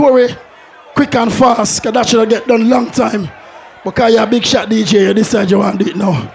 Corey, 0.00 0.28
quick 0.94 1.14
and 1.14 1.30
fast, 1.30 1.82
because 1.82 1.92
that 1.92 2.08
should 2.08 2.20
have 2.20 2.30
get 2.30 2.48
done 2.48 2.70
long 2.70 2.90
time. 2.90 3.28
Because 3.84 4.14
you're 4.14 4.22
a 4.22 4.26
big 4.26 4.46
shot 4.46 4.70
DJ, 4.70 5.08
you 5.08 5.12
decide 5.12 5.50
you 5.50 5.58
want 5.58 5.78
to 5.78 5.84
do 5.84 5.90
it 5.90 5.96
now. 5.96 6.32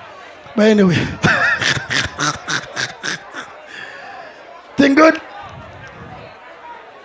But 0.56 0.68
anyway. 0.68 0.94
Thing 4.78 4.94
good? 4.94 5.20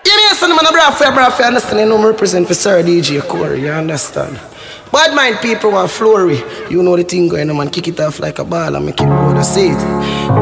Yeah, 0.05 0.17
me 0.17 0.35
son, 0.35 0.51
man, 0.51 0.67
a 0.67 0.71
brave 0.71 0.99
fair, 0.99 1.13
brave 1.15 1.33
fair, 1.33 1.47
understand? 1.47 1.81
You 1.81 1.87
know, 1.87 2.07
represent 2.07 2.47
for 2.47 2.53
Sir 2.53 2.83
DJ 2.83 3.27
Corey, 3.27 3.63
you 3.63 3.71
understand? 3.71 4.39
Bad 4.93 5.15
mind 5.15 5.39
people 5.41 5.71
want 5.71 5.89
flory. 5.89 6.43
You 6.69 6.83
know 6.83 6.97
the 6.97 7.05
thing 7.05 7.29
going 7.29 7.49
on, 7.49 7.57
man. 7.57 7.71
Kick 7.71 7.87
it 7.87 8.01
off 8.01 8.19
like 8.19 8.41
a 8.41 8.45
ball 8.45 8.75
and 8.75 8.85
make 8.87 9.01
it 9.01 9.07
roll 9.07 9.33
the 9.33 9.43
seat. 9.45 9.79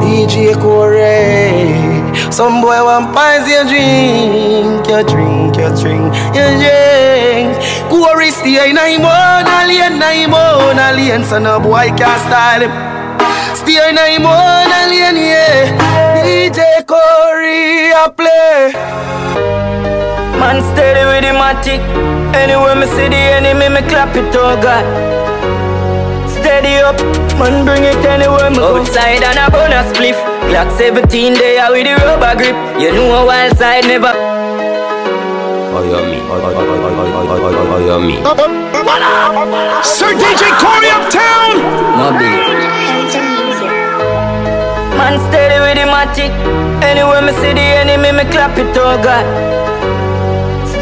DJ 0.01 0.59
Corey. 0.59 2.31
Some 2.31 2.59
boy 2.59 2.81
want 2.83 3.13
pies, 3.13 3.47
you 3.47 3.61
drink, 3.69 4.87
you 4.89 5.03
drink, 5.05 5.55
you 5.55 5.69
drink, 5.77 6.09
you 6.33 6.47
drink. 6.57 7.53
Corey 7.93 8.31
stay 8.31 8.71
in 8.71 8.77
him 8.77 9.05
own 9.05 9.45
alien, 9.45 10.01
him 10.01 10.33
own 10.33 10.79
alien. 10.79 11.23
So 11.25 11.37
no 11.37 11.59
boy 11.59 11.93
can't 11.93 12.19
style 12.25 12.61
him. 12.65 12.73
Stay 13.55 13.77
in 13.87 13.97
him 13.97 14.25
own 14.25 14.71
alien, 14.81 15.15
yeah. 15.15 16.25
DJ 16.25 16.87
Corey, 16.87 17.93
I 17.93 18.09
play. 18.17 19.58
Man 20.39 20.63
steady 20.71 21.03
with 21.05 21.23
the 21.27 21.31
matic. 21.35 21.81
Anywhere 22.33 22.75
me 22.75 22.87
see 22.95 23.09
the 23.11 23.21
enemy, 23.37 23.67
me 23.69 23.81
clap 23.89 24.15
it, 24.15 24.33
oh 24.35 24.55
God. 24.61 24.85
Steady 26.39 26.79
up, 26.79 26.95
man 27.37 27.65
bring 27.65 27.83
it 27.83 27.99
anywhere 28.07 28.49
me 28.49 28.57
go. 28.57 28.77
Outside 28.79 29.23
and 29.23 29.39
a 29.39 29.51
bonus 29.51 29.91
spliff. 29.91 30.15
Glock 30.47 30.71
17 30.77 31.33
there 31.33 31.69
with 31.71 31.85
the 31.85 31.93
rubber 32.05 32.35
grip. 32.39 32.55
You 32.79 32.91
know 32.93 33.21
a 33.21 33.25
wild 33.25 33.57
side 33.57 33.83
never. 33.85 34.13
Oh, 35.71 35.83
you 35.83 35.99
me. 36.07 36.17
Oh, 36.23 36.39
oh, 36.39 36.39
oh, 36.39 36.63
oh, 36.63 36.87
oh, 36.89 37.35
oh, 37.35 37.51
oh, 37.51 37.75
oh, 37.75 37.83
you 37.83 37.99
me. 37.99 38.15
Sir 39.83 40.11
DJ 40.15 40.43
Corey 40.57 40.89
uptown. 40.95 41.51
No. 41.99 42.05
Man 44.97 45.15
steady 45.27 45.59
with 45.59 45.75
the 45.75 45.85
matic. 45.91 46.31
Anywhere 46.81 47.21
me 47.21 47.31
see 47.33 47.53
the 47.53 47.65
enemy, 47.83 48.11
me 48.11 48.23
clap 48.31 48.57
it, 48.57 48.75
oh 48.77 48.97
God. 49.03 49.68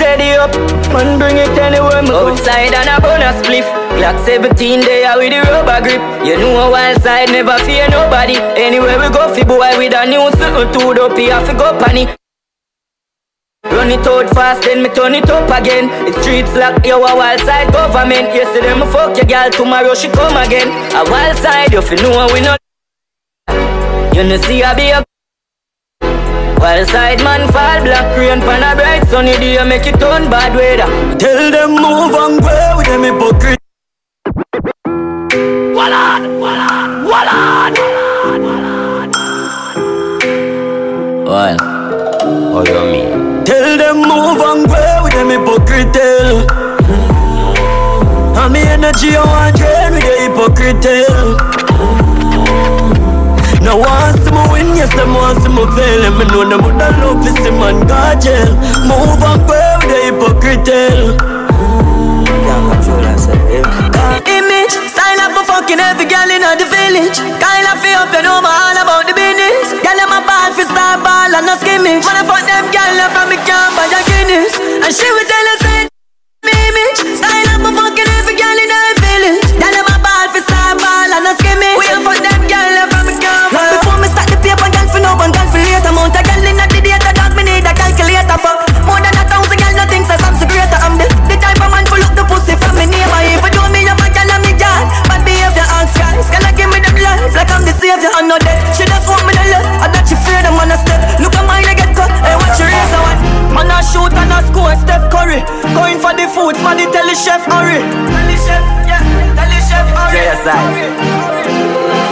Steady 0.07 0.39
up, 0.39 0.55
man 0.95 1.19
bring 1.19 1.35
it 1.35 1.51
anywhere 1.59 2.01
me. 2.01 2.15
Outside 2.15 2.71
and 2.71 2.87
a 2.87 2.95
bonus 3.03 3.35
spliff. 3.43 3.67
Glock 3.99 4.15
17 4.23 4.79
there 4.79 5.17
with 5.17 5.35
the 5.35 5.43
rubber 5.51 5.83
grip. 5.83 5.99
You 6.23 6.39
know 6.39 6.63
a 6.63 6.71
wild 6.71 7.01
side 7.01 7.27
never 7.27 7.59
fear 7.67 7.89
nobody. 7.89 8.37
Anywhere 8.55 8.97
we 9.03 9.09
go, 9.11 9.27
fi 9.35 9.43
boy 9.43 9.75
with 9.75 9.91
a 9.91 10.07
new 10.07 10.31
to 10.31 10.39
the 10.39 11.03
up, 11.03 11.17
have 11.19 11.45
to 11.49 11.53
go 11.59 11.75
panny. 11.83 12.07
Run 13.65 13.91
it 13.91 14.07
out 14.07 14.29
fast, 14.29 14.61
then 14.63 14.81
me 14.81 14.87
turn 14.95 15.13
it 15.13 15.29
up 15.29 15.51
again. 15.51 15.91
It's 16.07 16.17
streets 16.21 16.55
like 16.55 16.85
you 16.85 16.95
a 16.95 17.13
wild 17.13 17.41
side 17.41 17.73
government. 17.73 18.31
Yesterday 18.31 18.79
me 18.79 18.87
fuck 18.87 19.11
your 19.17 19.27
girl, 19.27 19.51
tomorrow 19.51 19.93
she 19.93 20.07
come 20.07 20.37
again. 20.37 20.71
A 20.95 21.03
wild 21.11 21.35
side, 21.35 21.73
you 21.73 21.81
fi 21.81 21.95
know 21.95 22.31
we 22.31 22.39
not. 22.39 22.59
You 24.15 24.23
know 24.23 24.37
see 24.37 24.63
I 24.63 24.73
be 24.73 24.87
a 24.87 25.06
Wild 26.67 26.87
side 26.89 27.23
man 27.23 27.47
fall 27.53 27.79
black 27.81 28.17
rain 28.17 28.41
pan 28.41 28.61
a 28.61 28.75
bright 28.75 29.07
sunny 29.07 29.31
day 29.41 29.57
make 29.63 29.87
it 29.87 29.97
turn 30.01 30.29
bad 30.29 30.53
weather. 30.53 30.87
Tell 31.17 31.49
them 31.49 31.71
move 31.83 32.13
and 32.23 32.41
go 32.43 32.57
with 32.75 32.87
them 32.87 33.03
hypocrite. 33.07 33.61
Wallad, 35.77 36.23
wallad, 36.43 36.89
wallad. 37.09 37.73
Well, 41.25 41.57
oh, 42.27 42.63
you 42.67 42.83
me. 42.91 43.01
Tell 43.45 43.77
them 43.77 43.97
move 44.09 44.41
and 44.49 44.67
go 44.67 44.81
with 45.03 45.13
them 45.13 45.29
hypocrite. 45.35 45.93
tell. 45.93 46.37
And 48.43 48.51
me 48.51 48.61
energy 48.75 49.15
I 49.15 49.23
want 49.23 49.55
drain 49.55 49.93
with 49.93 50.03
the 50.03 50.15
hypocrite. 50.19 50.81
tell. 50.81 51.56
Now 53.67 53.83
want 53.83 54.15
see 54.23 54.31
me 54.31 54.43
win, 54.47 54.79
yes 54.79 54.87
them 54.95 55.11
want 55.11 55.43
see 55.43 55.51
me 55.51 55.67
fail 55.75 56.07
And 56.07 56.15
me 56.15 56.23
know 56.31 56.47
them 56.47 56.63
would 56.63 56.79
love 56.79 57.19
to 57.19 57.31
see 57.43 57.51
man 57.51 57.83
go 57.83 57.99
jail 58.15 58.55
Move 58.87 59.19
and 59.19 59.43
go 59.43 59.67
with 60.47 60.63
the. 60.63 61.11
Can't 62.47 64.23
yeah. 64.23 64.39
Image, 64.39 64.75
style 64.95 65.19
up 65.19 65.35
for 65.35 65.43
fucking 65.43 65.79
every 65.83 66.07
girl 66.07 66.29
in 66.31 66.39
the 66.39 66.67
village. 66.71 67.19
Kind 67.19 67.67
of 67.67 67.75
feel 67.83 67.99
up, 67.99 68.15
you 68.15 68.23
know 68.23 68.39
all 68.39 68.77
about 68.79 69.03
the 69.03 69.13
business. 69.13 69.75
Girl, 69.83 69.99
I'm 69.99 70.15
a 70.15 70.19
ball 70.23 70.49
for 70.55 70.63
star 70.63 70.95
ball 71.03 71.35
and 71.35 71.43
no 71.43 71.59
skimmage. 71.59 72.07
Wanna 72.07 72.23
fuck 72.23 72.47
them 72.47 72.71
girl 72.71 72.99
up 73.03 73.11
from 73.11 73.27
me 73.27 73.37
camp 73.43 73.75
by 73.75 73.91
the 73.91 73.99
Guinness. 74.07 74.55
And 74.55 74.91
she 74.95 75.07
would 75.11 75.27
tell 75.27 75.47
us 75.51 75.63
image, 76.47 76.99
style 77.19 77.49
up 77.51 77.59
for 77.67 77.73
fucking 77.75 78.09
every 78.15 78.35
girl 78.39 78.57
in 78.57 78.69
the 78.71 78.81
village. 79.03 79.43
Girl, 79.59 79.75
I'm 79.75 79.91
a 79.91 79.97
ball 79.99 80.27
for 80.31 80.41
star 80.47 80.71
ball 80.79 81.11
and 81.11 81.23
no 81.27 81.31
skimmage. 81.35 81.75
We 81.75 81.85
a 81.91 81.99
fuck 81.99 82.19
them 82.23 82.36
I 104.37 104.45
shoot 104.45 104.53
and 104.53 104.69
I 104.69 104.75
score. 104.75 104.75
Steph 104.77 105.09
Curry. 105.09 105.41
Going 105.73 105.97
for 105.97 106.13
the 106.13 106.29
food, 106.29 106.55
man, 106.61 106.77
tell 106.93 107.05
the 107.05 107.15
chef, 107.17 107.41
hurry. 107.49 107.81
Tell 107.81 108.27
the 108.29 108.37
chef, 108.37 108.61
yeah. 108.85 109.01
Tell 109.33 109.49
the 109.49 109.59
chef, 109.65 109.87
hurry. 109.89 110.21
Yes, 110.21 110.45
I. 110.45 110.53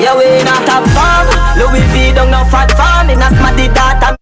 Yeah, 0.02 0.18
we 0.18 0.26
in 0.26 0.48
a 0.50 0.56
top 0.66 0.84
farm. 0.92 1.26
Louis 1.58 1.86
V 1.94 2.14
don't 2.14 2.32
no 2.32 2.44
fat 2.50 2.72
farm. 2.74 3.10
In 3.10 3.22
a 3.22 3.30
smarty 3.30 3.70
data. 3.70 4.18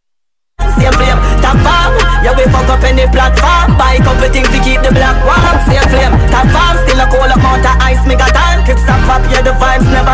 Same 0.78 0.94
flame, 1.00 1.20
top 1.40 1.58
farm. 1.64 1.96
Yeah, 2.22 2.36
we 2.36 2.46
fuck 2.52 2.70
up 2.70 2.84
any 2.84 3.08
platform. 3.08 3.76
Buy 3.80 3.98
couple 4.04 4.30
things 4.30 4.48
to 4.52 4.60
keep 4.62 4.84
the 4.84 4.92
black 4.92 5.18
warm. 5.26 5.56
Same 5.66 5.88
flame, 5.90 6.14
top 6.30 6.48
farm. 6.52 6.76
Still 6.86 7.02
a 7.02 7.06
cold 7.10 7.32
amount 7.32 7.66
of 7.66 7.76
ice, 7.82 8.04
me 8.06 8.16
got 8.16 8.36
on. 8.36 8.64
Clip 8.68 8.80
stop 8.80 9.00
pop, 9.08 9.24
yeah, 9.32 9.42
the 9.42 9.56
vibes 9.58 9.88
never 9.90 10.13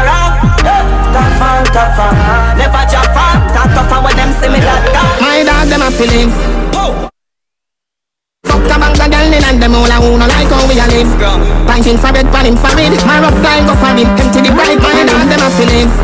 Pint 11.80 11.96
infrared, 11.96 12.28
pan 12.28 12.46
infrared. 12.46 12.92
My 13.08 13.24
rough 13.24 13.40
style 13.40 13.64
go 13.64 13.72
for 13.80 13.96
it. 13.96 14.04
Empty 14.20 14.44
the 14.44 14.52
bright, 14.52 14.76
my 14.84 15.00
dog, 15.08 15.24
them 15.32 15.40
a 15.40 15.48
feelings. 15.56 15.96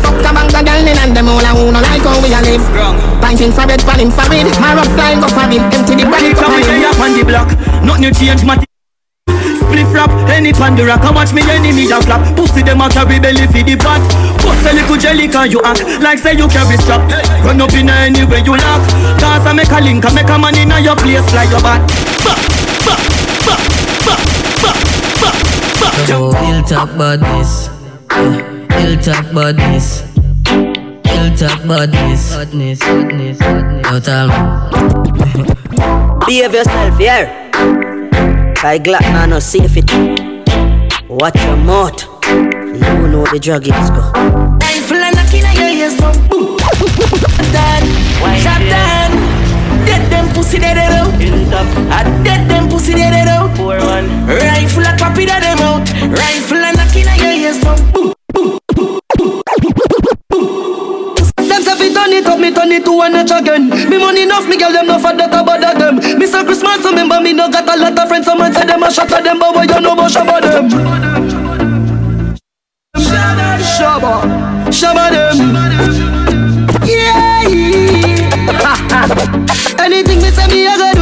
Fuck 0.00 0.16
the 0.16 0.32
bank 0.32 0.48
of 0.56 0.64
girl 0.64 0.80
and 0.80 1.12
them 1.12 1.28
all 1.28 1.44
a 1.44 1.52
who 1.52 1.68
no 1.68 1.84
like 1.84 2.00
how 2.00 2.16
we 2.24 2.32
a 2.32 2.40
live. 2.40 2.64
Pint 3.20 3.44
infrared, 3.44 3.84
pan 3.84 4.00
infrared. 4.00 4.48
My 4.64 4.72
rough 4.72 4.88
style 4.96 5.20
go 5.20 5.28
for 5.28 5.44
it. 5.52 5.60
Empty 5.60 5.92
the 5.92 6.08
bright, 6.08 6.24
here, 6.24 6.32
dog. 6.32 6.56
up 6.88 7.04
on 7.04 7.12
the 7.12 7.24
block. 7.28 7.52
Nothing 7.84 8.16
change, 8.16 8.48
my 8.48 8.56
Split 9.60 9.86
flap, 9.92 10.08
any 10.32 10.56
pan 10.56 10.72
the 10.72 10.86
rock 10.86 11.04
I 11.04 11.12
watch 11.12 11.34
me 11.34 11.42
enemy 11.44 11.84
a 11.90 12.00
flap 12.00 12.22
Pussy 12.36 12.62
them 12.62 12.80
a 12.80 12.88
carry 12.88 13.20
belly 13.20 13.44
for 13.50 13.60
the 13.60 13.76
pot 13.76 14.00
Bust 14.40 14.64
a 14.64 14.72
little 14.72 14.96
jelly 14.96 15.28
can 15.28 15.50
you 15.50 15.60
act 15.66 15.82
Like 16.00 16.20
say 16.22 16.32
you 16.32 16.46
carry 16.48 16.78
strap 16.78 17.02
Run 17.44 17.60
up 17.60 17.74
in 17.74 17.90
any 17.90 18.24
way 18.24 18.40
you 18.46 18.54
lock 18.54 18.86
Cause 19.18 19.44
I 19.44 19.52
make 19.52 19.68
a 19.68 19.82
link 19.82 20.06
I 20.06 20.14
make 20.14 20.30
a 20.30 20.38
man 20.38 20.54
in 20.54 20.70
your 20.80 20.94
place 20.94 21.26
Fly 21.34 21.50
your 21.50 21.60
back, 21.60 21.82
back, 22.22 22.38
back, 22.86 23.02
back, 23.36 23.66
back, 25.82 25.85
back 25.96 26.10
Oh, 26.10 26.32
hilltop 26.44 26.88
badness. 26.98 27.68
Yeah, 28.10 28.78
Hilltop 28.80 29.34
badness. 29.34 30.02
Hilltop 31.04 31.66
badness. 31.68 32.34
Badness, 32.36 32.78
badness, 32.80 33.38
badness. 33.38 33.90
Yo, 33.90 34.00
tell. 34.00 34.28
Behave 36.26 36.54
yourself, 36.54 37.00
yeah. 37.00 37.50
I 38.62 38.78
glad 38.78 39.02
man 39.12 39.30
no 39.30 39.38
safe 39.40 39.76
it. 39.76 39.90
Watch 41.08 41.36
your 41.44 41.56
mouth. 41.56 42.02
You 42.26 43.08
know 43.08 43.24
the 43.32 43.38
drug 43.40 43.66
is 43.66 43.90
go. 43.90 44.02
Rifle 44.60 44.96
and 44.96 45.16
knock 45.16 45.32
in 45.32 45.44
your 45.56 45.70
ears 45.70 45.98
now 46.00 46.12
Boom 46.28 46.56
Done 47.52 47.86
Shot 48.42 48.58
done 48.58 48.68
Dead 48.68 48.70
them 48.70 49.05
pussy 50.36 50.58
dead 50.58 50.76
it 50.76 50.92
out 50.92 51.08
I 51.90 52.04
dead 52.22 52.50
them 52.50 52.68
pussy 52.68 52.92
dead 52.92 53.14
it 53.16 53.26
out 53.28 53.48
Rifle 53.56 54.84
a 54.84 54.92
copy 54.98 55.24
that 55.24 55.40
them 55.40 55.58
out 55.64 55.88
Rifle 56.12 56.58
and 56.60 56.76
knock 56.76 56.92
in 56.92 57.08
your 57.16 57.32
ears 57.32 57.56
now 57.64 57.72
Boom 57.96 58.12
Them 61.48 61.62
say 61.64 61.72
fi 61.80 61.88
turn 61.94 62.12
it 62.12 62.26
up, 62.26 62.38
me 62.38 62.52
turn 62.52 62.72
it 62.72 62.84
to 62.84 63.00
a 63.00 63.08
notch 63.08 63.30
again. 63.30 63.70
Me 63.88 63.96
money 63.96 64.24
enough, 64.24 64.46
me 64.46 64.58
girl 64.58 64.72
them 64.72 64.86
no 64.88 64.98
for 64.98 65.14
that 65.16 65.32
about 65.32 65.60
that 65.60 65.78
them. 65.78 65.96
Me 66.18 66.26
say 66.26 66.44
Christmas, 66.44 66.84
remember 66.84 67.18
me 67.20 67.32
no 67.32 67.48
got 67.50 67.66
a 67.68 67.76
lot 67.80 67.98
of 67.98 68.08
friends. 68.08 68.26
Someone 68.26 68.52
say 68.52 68.66
them 68.66 68.82
a 68.82 68.90
shot 68.90 69.10
at 69.12 69.24
them, 69.24 69.38
but 69.38 69.54
what 69.54 69.68
you 69.68 69.80
know 69.80 69.92
about 69.92 70.10
shabba 70.10 70.40
them? 70.42 70.68
Shabba, 73.76 74.22
shabba 74.68 75.10
them. 75.14 75.36
Yeah. 76.84 77.36
Anything 79.86 80.18
me 80.18 80.30
say 80.30 80.48
me 80.48 80.66
a 80.66 80.76
go 80.76 80.96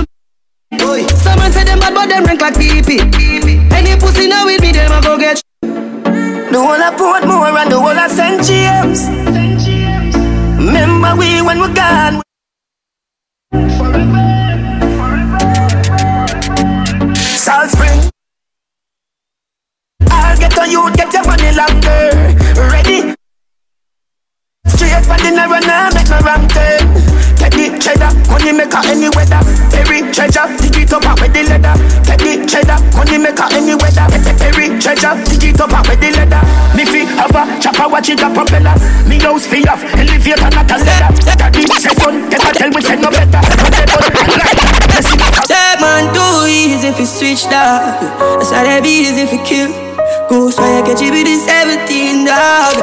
of 1.57 1.65
them 1.65 1.79
bad, 1.79 1.95
but 1.95 2.07
them 2.07 2.25
rank 2.25 2.43
like 2.43 2.53
PP. 2.53 3.01
Any 3.73 3.99
pussy 3.99 4.29
now 4.29 4.45
with 4.45 4.61
me, 4.61 4.73
them 4.73 4.93
a 4.93 5.01
go 5.01 5.17
get. 5.17 5.41
The 5.63 6.59
whole 6.61 6.73
of 6.73 6.95
Portmore 7.01 7.57
and 7.57 7.73
the 7.73 7.81
whole 7.81 7.97
of 7.97 8.11
St. 8.11 8.45
James. 8.45 9.09
Remember 10.59 11.17
we 11.17 11.41
when 11.41 11.61
we 11.63 11.69
gone. 11.73 12.21
Salt 17.41 17.71
Spring. 17.71 18.11
I'll 20.11 20.39
get 20.39 20.59
on 20.59 20.71
you, 20.71 20.93
get 20.95 21.11
your 21.11 21.25
money 21.25 21.57
longer. 21.57 22.11
Ready? 22.71 23.15
Straight 24.67 25.05
for 25.09 25.17
the 25.25 25.31
narrow, 25.35 25.61
now 25.61 25.89
make 25.95 26.09
no 26.11 26.19
wrong 26.21 26.47
turn. 26.49 27.24
Take 27.39 27.55
the 27.55 27.67
cheddar, 27.79 28.11
money 28.31 28.53
maker 28.53 28.83
any 28.87 29.09
weather. 29.13 29.41
Every 29.75 30.03
treasure, 30.13 30.47
dig 30.61 30.77
it 30.87 30.93
up 30.93 31.05
with 31.21 31.33
the 31.33 31.43
leather. 31.47 31.75
Take 32.05 32.23
the 32.23 32.33
cheddar, 32.47 32.79
money 32.97 33.19
maker 33.19 33.49
any 33.53 33.75
weather. 33.75 34.07
Every 34.43 34.75
treasure, 34.81 35.15
dig 35.29 35.55
it 35.55 35.61
up 35.61 35.73
with 35.89 36.01
the 36.01 36.11
leather. 36.15 36.43
Me 36.77 36.85
fi 36.85 37.05
have 37.19 37.35
a 37.35 37.43
chopper, 37.61 37.89
watch 37.89 38.09
it 38.09 38.21
a 38.21 38.29
propeller. 38.31 38.75
Me 39.09 39.19
house 39.19 39.47
fi 39.47 39.63
off, 39.69 39.83
elevator 39.95 40.51
not 40.51 40.71
a 40.71 40.77
ladder. 40.79 41.11
Daddy 41.37 41.67
say 41.67 41.95
son, 41.95 42.27
a 42.33 42.37
tell 42.53 42.71
me 42.71 42.81
say 42.81 42.97
no 42.97 43.11
better. 43.11 44.74
Take 45.49 45.81
man 45.81 46.15
too 46.15 46.47
easy 46.47 46.89
if 46.89 46.99
you 46.99 47.07
switch 47.07 47.45
that. 47.51 47.99
That's 48.39 48.51
why 48.51 48.63
they 48.63 48.81
be 48.81 49.11
easy 49.11 49.27
if 49.27 49.33
you 49.33 49.43
kill. 49.43 49.71
Ghost 50.29 50.59
fire 50.59 50.83
catch 50.87 51.03
you 51.03 51.11
with 51.11 51.27
the 51.27 51.37
17 51.37 52.25
dog. 52.25 52.75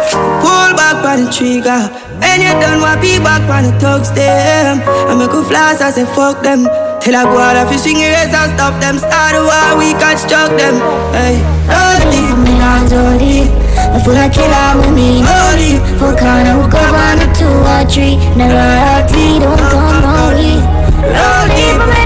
Pull 0.44 0.76
back 0.76 1.00
on 1.08 1.26
the 1.26 1.32
trigger. 1.32 1.88
When 2.20 2.44
you 2.44 2.54
done, 2.60 2.80
what 2.84 3.02
be 3.02 3.18
back 3.18 3.48
on 3.50 3.64
the 3.64 3.74
thugs 3.80 4.12
them. 4.12 4.84
I 5.10 5.16
make 5.16 5.32
a 5.34 5.42
flash, 5.42 5.82
I 5.82 5.90
say 5.90 6.06
fuck 6.14 6.44
them. 6.44 6.68
Till 7.02 7.16
I 7.16 7.24
go 7.26 7.40
out 7.40 7.58
of 7.58 7.72
you 7.72 7.80
swing 7.80 7.98
your 7.98 8.14
and 8.14 8.30
stop 8.30 8.78
them. 8.78 9.00
Start 9.02 9.34
a 9.34 9.42
war, 9.42 9.80
we 9.80 9.96
can 9.98 10.20
struck 10.22 10.54
them. 10.54 10.78
Hey, 11.16 11.42
don't 11.66 12.04
leave 12.14 12.40
me, 12.46 12.54
don't 12.92 13.18
leave. 13.18 13.50
I 13.74 13.98
feel 14.04 14.14
like 14.14 14.36
killer 14.38 14.78
with 14.78 14.94
me, 14.94 15.26
no 15.26 15.38
leave. 15.58 15.82
For 15.98 16.14
corner, 16.14 16.62
we 16.62 16.70
go 16.70 16.78
on 16.78 17.24
a 17.24 17.28
two 17.34 17.50
or 17.50 17.82
three. 17.90 18.22
Never 18.38 18.54
royalty, 18.54 19.42
don't 19.42 19.58
come, 19.74 19.98
no 20.06 20.36
leave. 20.38 20.62
No 21.02 21.28
leave, 21.50 21.82
but 21.82 22.01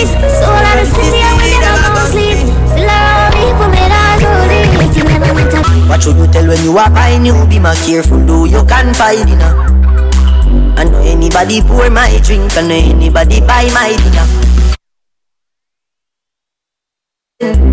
OGs. 0.00 0.10
Soul 0.40 0.64
of 0.64 0.74
the 0.80 0.86
city, 0.88 1.20
and 1.20 1.36
we 1.40 1.50
don't 1.60 1.80
go 1.92 2.02
sleep. 2.08 2.38
Still 2.72 2.88
I 2.88 3.30
me, 3.34 3.52
but 3.58 3.68
my 3.68 3.84
dogs 3.88 4.22
don't 4.24 4.48
leave. 4.48 4.96
You 4.96 5.04
never 5.04 5.34
went 5.34 5.50
to 5.52 5.60
What 5.88 6.02
should 6.02 6.16
you 6.16 6.26
tell 6.28 6.46
when 6.46 6.62
you 6.64 6.78
are 6.78 6.90
buying 6.90 7.26
you? 7.26 7.46
Be 7.46 7.58
more 7.58 7.74
careful, 7.86 8.24
do 8.24 8.46
you 8.46 8.64
can 8.64 8.94
find 8.94 9.26
dinner. 9.26 9.52
I 10.76 10.84
know 10.84 11.00
anybody 11.00 11.60
pour 11.62 11.90
my 11.90 12.18
drink, 12.24 12.56
I 12.56 12.62
know 12.62 12.74
anybody 12.74 13.40
buy 13.40 13.68
my 13.72 13.96
dinner. 14.00 14.26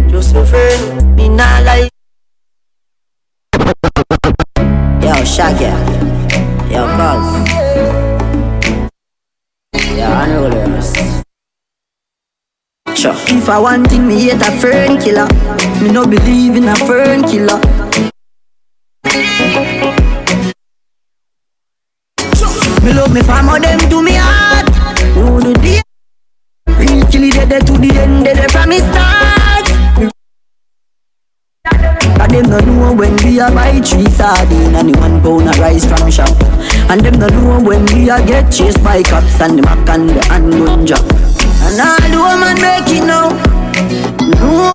Just 0.10 0.36
a 0.36 0.46
friend, 0.46 1.16
me 1.16 1.30
not 1.30 1.64
like. 1.64 1.92
Yo, 5.02 5.14
Shaggy. 5.24 5.72
Yo, 6.72 6.88
cuz. 6.98 7.28
Yo, 9.96 10.08
unrollers. 10.08 10.97
Sure. 13.08 13.38
If 13.38 13.48
I 13.48 13.58
want 13.58 13.88
thing, 13.88 14.06
me 14.06 14.20
hate 14.20 14.42
a 14.42 14.52
fern 14.60 15.00
killer. 15.00 15.28
Me 15.82 15.90
no 15.90 16.06
believe 16.06 16.58
in 16.58 16.68
a 16.68 16.76
fern 16.76 17.24
killer. 17.24 17.56
Me 22.84 22.92
love 22.92 23.14
me 23.14 23.22
farmer, 23.22 23.60
them 23.62 23.80
to 23.90 24.02
me 24.04 24.12
heart. 24.16 24.68
Who 25.16 25.40
do 25.40 25.54
the 25.54 25.82
real 26.68 27.06
killie 27.08 27.32
dead 27.32 27.50
dead 27.50 27.68
to 27.68 27.78
the 27.78 27.92
end, 27.96 28.26
dead 28.26 28.52
from 28.52 28.70
me 28.70 28.80
start. 28.80 29.72
And 32.20 32.32
them 32.34 32.50
no 32.50 32.60
know 32.60 32.94
when 32.94 33.16
we 33.24 33.40
a 33.40 33.50
buy 33.50 33.80
three 33.80 34.10
sardine 34.10 34.76
and 34.76 34.94
the 34.94 35.00
one 35.00 35.22
pound 35.22 35.48
of 35.48 35.58
rice 35.60 35.86
from 35.86 36.12
shop. 36.12 36.36
And 36.92 37.00
them 37.00 37.20
no 37.20 37.28
know 37.28 37.62
when 37.64 37.86
we 37.86 38.10
a 38.10 38.20
get 38.26 38.52
chased 38.52 38.84
by 38.84 39.02
cops 39.02 39.40
and 39.40 39.58
the 39.58 39.64
mac 39.64 39.88
and 39.88 40.10
the 40.10 40.24
handgun 40.26 40.86
job. 40.86 41.47
And 41.70 41.82
all 41.82 42.00
the 42.00 42.18
woman 42.18 42.56
make 42.62 42.90
it 42.96 43.04
now. 43.04 43.28
No. 44.40 44.72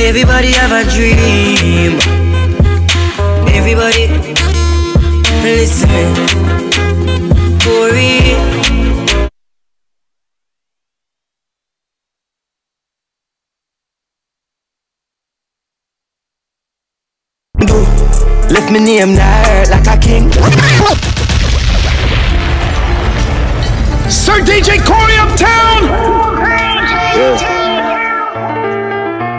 Everybody 0.00 0.50
have 0.52 0.72
a 0.72 0.84
dream. 0.90 2.00
Everybody 3.54 4.08
listen. 5.44 6.14
Corey. 7.60 8.02
Left 8.14 8.33
me 18.74 18.80
name 18.80 19.14
there 19.14 19.66
like 19.66 19.86
a 19.86 19.96
king. 19.96 20.32
Sir 24.10 24.40
DJ 24.42 24.82
Corey 24.84 25.16
uptown. 25.16 25.82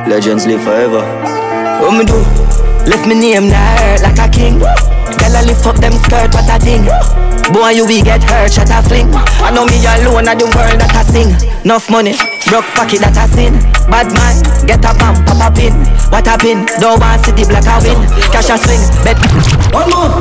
Legends 0.10 0.48
live 0.48 0.64
forever. 0.64 1.02
What 1.82 1.98
me 1.98 2.06
do? 2.06 2.20
Left 2.90 3.06
me 3.10 3.16
name 3.20 3.50
there 3.50 3.98
like 4.00 4.20
a 4.20 4.30
king. 4.32 4.60
Girl, 4.60 5.36
I 5.36 5.44
lift 5.46 5.66
up 5.66 5.76
them 5.78 5.92
skirt, 5.92 6.34
what 6.34 6.50
a 6.50 6.58
thing. 6.64 7.25
Boy, 7.54 7.78
you 7.78 7.86
will 7.86 8.04
get 8.04 8.24
hurt, 8.24 8.54
shut 8.54 8.70
a 8.74 8.82
fling. 8.82 9.10
I 9.46 9.54
know 9.54 9.66
me 9.70 9.78
you 9.78 9.94
alone 10.02 10.28
at 10.28 10.42
the 10.42 10.50
world 10.50 10.82
that 10.82 10.98
I 10.98 11.06
sing. 11.06 11.30
Enough 11.62 11.90
money, 11.94 12.18
broke 12.50 12.66
pocket 12.74 13.06
that 13.06 13.14
I 13.14 13.30
sin. 13.30 13.54
Bad 13.86 14.10
man, 14.18 14.42
get 14.66 14.82
a 14.82 14.92
pump, 14.98 15.22
pop 15.30 15.38
a 15.46 15.54
pin. 15.54 15.78
What 16.10 16.26
a 16.26 16.42
pin, 16.42 16.66
don't 16.82 16.98
want 16.98 17.22
see 17.22 17.38
the 17.38 17.46
black 17.46 17.70
a 17.70 17.78
win. 17.86 18.02
Cash 18.34 18.50
a 18.50 18.58
swing, 18.58 18.82
bet. 19.06 19.22
One 19.70 19.94
move. 19.94 20.14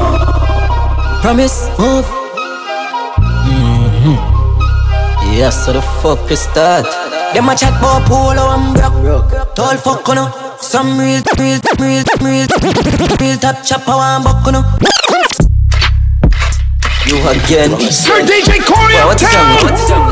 Promise, 1.24 1.72
move. 1.80 2.04
Mm-hmm. 3.48 4.16
Yes, 5.32 5.64
so 5.64 5.72
the 5.72 5.80
fuck 6.04 6.30
is 6.30 6.44
that? 6.52 6.84
Them 7.32 7.48
a 7.48 7.56
chat 7.56 7.72
about 7.80 8.04
polo 8.04 8.52
and 8.52 8.76
broke. 8.76 9.32
Tall 9.56 9.76
fuck 9.80 10.08
on 10.12 10.28
Some 10.60 11.00
real, 11.00 11.24
real, 11.40 11.58
real, 11.80 12.04
real, 12.20 12.46
real 13.16 13.38
top 13.40 13.64
chopper 13.64 13.96
one 13.96 14.22
buck 14.22 14.46
on 14.46 14.60
You 17.14 17.22
again. 17.30 17.70
Sir 17.94 18.26
DJ 18.26 18.58
Corey 18.66 18.98
Boy, 18.98 19.06
what 19.06 19.22
is 19.22 19.30
uptown. 19.30 19.46
that? 19.46 19.62
What 19.62 19.78
is 19.78 19.86
that? 19.86 20.02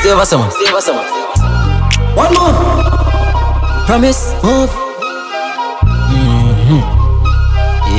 Stay 0.00 0.08
over 0.08 0.24
someone. 0.24 0.48
Stay 0.56 0.72
over 0.72 0.80
someone. 0.80 1.04
One 2.16 2.32
move. 2.32 2.56
Promise, 3.84 4.32
move. 4.40 4.72
Mm-hmm. 6.08 6.80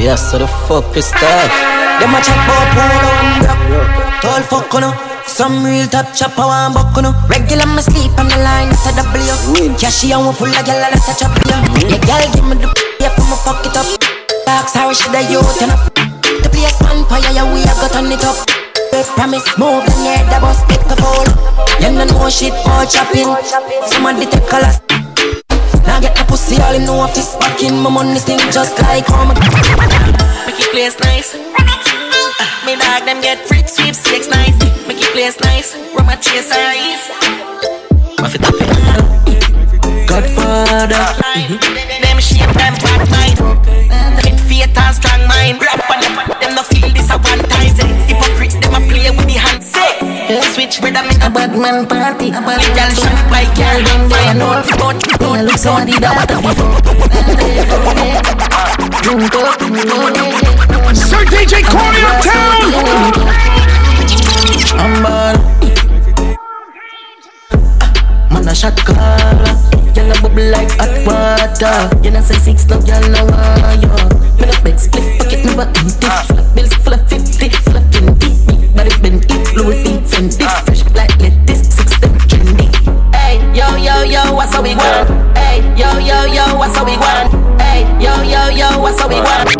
Yes, 0.01 0.33
so 0.33 0.41
the 0.41 0.49
fuck 0.65 0.89
is 0.97 1.05
that? 1.21 1.53
Them 2.01 2.17
a 2.17 2.19
chat 2.25 2.33
about 2.33 2.65
polo 2.73 2.97
and 2.97 3.45
broke. 3.69 3.93
Tall 4.25 4.41
fuck 4.49 4.73
on 4.81 4.89
some 5.29 5.61
real 5.63 5.85
top 5.85 6.09
chopper 6.17 6.41
one 6.41 6.73
buck 6.73 6.97
on 6.97 7.13
Regular 7.29 7.69
me 7.69 7.85
sleep 7.85 8.09
on 8.17 8.25
the 8.25 8.41
line 8.41 8.73
at 8.73 8.89
a 8.89 9.05
W 9.05 9.77
Cashy 9.77 10.09
and 10.17 10.25
we 10.25 10.33
full 10.33 10.49
of 10.49 10.65
gyal 10.65 10.81
let 10.81 10.97
touch 10.97 11.21
up 11.21 11.37
ya 11.45 11.61
Yeah 11.85 12.01
gyal 12.09 12.25
give 12.33 12.41
me 12.49 12.57
the 12.57 12.65
yeah 12.97 13.13
for 13.13 13.21
me 13.29 13.37
fuck 13.45 13.61
it 13.61 13.77
up 13.77 13.85
Box 14.49 14.73
how 14.73 14.89
should 14.91 15.13
I 15.13 15.29
youth 15.29 15.61
and 15.61 15.69
The 15.69 16.08
place 16.59 16.81
on 16.91 17.05
fire 17.07 17.31
yeah 17.31 17.47
we 17.47 17.63
a 17.63 17.73
got 17.79 17.95
on 17.95 18.11
it 18.11 18.23
up 18.27 18.35
They 18.91 19.03
promise 19.15 19.47
move 19.57 19.87
and 19.87 20.03
yeah 20.03 20.27
the 20.27 20.37
bus 20.43 20.59
take 20.67 20.83
a 20.91 20.95
fall 20.99 21.27
You 21.79 21.91
no 21.95 22.03
know 22.03 22.29
shit 22.29 22.53
more 22.67 22.83
chopping 22.83 23.31
Somebody 23.87 24.25
take 24.27 24.51
a 24.51 24.57
last 24.59 24.83
Now 25.87 25.99
get 26.03 26.15
the 26.17 26.23
pussy 26.27 26.59
all 26.59 26.75
him 26.75 26.85
know 26.85 26.99
office 26.99 27.35
back 27.39 27.63
in 27.63 27.79
My 27.79 27.89
money 27.89 28.19
sting 28.19 28.39
just 28.51 28.75
like 28.83 29.07
home 29.07 29.31
Make 29.31 30.59
it 30.59 30.71
place 30.71 30.99
nice. 30.99 31.35
Uh, 31.35 32.65
me 32.65 32.75
dog 32.75 33.05
them 33.05 33.21
get 33.21 33.39
free 33.47 33.63
sweepstakes 33.65 34.27
nice. 34.27 34.57
Make 34.87 34.99
it 34.99 35.11
place 35.13 35.39
nice. 35.39 35.75
Run 35.95 36.05
my 36.05 36.15
chase 36.15 36.51
eyes. 36.51 37.03
My 38.19 38.27
fit 38.27 38.43
up 38.43 38.55
Godfather 40.09 41.05
Them 42.03 42.19
shape 42.19 42.53
them 42.59 42.73
bad 42.83 43.09
mind. 43.11 44.18
Fit 44.59 44.67
faith 44.67 44.83
and 44.83 44.95
strong 44.95 45.23
mind. 45.27 45.61
Rap 45.61 45.89
on 45.89 46.01
them, 46.03 46.15
them 46.41 46.55
no 46.55 46.63
feel 46.63 46.89
this 46.91 47.09
a 47.09 47.15
one 47.15 47.39
time. 47.47 47.71
Hypocrite 48.11 48.59
them 48.59 48.75
a 48.75 48.79
play 48.91 49.09
with 49.09 49.25
the 49.25 49.39
hand. 49.39 49.63
Say, 49.63 49.95
switch 50.51 50.81
with 50.81 50.93
them 50.93 51.05
in 51.05 51.21
a 51.21 51.29
bad 51.29 51.55
man 51.55 51.87
party. 51.87 52.25
Legal 52.35 52.91
shot 52.91 53.29
by 53.31 53.47
girl 53.55 53.79
them 53.87 54.09
fire 54.09 54.35
no 54.35 54.59
but 54.75 54.99
no 55.21 55.39
look 55.43 55.55
so 55.55 55.79
the 55.79 55.95
daughter 56.03 56.35
Drink 58.99 59.35
up, 59.39 59.63
Sir 60.93 61.23
DJ 61.23 61.63
Corey 61.63 62.03
uptown. 62.03 62.75
I'm 64.75 65.03
ball 65.03 65.68
Man 68.39 68.47
a 68.47 68.55
shot 68.55 68.77
caller. 68.87 69.51
Y'all 69.95 70.07
a 70.07 70.15
bubble 70.21 70.47
like 70.47 70.71
hot 70.79 70.95
water. 71.03 71.91
You 72.01 72.11
know 72.11 72.21
say 72.21 72.39
six, 72.39 72.65
no 72.67 72.79
y'all 72.87 73.03
no 73.11 73.27
want 73.27 73.83
you. 73.83 73.91
Me 74.39 74.47
no 74.47 74.55
beg 74.63 74.79
split 74.79 75.19
pocket, 75.19 75.43
never 75.43 75.67
empty. 75.67 76.07
Ah. 76.07 76.23
Full 76.23 76.39
of 76.39 76.55
bills, 76.55 76.73
full 76.79 76.93
of 76.93 77.03
fifty, 77.09 77.49
full 77.49 77.75
of 77.75 77.83
twenty. 77.91 78.31
Body 78.71 78.95
bend 79.03 79.27
it, 79.27 79.55
Louis 79.59 79.83
V, 79.83 79.99
Fendi, 80.07 80.47
ah. 80.47 80.63
fresh 80.63 80.87
like 80.95 81.11
lettuce, 81.19 81.67
six 81.67 81.99
them 81.99 82.15
trendy. 82.31 82.71
Hey, 83.11 83.43
yo 83.51 83.75
yo 83.75 84.07
yo, 84.07 84.31
what's 84.31 84.55
how 84.55 84.63
we 84.63 84.71
want? 84.71 85.11
Hey, 85.35 85.59
yo 85.75 85.99
yo 85.99 86.23
yo, 86.31 86.55
what's 86.55 86.77
how 86.77 86.87
we 86.87 86.95
want? 86.95 87.35
Hey, 87.59 87.83
yo 87.99 88.23
yo 88.23 88.55
yo, 88.55 88.79
what's 88.79 89.01
how 89.01 89.09
we 89.09 89.19
want? 89.19 89.51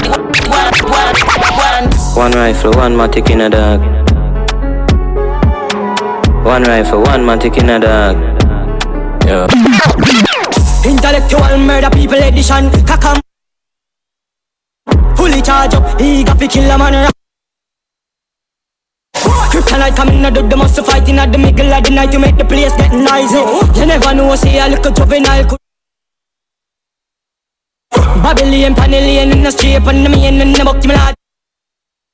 One, 0.47 0.71
one, 0.87 1.19
one. 1.59 1.91
One 2.15 2.31
rifle, 2.31 2.71
one 2.71 2.95
matic 2.95 3.29
in 3.29 3.41
a 3.41 3.49
dog. 3.49 3.83
One 6.45 6.63
rifle, 6.63 7.01
one 7.01 7.27
matic 7.27 7.57
in 7.57 7.69
a 7.69 7.79
dog. 7.79 8.28
Yeah. 9.29 9.45
Intellectual 10.89 11.57
murder 11.59 11.91
people 11.91 12.17
edition. 12.17 12.65
Kakam. 12.89 13.21
Fully 15.15 15.41
charge 15.43 15.75
up. 15.75 16.01
Eager 16.01 16.33
fi 16.33 16.47
kill 16.47 16.71
a 16.71 16.77
man. 16.79 17.11
Kryptonite 19.51 19.95
coming 19.95 20.25
out 20.25 20.35
of 20.35 20.49
the 20.49 20.57
muscle 20.57 20.83
fighting 20.83 21.19
at 21.19 21.31
the 21.31 21.37
middle 21.37 21.71
of 21.71 21.83
the 21.83 21.91
night 21.91 22.11
to 22.11 22.17
make 22.17 22.37
the 22.37 22.45
place 22.45 22.75
get 22.77 22.91
noisy. 22.91 23.37
You 23.79 23.85
never 23.85 24.15
know, 24.15 24.33
say 24.35 24.57
a 24.57 24.67
little 24.67 24.91
juvenile 24.91 25.45
could. 25.45 25.59
Babylon, 28.25 28.73
Panellian 28.73 29.31
in 29.31 29.43
the 29.43 29.51
street, 29.51 29.75
and 29.75 30.05
the 30.05 30.09
main 30.09 30.41
in 30.41 30.53
the 30.53 30.63
book, 30.63 30.83
me 30.85 30.95
lad. 30.95 31.13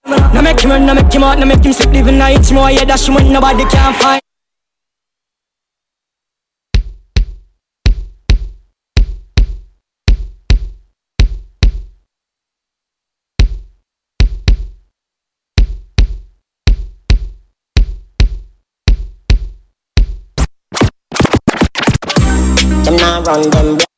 Now 0.06 0.42
make 0.42 0.60
him 0.60 0.72
run, 0.72 0.86
now 0.86 0.94
make 0.94 1.14
him 1.14 1.24
out, 1.24 1.40
now 1.40 1.46
make 1.46 1.64
him 1.64 1.72
sleep, 1.72 1.92
living 1.92 2.18
nights 2.18 2.52
more, 2.52 2.70
yeah, 2.72 2.84
that's 2.84 3.08
when 3.08 3.32
nobody 3.32 3.64
can 3.66 3.94
find. 3.94 4.25
Run 23.26 23.50
them 23.50 23.78
black. 23.78 23.90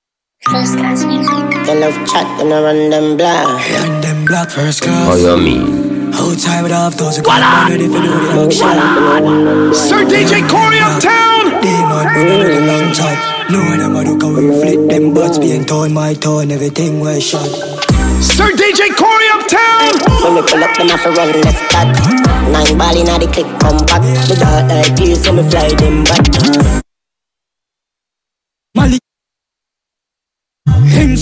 They 1.67 1.75
love 1.79 1.98
chat, 2.07 2.27
them 2.38 2.50
not 2.50 2.63
run 2.63 2.89
them 2.89 3.17
black. 3.17 3.46
Run 3.46 4.01
them 4.01 4.25
black 4.25 4.50
first 4.50 4.81
class. 4.81 5.07
Oh, 5.10 5.36
you 5.36 5.43
mean? 5.43 6.13
Outside 6.13 6.63
without 6.63 6.93
those 6.93 7.19
guns, 7.19 7.41
man, 7.41 7.69
ready 7.69 7.88
for 7.88 8.00
do 8.00 8.07
the 8.07 8.48
action. 8.48 9.74
Sir 9.75 10.05
DJ 10.05 10.48
Corey 10.48 10.79
uptown. 10.79 11.62
Demon, 11.62 12.07
we 12.15 12.24
know 12.24 12.48
the 12.48 12.62
long 12.65 12.93
time. 12.93 13.19
No 13.51 13.60
one 13.60 13.79
ever 13.79 14.03
look 14.10 14.22
how 14.24 14.29
we 14.31 14.48
flip 14.62 14.89
them 14.89 15.13
butts, 15.13 15.38
being 15.38 15.65
torn, 15.65 15.93
my 15.93 16.13
torn, 16.13 16.51
everything 16.51 17.00
was 17.00 17.24
shot. 17.24 17.48
Sir 18.24 18.50
DJ 18.55 18.96
Corey 18.96 19.27
uptown. 19.36 19.93
When 20.24 20.36
we 20.36 20.41
pull 20.50 20.63
up, 20.63 20.75
them 20.77 20.88
have 20.88 21.03
to 21.03 21.12
run 21.12 21.41
left 21.41 21.72
back. 21.72 21.88
Nine 22.51 22.77
ball 22.77 22.96
inna 22.96 23.19
the 23.19 23.27
click, 23.27 23.48
come 23.60 23.77
back. 23.86 24.01
The 24.27 24.36
dark 24.39 24.69
like 24.72 24.96
this, 24.96 25.24
so 25.24 25.34
me 25.34 25.43
fly 25.50 25.69
them 25.75 26.03
back. 26.05 26.24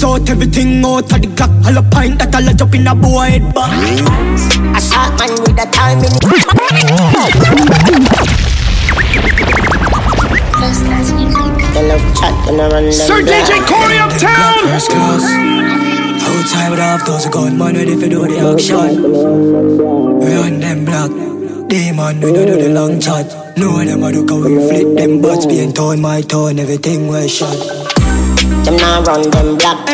Out, 0.05 0.29
everything 0.29 0.85
out 0.85 1.11
of 1.11 1.21
the 1.21 1.29
clock. 1.35 1.51
All 1.65 1.77
a 1.77 1.83
pint 1.89 2.19
that 2.19 2.35
all 2.35 2.47
a 2.47 2.53
jump 2.53 2.75
in 2.75 2.87
a 2.87 2.93
boy 2.93 3.25
head 3.33 3.45
back. 3.53 3.73
A 4.77 4.79
shot 4.79 5.17
man 5.17 5.33
with 5.41 5.57
a 5.57 5.67
time 5.73 5.99
in 6.05 6.13
They 11.73 11.83
love 11.89 12.05
chat, 12.15 12.33
them 12.45 12.57
not 12.57 12.71
run 12.71 12.83
them 12.83 12.93
Sir 12.93 13.21
black. 13.23 13.43
DJ 13.43 13.51
Corey 13.65 13.97
uptown. 13.97 14.53
First 14.69 14.89
class. 14.93 15.25
Outside 16.25 16.69
without 16.69 17.05
those 17.05 17.25
gun, 17.27 17.57
man, 17.57 17.75
ready 17.75 17.95
for 17.95 18.07
do 18.07 18.27
the 18.27 18.37
action. 18.53 19.01
Run 20.21 20.59
them 20.59 20.85
black. 20.85 21.11
Demon, 21.67 22.21
we 22.21 22.31
know 22.31 22.45
do 22.45 22.55
the 22.61 22.69
long 22.69 22.99
chat. 22.99 23.27
No 23.57 23.83
them 23.83 24.03
a 24.03 24.09
look 24.11 24.29
how 24.29 24.37
we 24.37 24.55
flip 24.69 24.97
them 24.97 25.21
butts, 25.21 25.45
being 25.45 25.73
torn, 25.73 26.01
my 26.01 26.21
torn, 26.21 26.59
everything 26.59 27.07
was 27.07 27.31
shot. 27.33 27.94
Them 28.65 28.77
not 28.77 29.05
run 29.07 29.29
them 29.29 29.57
black. 29.57 29.85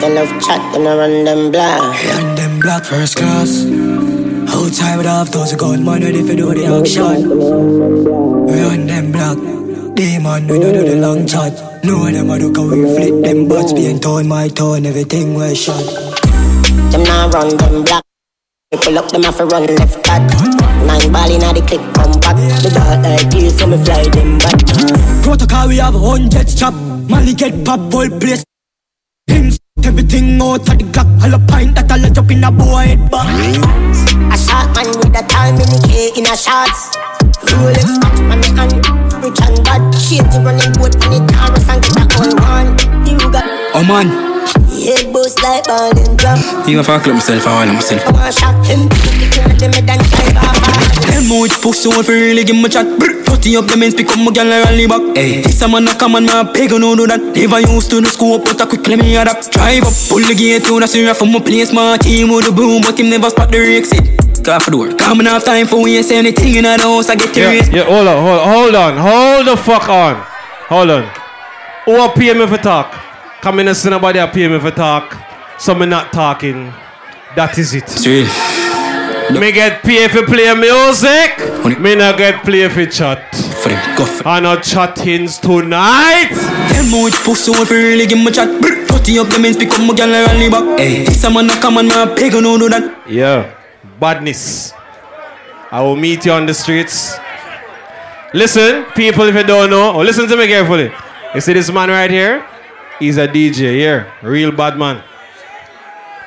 They 0.00 0.14
love 0.14 0.42
chat, 0.44 0.72
them 0.72 0.84
not 0.84 0.96
run 0.98 1.24
them 1.24 1.50
black. 1.50 1.80
Run 2.04 2.34
them 2.36 2.60
black 2.60 2.84
first 2.84 3.16
class. 3.16 3.64
Outside 4.52 4.96
without 4.98 5.28
those 5.32 5.54
gun, 5.56 5.84
man, 5.84 6.02
ready 6.02 6.22
for 6.22 6.34
do 6.34 6.52
the 6.52 6.66
action. 6.66 7.30
Run 8.46 8.86
them 8.86 9.12
black. 9.12 9.38
Demon, 9.96 10.46
we 10.48 10.58
know 10.58 10.72
do 10.72 10.84
the 10.84 10.96
long 10.96 11.26
chat. 11.26 11.82
No 11.82 12.10
them 12.10 12.28
a 12.28 12.36
look 12.36 12.56
how 12.56 12.64
we 12.64 12.82
flip 12.94 13.24
them 13.24 13.48
butts, 13.48 13.72
being 13.72 14.00
torn, 14.00 14.28
my 14.28 14.48
torn, 14.48 14.84
everything 14.84 15.34
was 15.34 15.58
shot. 15.58 15.82
Them 16.92 17.04
not 17.04 17.32
run 17.32 17.56
them 17.56 17.84
black. 17.84 18.09
Pull 18.70 18.98
up 18.98 19.10
them 19.10 19.24
off 19.24 19.40
a 19.40 19.46
run 19.46 19.66
left 19.66 20.00
back. 20.04 20.22
Nine 20.86 21.10
ball 21.10 21.28
inna 21.28 21.52
the 21.52 21.60
click, 21.66 21.82
come 21.90 22.14
back. 22.22 22.38
The 22.62 22.70
dark 22.70 23.02
like 23.02 23.28
this, 23.28 23.58
so 23.58 23.66
me 23.66 23.76
fly 23.82 24.06
them 24.14 24.38
back. 24.38 24.62
Protocol, 25.26 25.66
we 25.66 25.78
have 25.78 25.94
hundreds 25.94 26.54
chop. 26.54 26.72
Money 27.10 27.34
get 27.34 27.64
pop, 27.64 27.80
whole 27.90 28.06
place. 28.20 28.44
Him 29.26 29.50
everything 29.82 30.40
out 30.40 30.62
of 30.62 30.78
the 30.78 30.86
clock. 30.94 31.10
All 31.18 31.34
a 31.34 31.38
pint 31.50 31.74
that 31.74 31.90
all 31.90 31.98
a 31.98 32.10
jump 32.14 32.30
in 32.30 32.44
a 32.46 32.50
boy 32.54 32.94
head 32.94 33.10
back. 33.10 33.26
A 34.30 34.38
shot 34.38 34.70
man 34.78 34.86
with 35.02 35.18
a 35.18 35.22
time 35.26 35.58
in 35.58 35.66
the 35.66 35.78
K 35.90 36.14
in 36.14 36.30
a 36.30 36.38
shots. 36.38 36.94
Rolex 37.50 37.90
watch 37.98 38.22
on 38.22 38.38
the 38.38 38.54
hand. 38.54 38.78
Rich 39.18 39.42
and 39.50 39.58
bad. 39.66 39.82
Shit 39.98 40.22
to 40.30 40.38
running 40.46 40.70
boat 40.78 40.94
on 41.02 41.10
the 41.10 41.18
Taurus 41.26 41.66
and 41.66 41.82
get 41.82 41.98
a 41.98 42.14
whole 42.14 42.38
one. 42.38 42.70
You 43.02 43.18
got 43.34 43.50
Oh 43.74 43.82
man, 43.82 44.29
head 44.84 45.12
boost 45.12 45.42
like 45.42 45.64
ball 45.64 45.90
and 45.92 46.18
drum. 46.18 46.38
you 46.66 46.76
gonna 46.76 46.84
fuck 46.84 47.06
myself, 47.06 47.46
I 47.46 47.66
want 47.66 47.74
myself. 47.74 48.06
I 48.06 48.12
want 48.12 48.34
shot 48.34 48.66
him. 48.66 48.88
Kick 48.88 49.32
it 49.36 49.58
to 49.60 49.68
me, 49.68 49.80
then. 49.84 50.00
Them 51.10 51.28
much 51.28 51.60
pussy 51.60 51.88
want 51.88 52.06
fi 52.06 52.12
really 52.12 52.44
give 52.44 52.56
me 52.56 52.68
chat. 52.68 52.86
Brr, 52.98 53.20
Putty 53.24 53.56
up 53.56 53.66
the 53.66 53.76
men's 53.76 53.94
pick 53.94 54.10
up 54.10 54.18
my 54.18 54.32
gal 54.32 54.50
and 54.50 54.64
rally 54.64 54.86
back. 54.86 55.16
Hey, 55.16 55.40
this 55.42 55.62
a 55.62 55.68
man 55.68 55.86
a 55.86 55.94
come 55.94 56.16
and 56.16 56.26
me 56.26 56.32
a 56.32 56.44
beg 56.44 56.72
no 56.72 56.96
do 56.96 57.06
that. 57.06 57.22
Never 57.34 57.60
used 57.60 57.90
to 57.90 58.00
the 58.00 58.08
scope, 58.08 58.44
but 58.44 58.60
I 58.60 58.66
quickly 58.66 58.96
me 58.96 59.16
adapt. 59.16 59.52
Drive 59.52 59.84
up, 59.84 59.94
pull 60.08 60.20
the 60.20 60.34
gate 60.34 60.64
to 60.64 60.80
the 60.80 60.86
syrup 60.86 61.16
from 61.16 61.32
my 61.32 61.40
place. 61.40 61.72
My 61.72 61.96
team 61.96 62.28
with 62.30 62.46
the 62.46 62.52
boom, 62.52 62.82
but 62.82 62.98
him 62.98 63.08
never 63.08 63.30
spot 63.30 63.50
the 63.50 63.58
exit. 63.58 64.02
Car 64.44 64.58
for 64.58 64.70
the 64.70 64.78
work. 64.78 64.98
Coming 64.98 65.26
off 65.26 65.44
time 65.44 65.66
for 65.66 65.82
we 65.82 65.96
ain't 65.96 66.06
say 66.06 66.18
anything 66.18 66.56
in 66.56 66.64
the 66.64 66.78
house. 66.78 67.08
I 67.08 67.14
get 67.14 67.32
the 67.32 67.40
Yeah, 67.40 67.70
yeah, 67.70 67.84
hold 67.84 68.08
on, 68.08 68.18
hold, 68.18 68.42
hold 68.50 68.74
on, 68.74 68.92
hold 68.98 69.46
the 69.46 69.56
fuck 69.56 69.88
on. 69.88 70.16
Hold 70.68 70.90
on. 70.90 71.04
Who 71.86 72.02
a 72.02 72.08
pay 72.10 72.34
me 72.34 72.46
for 72.46 72.58
talk? 72.58 73.09
Come 73.42 73.60
in 73.60 73.68
and 73.68 73.76
see 73.76 73.88
nobody 73.88 74.18
a 74.18 74.28
pay 74.28 74.48
me 74.48 74.58
for 74.58 74.70
talk. 74.70 75.16
So 75.58 75.74
me 75.74 75.86
not 75.86 76.12
talking. 76.12 76.72
That 77.36 77.56
is 77.56 77.72
it. 77.72 77.84
It's. 77.84 78.06
Me 79.32 79.52
get 79.52 79.82
paid 79.82 80.10
for 80.10 80.26
play 80.26 80.52
music. 80.52 81.38
Me 81.80 81.94
not 81.94 82.18
get 82.18 82.44
paid 82.44 82.70
for 82.70 82.84
chat. 82.84 83.34
For 83.62 83.70
them, 83.70 83.96
go 83.96 84.04
for 84.04 84.28
I 84.28 84.40
not 84.40 84.62
chattings 84.62 85.38
tonight. 85.38 86.36
Them 86.72 86.90
much 86.90 87.14
pussy 87.24 87.50
want 87.50 87.68
fi 87.68 87.76
really 87.76 88.06
give 88.06 88.18
me 88.18 88.30
chat. 88.30 88.60
Brr, 88.60 88.84
Putty 88.86 89.18
up 89.18 89.28
the 89.28 89.38
men's 89.38 89.56
pick 89.56 89.70
up 89.72 89.86
my 89.86 89.94
gal 89.94 90.12
and 90.12 90.26
rally 90.26 90.50
back. 90.50 90.78
Hey, 90.78 91.04
this 91.04 91.24
a 91.24 91.30
man 91.30 91.48
a 91.48 91.60
come 91.60 91.78
and 91.78 91.88
me 91.88 91.94
a 91.94 92.06
beg 92.06 92.32
no 92.34 92.58
do 92.58 92.68
that. 92.68 93.08
Yeah, 93.08 93.54
badness. 93.98 94.74
I 95.70 95.80
will 95.80 95.96
meet 95.96 96.26
you 96.26 96.32
on 96.32 96.44
the 96.44 96.52
streets. 96.52 97.16
Listen, 98.34 98.84
people, 98.96 99.24
if 99.24 99.34
you 99.34 99.44
don't 99.44 99.70
know, 99.70 99.92
oh, 99.92 100.02
listen 100.02 100.28
to 100.28 100.36
me 100.36 100.46
carefully. 100.46 100.92
You 101.34 101.40
see 101.40 101.52
this 101.52 101.70
man 101.72 101.88
right 101.88 102.10
here? 102.10 102.44
He's 103.00 103.16
a 103.16 103.26
DJ 103.26 103.74
here, 103.74 104.12
real 104.22 104.52
bad 104.52 104.78
man. 104.78 105.02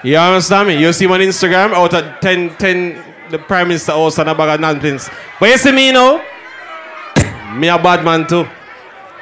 You 0.03 0.17
understand 0.17 0.67
me? 0.67 0.81
You 0.81 0.91
see 0.91 1.05
him 1.05 1.11
on 1.11 1.21
Instagram 1.21 1.71
out 1.71 1.93
of 1.93 2.19
10, 2.19 2.57
10 2.57 3.03
the 3.29 3.39
Prime 3.39 3.67
Minister 3.67 3.93
also 3.93 4.21
and 4.21 4.29
a 4.29 4.35
bag 4.35 4.55
of 4.55 4.59
nonsense. 4.59 5.09
But 5.39 5.49
you 5.49 5.57
see 5.57 5.71
me 5.71 5.91
now? 5.91 6.23
Me 7.55 7.67
a 7.67 7.77
bad 7.77 8.03
man 8.03 8.27
too. 8.27 8.47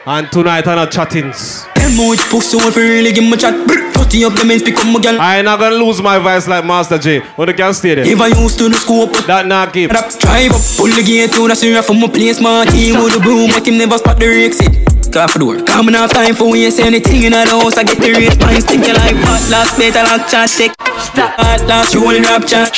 And 0.04 0.32
tonight 0.32 0.68
I'm 0.68 0.78
not 0.78 0.92
chattings. 0.92 1.66
Them 1.76 1.94
much 1.96 2.26
pussy 2.30 2.58
want 2.58 2.74
fi 2.74 2.82
really 2.82 3.12
give 3.12 3.24
me 3.24 3.38
chat. 3.38 3.54
Brr, 3.68 3.92
Putty 3.94 4.26
up 4.26 4.34
the 4.34 4.46
men's 4.46 4.64
pick 4.64 4.74
up 4.74 4.90
my. 4.90 4.98
I 5.22 5.38
ain't 5.38 5.46
not 5.46 5.60
gonna 5.60 5.76
lose 5.76 6.02
my 6.02 6.18
voice 6.18 6.48
like 6.48 6.66
Master 6.66 6.98
J. 6.98 7.22
But 7.38 7.50
you 7.50 7.54
can 7.54 7.74
stay 7.76 7.94
there. 7.94 8.06
Never 8.06 8.30
used 8.30 8.58
to 8.58 8.70
the 8.70 8.74
scope, 8.74 9.14
That 9.28 9.46
not 9.46 9.74
keep. 9.74 9.92
Rap 9.92 10.10
drive 10.18 10.58
up, 10.58 10.62
pull 10.76 10.90
the 10.90 11.04
gate 11.06 11.32
to 11.34 11.48
the 11.48 11.54
syrup 11.56 11.86
from 11.86 12.00
my 12.02 12.08
place. 12.08 12.42
My 12.42 12.66
team 12.66 13.04
with 13.04 13.14
the 13.14 13.20
broom, 13.20 13.52
but 13.54 13.62
him 13.68 13.78
never 13.78 14.00
spot 14.00 14.18
the 14.18 14.26
exit. 14.26 14.74
Car 15.14 15.28
for 15.28 15.38
the 15.38 15.46
work. 15.46 15.68
Coming 15.68 15.94
off 15.94 16.10
time 16.10 16.34
for 16.34 16.50
we 16.50 16.72
say 16.72 16.88
anything 16.88 17.22
in 17.22 17.34
the 17.38 17.46
house. 17.46 17.78
I 17.78 17.84
get 17.84 18.02
the 18.02 18.10
race, 18.10 18.34
mine 18.42 18.58
stinking 18.58 18.98
like 18.98 19.22
hot 19.22 19.44
last 19.54 19.78
plate. 19.78 19.94
I 19.94 20.18
like 20.18 20.26
chat 20.26 20.50
check. 20.50 20.74
Hot 20.82 21.62
last, 21.70 21.94
you 21.94 22.02
only 22.02 22.22
rap 22.22 22.48
chat. 22.50 22.74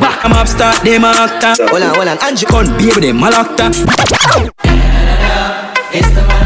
Back 0.00 0.24
'em 0.24 0.32
up, 0.32 0.48
start 0.48 0.80
them 0.80 1.04
a 1.04 1.12
actor. 1.12 1.68
Hold 1.68 1.84
on, 1.84 1.94
hold 2.00 2.08
on, 2.08 2.18
Angie 2.24 2.46
gun, 2.48 2.64
baby 2.80 3.12
them 3.12 3.20
a 3.20 3.28
actor. 3.28 3.68
It's 5.92 6.08
the 6.16 6.41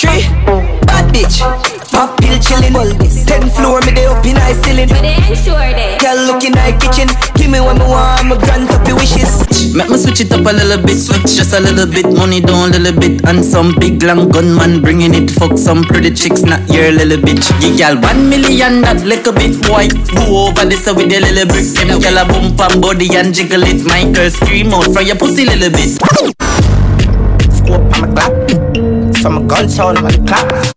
Three, 0.00 0.28
bad 0.84 1.08
bitch, 1.14 1.40
pop 1.90 2.20
pill 2.20 2.36
chillin' 2.38 2.74
Ten 3.26 3.48
floor, 3.48 3.80
me 3.80 3.92
they 3.92 4.06
open 4.06 4.36
in 4.36 4.62
ceiling. 4.62 4.88
But 4.88 5.00
they 5.00 5.16
ain't 5.16 5.38
sure 5.38 5.56
Girl 6.00 6.16
looking 6.26 6.54
at 6.56 6.80
kitchen, 6.80 7.08
give 7.34 7.50
me 7.50 7.60
what 7.60 7.78
me 7.78 7.84
want, 7.88 8.32
a 8.32 8.36
grand 8.36 8.70
up 8.70 8.86
your 8.86 8.96
wishes 8.96 9.29
boss. 9.72 9.86
Three. 9.88 9.98
switch 9.98 10.20
it 10.20 10.32
up 10.32 10.40
a 10.40 10.52
little 10.52 10.82
bit, 10.84 10.98
switch 10.98 11.36
just 11.36 11.52
a 11.52 11.60
little 11.60 11.86
bit, 11.86 12.04
money 12.16 12.40
down 12.40 12.74
a 12.74 12.78
little 12.78 12.98
bit, 12.98 13.24
and 13.26 13.44
some 13.44 13.74
big 13.78 14.02
long 14.02 14.28
gunman 14.28 14.82
bringing 14.82 15.14
it. 15.14 15.30
Fuck 15.30 15.58
some 15.58 15.82
pretty 15.82 16.10
chicks, 16.14 16.42
not 16.42 16.60
your 16.68 16.90
little 16.92 17.18
bitch. 17.18 17.46
You 17.62 17.76
gal 17.76 18.00
one 18.00 18.28
million, 18.28 18.82
that 18.82 19.04
little 19.04 19.32
bit 19.32 19.60
boy. 19.62 19.88
Go 20.14 20.48
over 20.48 20.64
this 20.64 20.86
uh, 20.88 20.94
with 20.94 21.10
your 21.10 21.20
little 21.20 21.46
brick, 21.46 21.66
them 21.74 22.00
gal 22.00 22.18
a 22.18 22.24
bump 22.26 22.60
and 22.60 22.82
body 22.82 23.08
and 23.16 23.34
jiggle 23.34 23.62
it. 23.62 23.84
My 23.86 24.10
girl 24.10 24.30
scream 24.30 24.72
out 24.74 24.92
from 24.92 25.06
your 25.06 25.16
pussy 25.16 25.44
little 25.44 25.70
bit. 25.70 25.90
Scope 27.52 27.80
on 27.80 28.00
my 28.00 28.08
clap, 28.14 29.14
some 29.16 29.46
gun 29.46 29.68
sound 29.68 29.98
on 29.98 30.04
the 30.04 30.24
clap. 30.26 30.74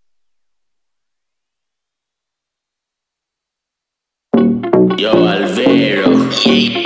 Yo, 5.00 5.28
Alvaro. 5.28 6.32
Sir 6.32 6.83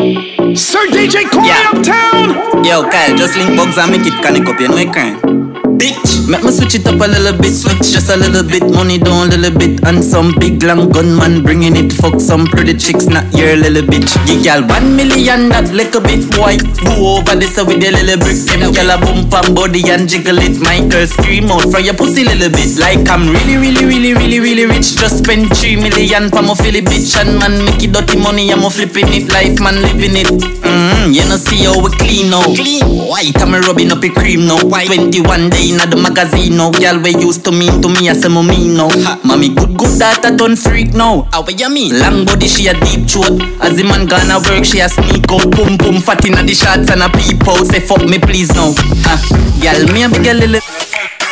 DJ 0.92 1.30
Corey 1.30 1.48
yeah. 1.48 1.72
Uptown 1.74 2.64
Yo, 2.64 2.84
Kyle, 2.90 3.16
just 3.18 3.38
link 3.38 3.56
bugs 3.56 3.78
and 3.78 3.92
make 3.92 4.06
it 4.06 4.14
can 4.22 4.36
it 4.36 4.46
copy 4.46 4.68
no 4.68 4.78
e 4.78 4.86
kind 4.86 5.47
Bitch, 5.78 6.26
make 6.28 6.44
me 6.44 6.50
switch 6.50 6.74
it 6.74 6.88
up 6.88 6.98
a 6.98 7.06
little 7.06 7.38
bit, 7.38 7.54
switch 7.54 7.94
just 7.94 8.10
a 8.10 8.18
little 8.18 8.42
bit, 8.42 8.66
money 8.74 8.98
down 8.98 9.30
a 9.30 9.38
little 9.38 9.54
bit, 9.54 9.78
and 9.86 10.04
some 10.04 10.34
big 10.40 10.62
long 10.64 10.90
gunman 10.90 11.44
bringing 11.44 11.76
it. 11.78 11.94
Fuck 11.94 12.20
some 12.20 12.48
pretty 12.48 12.74
chicks, 12.74 13.06
not 13.06 13.30
your 13.38 13.56
little 13.56 13.86
bitch. 13.86 14.10
You 14.26 14.42
gal 14.42 14.66
one 14.66 14.96
million, 14.96 15.50
that 15.50 15.70
little 15.70 16.02
bit 16.02 16.26
boy. 16.34 16.58
Go 16.82 17.22
over 17.22 17.38
this 17.38 17.62
with 17.62 17.78
your 17.78 17.94
little 17.94 18.18
brick, 18.18 18.42
them 18.50 18.74
gal 18.74 18.90
a 18.90 18.98
bump 18.98 19.30
and 19.30 19.54
body 19.54 19.86
and 19.94 20.10
jiggle 20.10 20.42
it. 20.42 20.58
My 20.58 20.82
girl 20.90 21.06
scream 21.06 21.52
out 21.54 21.70
from 21.70 21.86
your 21.86 21.94
pussy 21.94 22.26
little 22.26 22.50
bit, 22.50 22.74
like 22.82 23.06
I'm 23.06 23.30
really, 23.30 23.62
really, 23.62 23.86
really, 23.86 24.14
really, 24.18 24.40
really 24.42 24.66
rich. 24.66 24.98
Just 24.98 25.22
spend 25.22 25.56
three 25.56 25.78
million 25.78 26.34
for 26.34 26.42
my 26.42 26.58
Philly 26.58 26.82
bitch, 26.82 27.14
and 27.22 27.38
man 27.38 27.54
make 27.64 27.86
it 27.86 27.94
dirty 27.94 28.18
money, 28.18 28.50
I'm 28.50 28.66
a 28.66 28.70
flipping 28.74 29.14
it, 29.14 29.30
life 29.30 29.62
man 29.62 29.78
living 29.86 30.18
it. 30.18 30.26
Mm-hmm. 30.26 30.97
Mm, 31.08 31.16
you 31.16 31.24
know 31.30 31.38
see 31.38 31.64
how 31.64 31.80
we 31.80 31.90
clean 31.96 32.30
now. 32.30 32.44
Clean. 32.44 32.84
White, 32.84 33.40
I'm 33.40 33.54
rubbing 33.64 33.92
up 33.92 34.04
a 34.04 34.10
cream 34.10 34.46
now. 34.46 34.60
White. 34.68 34.88
21 34.88 35.50
day 35.50 35.72
in 35.72 35.80
the 35.80 35.96
magazine 35.96 36.58
now. 36.58 36.72
Y'all 36.84 37.00
we 37.00 37.16
used 37.16 37.46
to 37.46 37.52
mean 37.52 37.82
to 37.82 37.88
me, 37.88 38.10
I 38.10 38.14
say 38.14 38.28
me 38.28 38.76
now. 38.76 38.90
Ha. 38.92 39.22
Mommy 39.24 39.56
good 39.56 39.78
good 39.78 39.96
that 40.00 40.26
I 40.26 40.36
turn 40.36 40.56
freak 40.56 40.94
now. 40.94 41.24
How 41.32 41.48
you 41.48 41.70
mean? 41.70 41.98
Long 42.00 42.26
body 42.26 42.48
she 42.48 42.68
a 42.68 42.74
deep 42.84 43.08
throat. 43.08 43.40
As 43.64 43.78
the 43.80 43.84
man 43.88 44.08
gonna 44.08 44.44
work, 44.44 44.66
she 44.66 44.80
a 44.84 44.90
sneak 44.90 45.32
out. 45.32 45.48
Boom 45.56 45.78
boom 45.78 46.04
fat 46.04 46.26
inna 46.26 46.44
the 46.44 46.54
shots 46.54 46.92
and 46.92 47.04
a 47.04 47.08
peep 47.08 47.40
out. 47.48 47.64
Say 47.68 47.80
fuck 47.80 48.04
me 48.04 48.20
please 48.20 48.52
now. 48.52 48.76
Ha. 49.08 49.16
Girl, 49.64 49.88
me 49.96 50.04
a 50.04 50.10
big 50.12 50.28
a 50.28 50.34
little. 50.36 50.60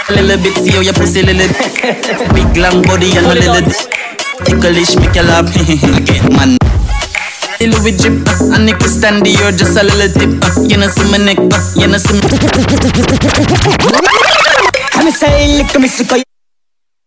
Little 0.07 0.37
bit, 0.37 0.55
see 0.55 0.71
how 0.71 0.81
your 0.81 0.93
pussy 0.93 1.23
little 1.23 1.49
Big 2.37 2.55
long 2.57 2.83
body 2.83 3.17
and 3.17 3.25
a 3.25 3.33
little 3.33 3.73
Ticklish, 4.45 4.95
make 4.97 5.15
you 5.15 5.23
laugh 5.23 5.49
Again, 5.97 6.29
man 6.29 6.64
the 7.59 7.67
Louis 7.67 7.95
drip, 7.97 8.27
uh, 8.27 8.55
and 8.55 8.65
Nicky 8.65 8.87
stand 8.87 9.25
the 9.25 9.31
ear 9.31 9.51
just 9.51 9.77
a 9.77 9.83
little 9.83 10.11
tip. 10.11 10.31
You 10.69 10.77
know 10.77 10.87
see 10.87 11.07
my 11.11 11.17
neck, 11.17 11.39
you 11.75 11.87
know 11.87 11.97
see 11.97 12.19
me. 12.19 12.25
I'm 14.93 15.11
say 15.11 15.57
lick 15.57 15.79
me 15.79 15.87
sick 15.87 16.23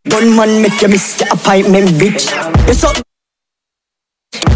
Gunman 0.08 0.62
make 0.62 0.80
you 0.80 0.88
miss 0.88 1.20
your 1.20 1.28
appointment, 1.32 1.88
bitch. 2.00 2.32
You 2.66 2.74
so 2.74 2.92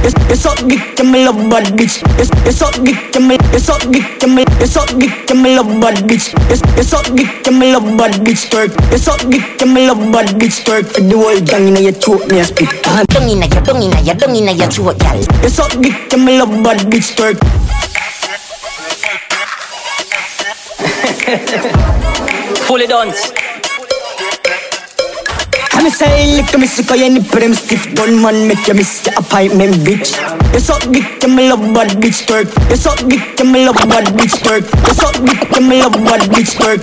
you, 0.02 0.10
you 0.28 0.36
so 0.36 0.50
dick, 0.68 0.98
you 0.98 1.04
me 1.04 1.24
love 1.24 1.38
bad 1.50 1.66
bitch. 1.78 2.02
You, 2.18 2.26
you 2.46 2.52
so 2.52 2.66
dick, 2.82 3.14
you 3.14 3.20
me, 3.20 3.36
you 3.52 3.58
so 3.58 3.78
dick, 3.90 4.22
you 4.22 4.28
me, 4.28 4.44
you 4.60 4.66
so 4.66 4.84
dick, 4.98 5.28
you 5.28 5.34
me 5.36 5.56
love 5.56 5.68
bad 5.80 5.96
bitch. 6.08 6.32
You, 6.50 6.56
you 6.76 6.82
so 6.82 6.98
dick, 7.14 7.46
you 7.46 7.52
me 7.52 7.72
love 7.72 7.84
bad 7.96 8.12
bitch. 8.24 8.50
Twerk, 8.50 8.72
you 8.92 8.98
so 8.98 9.16
dick, 9.30 9.60
you 9.60 9.66
me 9.66 9.86
love 9.86 10.00
bad 10.12 10.28
bitch. 10.38 10.64
Twerk 10.64 10.86
for 10.92 11.00
the 11.00 11.16
whole 11.16 11.40
gang 11.40 11.68
inna 11.68 11.80
your 11.80 11.92
throat, 11.92 12.26
me 12.30 12.40
a 12.40 12.44
spit. 12.44 12.68
Uh, 12.86 13.04
Dung 13.08 13.28
inna 13.28 13.46
your, 13.46 13.62
dung 13.62 13.82
inna 13.82 14.00
your, 14.00 14.14
dung 14.14 14.34
inna 14.36 14.52
your 14.52 14.68
throat, 14.70 14.98
gal. 14.98 15.18
you 15.18 15.48
so 15.48 15.68
dick, 15.80 16.12
you 16.12 16.18
me 16.18 16.38
love 16.38 16.50
bad 16.62 16.78
bitch. 16.90 17.14
Twerk. 17.16 17.38
Fully 22.66 22.86
done. 22.86 23.12
I'm 25.82 25.90
say 25.90 26.36
lick 26.36 26.56
me 26.60 26.66
sick 26.68 26.88
you 26.96 27.10
nip 27.10 27.26
them 27.26 27.54
stiff 27.54 27.92
Gunman 27.96 28.46
make 28.46 28.68
you 28.68 28.74
miss 28.74 29.04
your 29.04 29.18
appointment, 29.18 29.74
bitch. 29.82 30.14
You 30.54 30.60
so 30.60 30.78
dick, 30.92 31.20
you 31.20 31.28
me 31.28 31.48
love 31.48 31.58
bad 31.74 31.98
bitch. 31.98 32.22
Twerk. 32.24 32.46
You 32.70 32.76
so 32.76 32.94
dick, 33.08 33.36
you 33.36 33.44
me 33.50 33.66
love 33.66 33.74
bad 33.90 34.06
bitch. 34.14 34.38
Twerk. 34.44 34.62
You 34.86 34.94
so 34.94 35.10
dick, 35.26 35.42
you 35.50 35.68
me 35.68 35.82
love 35.82 35.94
bad 36.06 36.20
bitch. 36.30 36.54
Twerk. 36.54 36.82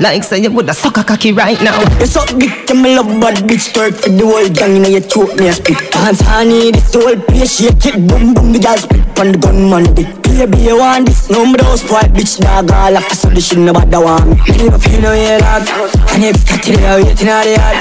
Like 0.00 0.22
say 0.22 0.38
you 0.38 0.52
woulda 0.52 0.74
suck 0.74 0.96
a 0.96 1.02
cocky 1.02 1.32
right 1.32 1.60
now. 1.60 1.74
You 1.98 2.06
so 2.06 2.24
dick, 2.38 2.68
you 2.70 2.74
me 2.76 2.94
love 2.94 3.10
bad 3.20 3.42
bitch. 3.50 3.74
Twerk 3.74 3.98
for 3.98 4.10
the 4.10 4.24
whole 4.24 4.48
gang 4.48 4.76
inna 4.76 4.88
your 4.88 5.00
throat, 5.00 5.34
me 5.34 5.48
a 5.48 5.52
spit. 5.52 5.74
Dance 5.90 6.20
honey, 6.22 6.70
this 6.70 6.94
whole 6.94 7.18
place 7.26 7.58
shake 7.58 7.84
it, 7.86 8.06
boom 8.06 8.32
boom. 8.32 8.52
The 8.52 8.60
girls 8.62 8.86
spit 8.86 9.02
on 9.18 9.32
the 9.32 9.38
gunman 9.38 9.94
dick. 9.94 10.06
Baby, 10.22 10.70
you 10.70 10.78
want 10.78 11.06
this? 11.06 11.28
No 11.30 11.44
me 11.44 11.58
those 11.58 11.82
white 11.90 12.14
bitch 12.14 12.38
dog. 12.38 12.70
All 12.70 12.94
up 12.94 13.10
so 13.10 13.26
the 13.28 13.40
shit 13.40 13.58
nobody 13.58 13.98
want 13.98 14.22
me. 14.30 14.38
Me 14.38 14.70
never 14.70 14.78
feel 14.78 15.02
no 15.02 15.10
way 15.10 15.34
dog. 15.42 15.66
And 16.14 16.22
if 16.30 16.46
got 16.46 16.62
it 16.62 16.78
there 16.78 17.02
waiting 17.02 17.28
out 17.28 17.42
the 17.42 17.58
yard. 17.58 17.76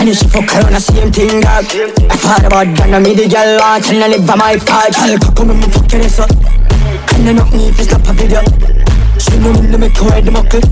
And 0.00 0.08
if 0.08 0.16
she 0.16 0.24
fuck 0.24 0.48
her 0.48 0.64
on 0.64 0.72
the 0.72 0.80
same 0.80 1.12
thing 1.12 1.44
dog. 1.44 1.68
I 2.08 2.16
thought 2.16 2.48
about 2.48 2.64
that, 2.80 2.88
now 2.88 2.98
me 2.98 3.12
the 3.12 3.28
girl 3.28 3.60
want 3.60 3.84
and 3.92 4.00
I 4.00 4.08
live 4.08 4.24
by 4.24 4.40
my 4.40 4.56
card. 4.56 4.96
Girl, 4.96 5.20
come 5.36 5.52
on, 5.52 5.60
me 5.60 5.68
fuck 5.68 5.92
your 5.92 6.00
ass 6.00 6.16
up. 6.16 6.32
And 7.12 7.28
I 7.28 7.32
knock 7.36 7.52
me 7.52 7.68
if 7.68 7.76
you 7.76 7.84
stop 7.84 8.08
a 8.08 8.16
video. 8.16 8.40
She 9.20 9.36
know 9.36 9.52
me 9.52 9.68
to 9.68 9.76
make 9.76 9.92
her 10.00 10.08
ride 10.08 10.24
the 10.24 10.32
muckle. 10.32 10.64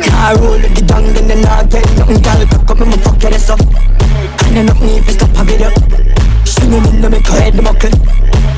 Car 0.00 0.36
roll 0.40 0.56
with 0.56 0.74
the 0.74 0.82
dung, 0.82 1.06
then 1.12 1.28
the 1.28 1.36
knock 1.36 1.68
get 1.68 1.84
nothing. 1.98 2.22
Girl, 2.22 2.40
come 2.64 2.82
on, 2.82 2.88
me 2.90 2.96
fuck 2.96 3.22
your 3.22 3.34
ass 3.34 3.50
up. 3.50 3.60
And 4.48 4.58
I 4.58 4.62
knock 4.62 4.80
me 4.80 4.98
if 4.98 5.06
you 5.06 5.14
stop 5.14 5.30
a 5.36 5.42
video. 5.44 5.68
She 6.48 6.64
know 6.68 6.80
me 6.80 7.00
to 7.02 7.08
make 7.10 7.26
her 7.26 7.50
the 7.50 7.62
muckle. 7.62 7.92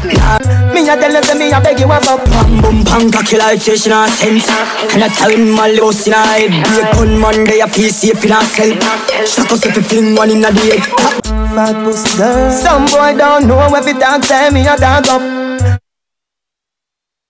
Nah, 0.05 0.37
me 0.73 0.85
a 0.89 0.97
tell 1.01 1.15
her 1.15 1.23
say 1.23 1.35
me 1.39 1.51
a 1.51 1.61
beg 1.61 1.81
you 1.81 1.91
a 1.91 1.99
fuck 1.99 2.23
Bam 2.29 2.61
boom 2.61 2.85
bang 2.85 3.11
cocky 3.11 3.39
like 3.39 3.59
say 3.63 3.75
she 3.75 3.89
not 3.89 4.11
sense 4.11 4.47
And 4.93 5.03
I 5.03 5.09
tell 5.09 5.31
him 5.31 5.49
my 5.51 5.69
loss 5.81 6.07
in 6.07 6.13
her 6.13 6.21
head 6.21 6.51
Be 6.51 6.61
a 6.61 6.93
gunman 6.93 7.45
they 7.45 7.61
a 7.63 7.67
feel 7.67 7.89
safe 7.89 8.23
in 8.23 8.31
herself 8.31 8.77
Shut 9.27 9.51
us 9.51 9.65
if 9.65 9.77
you 9.77 9.83
fling 9.83 10.15
one 10.15 10.31
in 10.31 10.45
a 10.45 10.53
the 10.53 10.61
head 10.61 10.85
Fat 11.57 11.73
pussy 11.85 12.19
girl. 12.19 12.51
Some 12.51 12.85
boy 12.85 13.17
don't 13.17 13.49
know 13.49 13.65
if 13.75 13.87
it 13.87 13.99
dog 13.99 14.25
say 14.25 14.51
me 14.51 14.61
a 14.67 14.77
dog 14.77 15.09
up. 15.09 15.23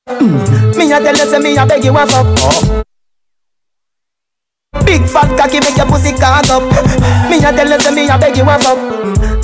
Mm. 0.08 0.76
Me 0.76 0.92
a 0.92 0.98
tell 0.98 1.16
you 1.16 1.30
say 1.30 1.38
me 1.38 1.56
a 1.56 1.64
beg 1.64 1.84
you 1.84 1.96
a 1.96 2.06
fuck. 2.06 2.26
Big 2.26 2.83
fat 5.14 5.30
cocky 5.38 5.60
make 5.62 5.78
your 5.78 5.86
pussy 5.86 6.10
cock 6.18 6.50
up. 6.50 6.66
Me 7.30 7.38
a 7.38 7.50
tell 7.54 7.70
you 7.70 7.78
say 7.78 7.94
me 7.94 8.10
a 8.10 8.18
beg 8.18 8.36
you 8.36 8.44
fuck. 8.44 8.78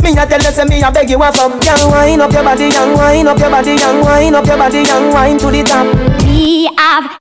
Me 0.03 0.11
a 0.11 0.27
tell 0.27 0.43
you 0.43 0.51
say 0.51 0.65
me 0.67 0.83
a 0.83 0.91
beg 0.91 1.09
you 1.09 1.19
fuck. 1.19 1.63
Young 1.65 1.91
wine 1.91 2.21
up 2.21 2.33
your 2.33 2.43
body, 2.43 2.69
young 2.69 2.95
wine 2.99 3.29
up 3.29 3.39
your 3.39 3.51
body, 3.51 3.75
young 3.79 4.01
wine 4.03 4.35
up 4.35 4.47
your 4.47 4.59
body, 4.59 4.83
young 4.83 5.13
wine 5.15 5.39
to 5.39 5.47
the 5.51 5.63
top. 5.63 5.87
We 6.27 6.67
have. 6.77 7.19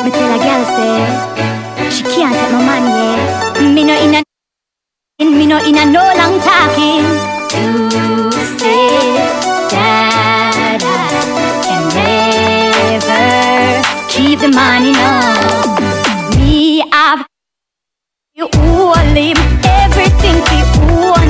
Me 0.00 0.10
tell 0.10 0.32
a 0.32 0.38
girl 0.40 0.64
say 0.72 0.96
she 1.92 2.02
can't 2.08 2.32
take 2.32 2.52
my 2.56 2.62
money. 2.64 3.20
Yeah. 3.60 3.74
Me 3.74 3.84
no 3.84 3.94
in 4.00 4.14
a. 4.16 4.20
Me 5.20 5.44
no 5.46 5.58
in 5.58 5.76
a 5.76 5.84
no 5.84 6.00
long 6.16 6.40
talking. 6.40 7.04
To 7.50 8.42
say 8.56 8.88
that 9.70 10.80
I 10.80 10.86
can 11.64 11.82
never 13.04 13.22
keep 14.08 14.38
the 14.40 14.48
money. 14.48 14.92
No, 14.92 15.08
You 18.40 18.48
everything 19.68 20.40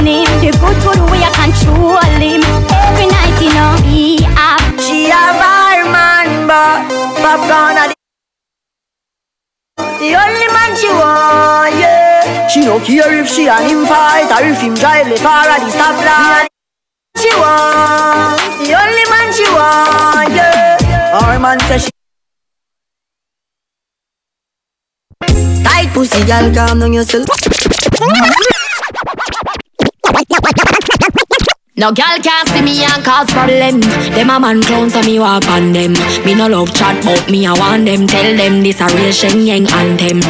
him. 0.07 0.31
The 0.39 0.55
good 0.63 0.79
control 1.35 1.99
him. 2.23 2.39
Every 2.71 3.07
night, 3.11 3.35
you 3.43 3.51
know, 3.51 3.75
man, 5.91 6.47
but 6.47 7.43
the 9.99 10.15
only 10.23 10.49
man 10.55 10.71
she 10.79 10.87
want, 10.87 11.75
yeah. 11.83 12.47
She 12.47 12.63
if 13.11 13.27
she 13.27 13.49
and 13.49 13.67
him 13.67 13.87
fight 13.87 14.31
or 14.31 14.47
if 14.47 14.61
him 14.61 14.75
drive 14.75 15.09
the 15.09 15.17
car 15.19 15.51
at 15.51 15.67
the 15.67 15.71
stoplight. 15.75 16.47
She 17.19 17.31
want, 17.35 18.39
the 18.63 18.71
only 18.71 19.05
man 19.11 19.33
she 19.35 19.51
want, 19.51 20.31
yeah. 20.31 21.19
Our 21.19 21.41
man 21.41 21.59
say 21.67 21.79
she 21.79 22.00
Tight 25.21 25.91
pussy, 25.93 26.25
girl, 26.25 26.53
calm 26.55 26.81
down 26.81 26.93
yourself. 26.93 27.27
No 31.77 31.93
girl 31.93 32.19
can 32.23 32.47
see 32.49 32.61
me 32.61 32.85
and 32.85 33.03
cause 33.03 33.31
problem. 33.33 33.81
Them 34.13 34.29
a 34.29 34.39
man 34.39 34.63
clown 34.63 34.91
so 34.91 35.01
me 35.03 35.19
walk 35.19 35.47
on 35.49 35.73
them. 35.73 35.93
Me 36.27 36.35
no 36.35 36.47
love 36.47 36.75
chat 36.75 37.03
but 37.03 37.31
me 37.31 37.47
I 37.47 37.59
want 37.59 37.87
them. 37.87 38.07
Tell 38.07 38.37
them 38.37 38.63
this 38.63 38.81
a 38.81 38.87
real 38.93 39.09
Shenyeng 39.09 39.71
anthem. 39.73 40.21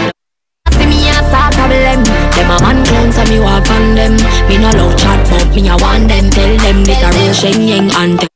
See 0.70 0.87
me 0.87 1.09
and 1.11 1.26
start 1.26 1.55
problem. 1.55 2.05
Them 2.38 2.50
a 2.55 2.61
man 2.62 2.87
clown 2.87 3.11
so 3.12 3.24
me 3.24 3.40
walk 3.40 3.68
on 3.70 3.94
them. 3.96 4.14
Me 4.48 4.59
no 4.59 4.70
love 4.79 4.96
chat 4.96 5.26
but 5.29 5.48
me 5.53 5.68
I 5.68 5.74
want 5.74 6.07
them. 6.09 6.31
Tell 6.31 6.57
them 6.57 6.85
this 6.85 7.03
a 7.03 7.11
real 7.18 7.35
Shenyeng 7.35 7.90
anthem. 7.98 8.29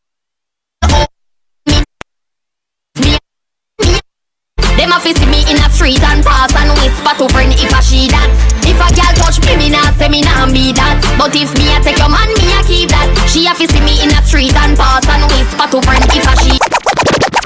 Them 4.77 4.90
a 4.90 4.99
fi 4.99 5.12
see 5.12 5.27
me 5.27 5.38
in 5.49 5.63
street 5.85 6.01
and 6.01 6.25
pass 6.25 6.49
and 6.57 6.73
whisper 6.81 7.12
to 7.12 7.29
friend 7.29 7.53
if 7.53 7.68
I 7.68 7.85
she 7.85 8.09
that. 8.09 8.33
If 8.64 8.81
a 8.81 8.88
girl 8.97 9.12
touch 9.20 9.37
me, 9.44 9.53
me 9.61 9.68
nah 9.68 9.92
say 10.01 10.09
me 10.09 10.25
nah 10.25 10.49
be 10.49 10.73
that. 10.73 10.97
But 11.20 11.37
if 11.37 11.53
me 11.61 11.68
a 11.68 11.79
take 11.85 12.01
your 12.01 12.09
man, 12.09 12.25
me 12.40 12.57
a 12.57 12.64
keep 12.64 12.88
that. 12.88 13.12
She 13.29 13.44
a 13.44 13.53
fi 13.53 13.68
see 13.68 13.85
me 13.85 14.01
in 14.01 14.09
a 14.09 14.20
street 14.25 14.57
and 14.57 14.73
pass 14.81 15.05
and 15.05 15.29
whisper 15.29 15.68
to 15.68 15.85
friend 15.85 16.01
if 16.09 16.25
I 16.25 16.35
she. 16.40 16.57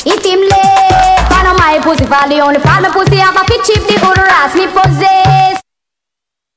If 0.07 0.23
him 0.23 0.39
late, 0.39 1.19
follow 1.27 1.59
my 1.59 1.83
pussy, 1.83 2.07
fall 2.07 2.31
the 2.31 2.39
only 2.39 2.63
fall 2.63 2.79
my 2.79 2.95
pussy 2.95 3.19
have 3.19 3.35
a 3.35 3.43
fit 3.43 3.59
chip, 3.67 3.83
the 3.91 3.99
good 3.99 4.23
ass 4.23 4.55
me 4.55 4.71
possess. 4.71 5.59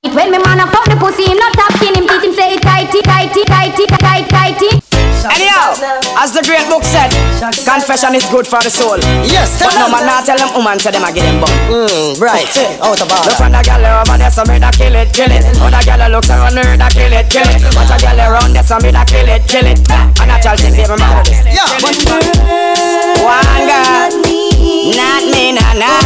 It 0.05 0.13
when 0.13 0.29
me 0.29 0.37
man 0.37 0.61
a 0.61 0.69
fuck 0.69 0.85
the 0.85 1.01
pussy, 1.01 1.25
him 1.33 1.41
not 1.41 1.57
talking, 1.57 1.97
him 1.97 2.05
teach 2.05 2.21
him 2.29 2.33
say 2.37 2.53
it 2.53 2.61
tighty, 2.61 3.01
tighty, 3.01 3.41
tighty, 3.49 3.89
tight, 3.89 4.29
tighty. 4.29 4.80
Anyhow, 5.29 5.77
as 6.17 6.33
the 6.33 6.41
great 6.41 6.65
book 6.65 6.81
said, 6.81 7.13
confession 7.61 8.15
is 8.17 8.25
good 8.33 8.47
for 8.47 8.57
the 8.65 8.69
soul. 8.73 8.97
Yes, 9.21 9.61
but 9.61 9.69
tell 9.69 9.85
no 9.85 9.93
them. 9.93 10.01
man 10.01 10.05
not 10.09 10.25
tell 10.25 10.37
them 10.37 10.49
woman 10.57 10.79
say 10.81 10.89
them 10.89 11.05
a 11.05 11.13
get 11.13 11.21
them 11.29 11.37
bum. 11.37 11.51
Mm, 11.69 12.17
right, 12.17 12.49
out 12.81 12.97
of 12.97 13.05
order. 13.05 13.29
Look 13.29 13.39
on 13.41 13.53
the 13.53 13.61
gal 13.61 13.85
over 13.85 14.17
there, 14.17 14.31
so 14.33 14.41
me 14.49 14.57
da 14.57 14.71
kill 14.73 14.95
it, 14.97 15.13
kill 15.13 15.29
it. 15.29 15.45
Other 15.61 15.83
gal 15.85 16.01
looks 16.09 16.29
around 16.29 16.57
her, 16.57 16.73
da 16.73 16.89
kill 16.89 17.13
it, 17.13 17.29
kill 17.29 17.45
it. 17.45 17.61
Watch 17.77 17.93
a 17.93 17.97
gal 18.01 18.17
around 18.17 18.53
there, 18.57 18.65
so 18.65 18.81
me 18.81 18.89
da 18.89 19.05
kill 19.05 19.29
it, 19.29 19.45
kill 19.45 19.67
it. 19.69 19.77
And 20.17 20.31
a 20.33 20.41
child 20.41 20.57
thing, 20.57 20.73
baby, 20.73 20.97
man. 20.97 21.21
Yeah, 21.45 21.69
but 21.85 21.93
One 23.21 23.61
girl, 23.69 24.09
not 24.97 25.21
me, 25.29 25.53
nah, 25.53 25.77
nah. 25.77 26.01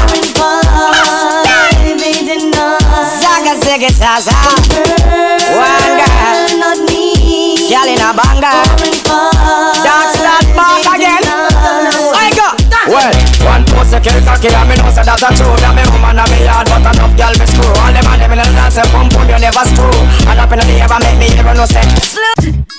Zaga, 3.16 3.56
zigga, 3.64 3.90
zaza. 3.96 4.65
A 8.06 8.14
banger. 8.14 8.62
Dance 9.82 10.18
that 10.22 10.46
back 10.54 10.86
again. 10.94 11.26
I 11.26 12.30
go. 12.38 12.48
Well, 12.86 13.10
one 13.42 13.66
pussy 13.66 13.98
kill 13.98 14.22
cocky 14.22 14.54
and 14.54 14.70
me 14.70 14.78
know 14.78 14.94
say 14.94 15.02
that's 15.02 15.26
a 15.26 15.34
true 15.34 15.58
That 15.58 15.74
me 15.74 15.82
woman 15.90 16.22
and 16.22 16.30
me 16.30 16.46
yard 16.46 16.70
but 16.70 16.86
enough 16.86 17.18
gal 17.18 17.34
me 17.34 17.50
screw 17.50 17.66
All 17.82 17.90
them 17.90 18.06
and 18.06 18.22
them 18.22 18.30
in 18.30 18.38
the 18.38 18.46
dance 18.46 18.78
and 18.78 18.86
pump 18.94 19.10
pump 19.10 19.26
you 19.26 19.42
never 19.42 19.66
screw 19.66 19.90
And 20.30 20.38
up 20.38 20.54
in 20.54 20.62
the 20.62 20.86
ever 20.86 21.02
make 21.02 21.18
me 21.18 21.34
ever 21.34 21.58
no 21.58 21.66
say 21.66 21.82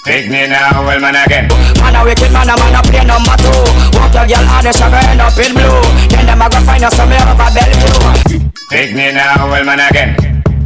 Take 0.06 0.30
me 0.30 0.46
now, 0.46 0.86
well 0.86 1.02
man 1.02 1.18
again. 1.18 1.50
Man 1.82 1.98
a 1.98 2.06
wicked 2.06 2.30
man 2.30 2.46
a 2.46 2.54
man 2.54 2.78
a 2.78 2.80
play 2.86 3.02
number 3.02 3.34
two 3.42 3.66
Walk 3.98 4.14
your 4.14 4.30
girl 4.30 4.46
hard 4.46 4.70
and 4.70 4.76
she 4.78 4.86
go 4.86 4.98
end 5.10 5.18
up 5.18 5.34
in 5.42 5.50
blue 5.58 5.82
Then 6.06 6.22
them 6.30 6.38
a 6.38 6.46
go 6.54 6.58
find 6.62 6.86
us 6.86 6.94
somewhere 6.94 7.26
over 7.26 7.50
Bellevue 7.50 8.46
Take 8.70 8.94
me 8.94 9.10
now, 9.10 9.50
well 9.50 9.66
man 9.66 9.82
again. 9.82 10.14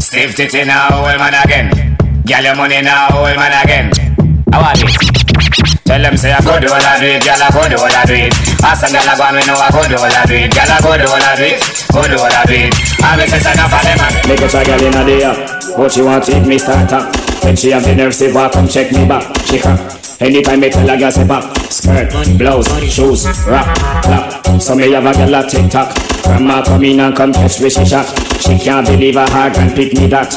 Stiff 0.00 0.36
titty 0.36 0.68
now, 0.68 1.00
well 1.00 1.16
man 1.16 1.32
again. 1.32 1.96
Girl 2.28 2.44
your 2.44 2.56
money 2.56 2.80
now, 2.84 3.08
well 3.12 3.36
man 3.36 3.56
again. 3.64 4.09
How 4.52 4.62
are 4.62 4.72
it? 4.74 5.79
Tell 5.90 5.98
them 5.98 6.14
say 6.14 6.30
I 6.30 6.38
could 6.38 6.62
do 6.62 6.70
all 6.70 6.78
I 6.78 7.02
do 7.02 7.06
it, 7.10 7.18
girl 7.26 7.42
I 7.42 7.50
could 7.50 7.66
do 7.66 7.76
all 7.82 7.90
I 7.90 8.06
do 8.06 8.14
it. 8.14 8.30
Ask 8.62 8.86
some 8.86 8.94
girl 8.94 9.02
I 9.02 9.18
go 9.18 9.26
and 9.26 9.34
we 9.34 9.42
know 9.42 9.58
I 9.58 9.74
could 9.74 9.90
do 9.90 9.98
all 9.98 10.06
I 10.06 10.22
do 10.22 10.38
it, 10.38 10.54
girl 10.54 10.70
I 10.70 10.78
could 10.78 11.02
do 11.02 11.06
all 11.10 11.18
I 11.18 11.34
do 11.34 11.46
it, 11.50 11.58
could 11.90 12.06
do 12.06 12.16
all 12.22 12.30
I 12.30 12.42
do 12.46 12.54
it. 12.62 12.74
I 13.02 13.18
be 13.18 13.26
say 13.26 13.42
enough 13.42 13.74
for 13.74 13.82
them 13.82 13.98
man. 13.98 14.12
Make 14.30 14.38
a 14.38 14.46
try 14.46 14.62
girl 14.62 14.86
in 14.86 14.94
a 14.94 15.02
day 15.02 15.26
up. 15.26 15.34
What 15.74 15.90
she 15.90 16.06
want 16.06 16.22
take 16.22 16.46
me 16.46 16.62
start 16.62 16.94
up. 16.94 17.10
When 17.42 17.58
she 17.58 17.74
have 17.74 17.82
the 17.82 17.98
nerve 17.98 18.14
say 18.14 18.30
walk 18.30 18.54
come 18.54 18.70
check 18.70 18.94
me 18.94 19.02
back. 19.02 19.34
She 19.50 19.58
come. 19.58 19.82
Anytime 20.22 20.62
me 20.62 20.70
tell 20.70 20.86
a 20.86 20.94
girl 20.94 21.10
say 21.10 21.26
back. 21.26 21.42
Skirt, 21.66 22.14
blouse, 22.38 22.70
shoes, 22.86 23.26
rap, 23.50 23.66
clap. 24.06 24.62
So 24.62 24.78
me 24.78 24.94
have 24.94 25.02
a 25.02 25.10
girl 25.10 25.42
a 25.42 25.42
tick 25.42 25.74
tock. 25.74 25.90
Grandma 26.22 26.62
come 26.62 26.86
in 26.86 27.02
and 27.02 27.18
come 27.18 27.34
catch 27.34 27.58
me 27.58 27.66
she 27.66 27.82
shot. 27.82 28.06
She 28.38 28.54
can't 28.62 28.86
believe 28.86 29.18
her 29.18 29.26
heart 29.26 29.58
and 29.58 29.74
pick 29.74 29.90
me 29.98 30.06
that. 30.06 30.30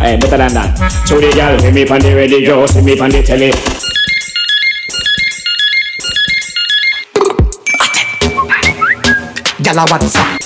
hey, 0.00 0.16
eh, 0.16 0.16
better 0.16 0.40
than 0.40 0.56
that. 0.56 0.72
So 1.04 1.20
the 1.20 1.36
girl 1.36 1.52
see 1.60 1.68
me 1.68 1.84
on 1.84 2.00
the 2.00 2.16
radio, 2.16 2.64
see 2.64 2.80
me 2.80 2.96
on 2.96 3.12
the 3.12 3.20
telly. 3.20 3.52
Gala 9.64 9.86
what's 9.88 10.14
up? 10.14 10.40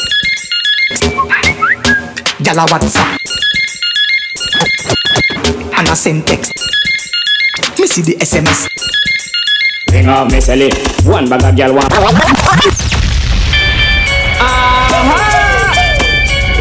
Gala 2.40 2.64
what's 2.70 2.94
up? 2.94 3.20
And 5.74 5.88
I 5.88 5.94
send 5.94 6.24
text 6.24 6.54
Me 7.80 7.86
see 7.88 8.02
the 8.02 8.14
SMS 8.22 8.70
Ring 9.90 10.08
off 10.08 10.30
me 10.30 10.40
silly. 10.40 10.70
One 11.02 11.28
bag 11.28 11.42
of 11.42 11.56
girl 11.56 11.74
want. 11.74 11.90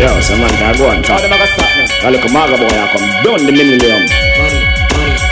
Yo, 0.02 0.10
some 0.22 0.40
man 0.42 0.50
can 0.58 0.78
go 0.78 0.90
and 0.90 1.06
talk. 1.06 1.22
A 1.22 2.10
little 2.10 2.32
maga 2.32 2.58
boy 2.58 2.74
I 2.74 2.90
come 2.90 3.06
down 3.24 3.46
the 3.46 3.52
millennium. 3.54 4.02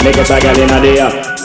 Make 0.06 0.18
a 0.18 0.24
try 0.24 0.40
girl 0.42 0.60
in 0.62 0.70
a 0.70 0.80
day. 0.80 1.02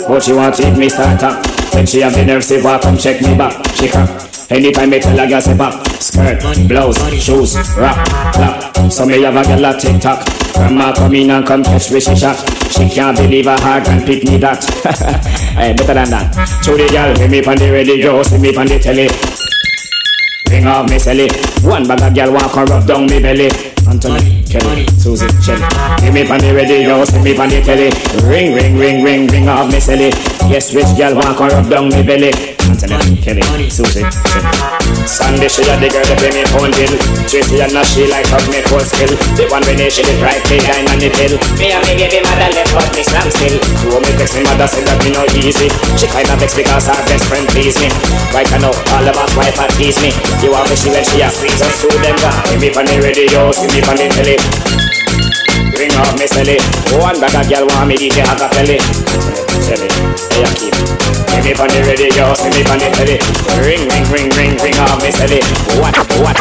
But 0.06 0.22
she 0.22 0.34
want 0.34 0.54
take 0.54 0.76
me 0.76 0.90
start 0.90 1.22
up. 1.22 1.46
When 1.72 1.86
she 1.86 2.02
have 2.02 2.12
the 2.12 2.24
nerve 2.26 2.44
say 2.44 2.62
walk 2.62 2.82
come 2.82 2.98
check 2.98 3.22
me 3.22 3.34
back. 3.34 3.66
She 3.76 3.88
come. 3.88 4.29
Anytime 4.50 4.90
me 4.90 4.98
tell 4.98 5.18
a 5.18 5.28
girl 5.28 5.40
say 5.40 5.56
back. 5.56 5.86
Skirt, 6.02 6.42
blouse, 6.66 6.98
shoes, 7.14 7.54
rap, 7.78 8.04
clap. 8.34 8.90
So 8.90 9.06
me 9.06 9.22
have 9.22 9.36
a 9.36 9.42
girl 9.44 9.64
a 9.64 9.78
tick 9.78 10.00
tock. 10.00 10.26
Grandma 10.54 10.92
come 10.92 11.14
in 11.14 11.30
and 11.30 11.46
come 11.46 11.62
catch 11.62 11.92
me 11.92 12.00
she 12.00 12.16
shot. 12.16 12.36
She 12.68 12.88
can't 12.88 13.16
believe 13.16 13.44
her 13.44 13.56
heart 13.60 13.86
and 13.86 14.04
pick 14.04 14.24
me 14.24 14.38
that. 14.38 14.64
hey, 15.54 15.72
better 15.74 15.94
than 15.94 16.10
that. 16.10 16.34
To 16.64 16.72
the 16.72 16.88
girl 16.90 17.14
see 17.14 17.28
me 17.28 17.44
on 17.44 17.56
the 17.58 17.70
radio, 17.70 18.22
see 18.24 18.38
me 18.38 18.56
on 18.56 18.66
the 18.66 18.78
telly. 18.80 19.06
Ring 20.50 20.66
off 20.66 20.90
me 20.90 20.98
silly. 20.98 21.30
One 21.62 21.86
bag 21.86 22.02
of 22.02 22.12
girl 22.12 22.32
want 22.32 22.50
come 22.50 22.66
rub 22.66 22.86
down 22.88 23.06
me 23.06 23.22
belly. 23.22 23.50
Anthony, 23.86 24.39
Kelly, 24.50 24.84
Susie, 24.98 25.28
Shelly. 25.40 25.62
Give 26.02 26.12
me 26.12 26.28
on 26.28 26.40
the 26.40 26.52
radio, 26.52 27.04
see 27.04 27.22
me 27.22 27.38
on 27.38 27.48
the 27.48 27.62
telly. 27.62 27.88
Ring, 28.26 28.52
ring, 28.52 28.76
ring, 28.76 29.04
ring, 29.04 29.26
ring 29.28 29.48
off 29.48 29.70
me 29.70 29.78
silly. 29.78 30.10
Yes, 30.50 30.74
which 30.74 30.90
girl 30.98 31.14
want 31.14 31.38
come 31.38 31.50
rub 31.50 31.70
down 31.70 31.88
me 31.88 32.02
belly? 32.02 32.34
Anthony, 32.66 33.16
Kelly, 33.22 33.70
Susie, 33.70 34.02
Shelly. 34.02 34.80
Sunday 35.06 35.48
she 35.48 35.62
a 35.66 35.74
the 35.78 35.86
girl 35.86 36.02
that 36.02 36.18
pay 36.18 36.32
me 36.34 36.42
phone 36.50 36.72
bill. 36.74 36.94
Tracy 37.26 37.62
and 37.62 37.74
now 37.74 37.84
she 37.86 38.06
like 38.10 38.26
hug 38.30 38.42
me 38.50 38.62
full 38.66 38.82
skill. 38.82 39.10
The 39.38 39.46
one 39.52 39.62
when 39.68 39.78
she 39.90 40.02
did 40.06 40.18
right 40.22 40.38
play 40.48 40.62
dine 40.62 40.88
on 40.88 40.98
the 41.02 41.12
pill. 41.12 41.34
Me 41.58 41.74
and 41.74 41.82
me 41.84 41.98
baby 41.98 42.22
mother 42.24 42.48
left 42.54 42.72
but 42.74 42.88
me 42.94 43.02
slam 43.04 43.28
still. 43.28 43.58
Who 43.84 43.98
me 44.02 44.10
text 44.18 44.38
me 44.38 44.42
mother 44.48 44.64
said 44.64 44.86
that 44.88 45.02
me 45.02 45.12
no 45.12 45.26
easy. 45.36 45.68
She 45.98 46.08
kinda 46.08 46.38
vex 46.38 46.56
because 46.56 46.88
her 46.88 46.96
best 47.04 47.28
friend 47.28 47.44
please 47.52 47.76
me. 47.76 47.92
Right 48.32 48.48
I 48.48 48.58
know 48.64 48.72
all 48.96 49.06
about 49.06 49.30
wife 49.36 49.60
and 49.60 49.72
tease 49.76 50.00
me. 50.00 50.10
You 50.40 50.56
me 50.56 50.74
she 50.74 50.88
when 50.88 51.04
she 51.04 51.20
a 51.20 51.28
squeeze 51.28 51.60
us 51.60 51.74
through 51.84 52.00
them. 52.00 52.16
Give 52.48 52.60
me 52.62 52.68
on 52.72 52.88
the 52.88 52.96
radio, 53.04 53.52
see 53.52 53.68
me 53.68 53.84
on 53.84 54.00
the 54.00 54.08
telly. 54.08 54.39
Ring 55.76 55.92
off 55.96 56.14
me 56.18 56.26
silly. 56.26 56.59
One 56.98 57.20
bag 57.20 57.35
of 57.35 57.48
girl 57.48 57.66
want 57.72 57.88
me 57.88 57.96
DJ 57.96 58.22
Acapelli. 58.24 58.79
Silly, 59.64 59.88
hey 60.35 60.44
I 60.44 60.53
keep. 60.55 60.74
Give 61.31 61.44
me 61.44 61.53
on 61.57 61.68
the 61.68 61.81
radio, 61.87 62.35
see 62.35 62.50
me 62.50 62.62
on 62.68 62.79
the 62.79 62.88
telly. 62.92 63.16
Ring, 63.62 63.88
ring, 63.88 64.07
ring, 64.11 64.29
ring, 64.37 64.57
ring 64.59 64.76
off 64.81 65.03
me 65.03 65.11
silly. 65.11 65.40
What, 65.81 65.96
what? 66.20 66.37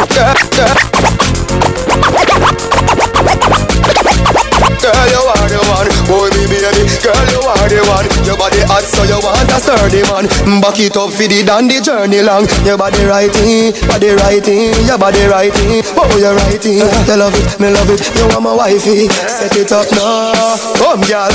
Girl, 6.99 7.25
you 7.31 7.39
are 7.47 7.69
the 7.71 7.79
one. 7.87 8.07
Your 8.27 8.35
body 8.35 8.59
hot, 8.67 8.83
so 8.83 9.07
you 9.07 9.15
want 9.23 9.47
a 9.47 9.57
sturdy 9.63 10.03
man. 10.11 10.27
Back 10.59 10.83
it 10.83 10.99
up 10.99 11.15
for 11.15 11.23
the 11.23 11.39
dandy 11.47 11.79
journey 11.79 12.19
long. 12.19 12.43
Your 12.67 12.75
body 12.75 13.07
righty, 13.07 13.71
body 13.87 14.11
righty, 14.19 14.75
your 14.83 14.99
body 14.99 15.23
righty. 15.31 15.79
Oh, 15.95 16.11
you're 16.19 16.35
righty. 16.35 16.83
You 16.83 17.15
love 17.15 17.35
it, 17.39 17.47
me 17.55 17.71
love 17.71 17.87
it. 17.87 18.03
You 18.19 18.27
want 18.35 18.43
my 18.43 18.53
wifey. 18.53 19.07
Set 19.07 19.55
it 19.55 19.71
up 19.71 19.87
now, 19.95 20.59
come, 20.75 20.99
girl. 21.07 21.31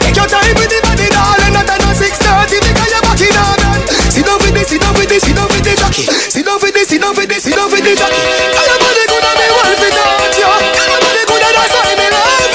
Take 0.00 0.16
your 0.16 0.24
time 0.24 0.56
with 0.56 0.72
the 0.72 0.80
body, 0.80 1.06
darling. 1.12 1.52
Not 1.52 1.68
at 1.68 1.84
no 1.84 1.92
six 1.92 2.16
thirty 2.16 2.56
because 2.56 2.88
you're 2.88 3.04
back 3.04 3.20
in 3.20 3.36
on. 3.36 3.60
Sit 4.08 4.24
down 4.24 4.40
for 4.40 4.48
this, 4.50 4.72
sit 4.72 4.80
down 4.80 4.96
for 4.96 5.04
this, 5.04 5.20
sit 5.20 5.36
down 5.36 5.48
for 5.52 5.60
this, 5.60 5.76
jockey. 5.78 6.04
Sit 6.08 6.48
down 6.48 6.56
for 6.58 6.72
this, 6.72 6.88
sit 6.88 7.00
down 7.04 7.12
for 7.12 7.28
this, 7.28 7.44
sit 7.44 7.54
down 7.54 7.68
for 7.68 7.76
this, 7.76 7.96
jockey. 8.00 8.24
Your 8.24 8.78
body 8.80 9.04
and 9.04 9.36
me 9.36 9.46
want 9.52 9.68
to 9.68 9.88
touch 9.92 10.40
you. 10.40 10.48
Your 10.48 11.28
body 11.28 11.44
and 11.44 11.54
that's 11.60 11.76
why 11.76 11.92
me 11.92 12.08
love 12.08 12.47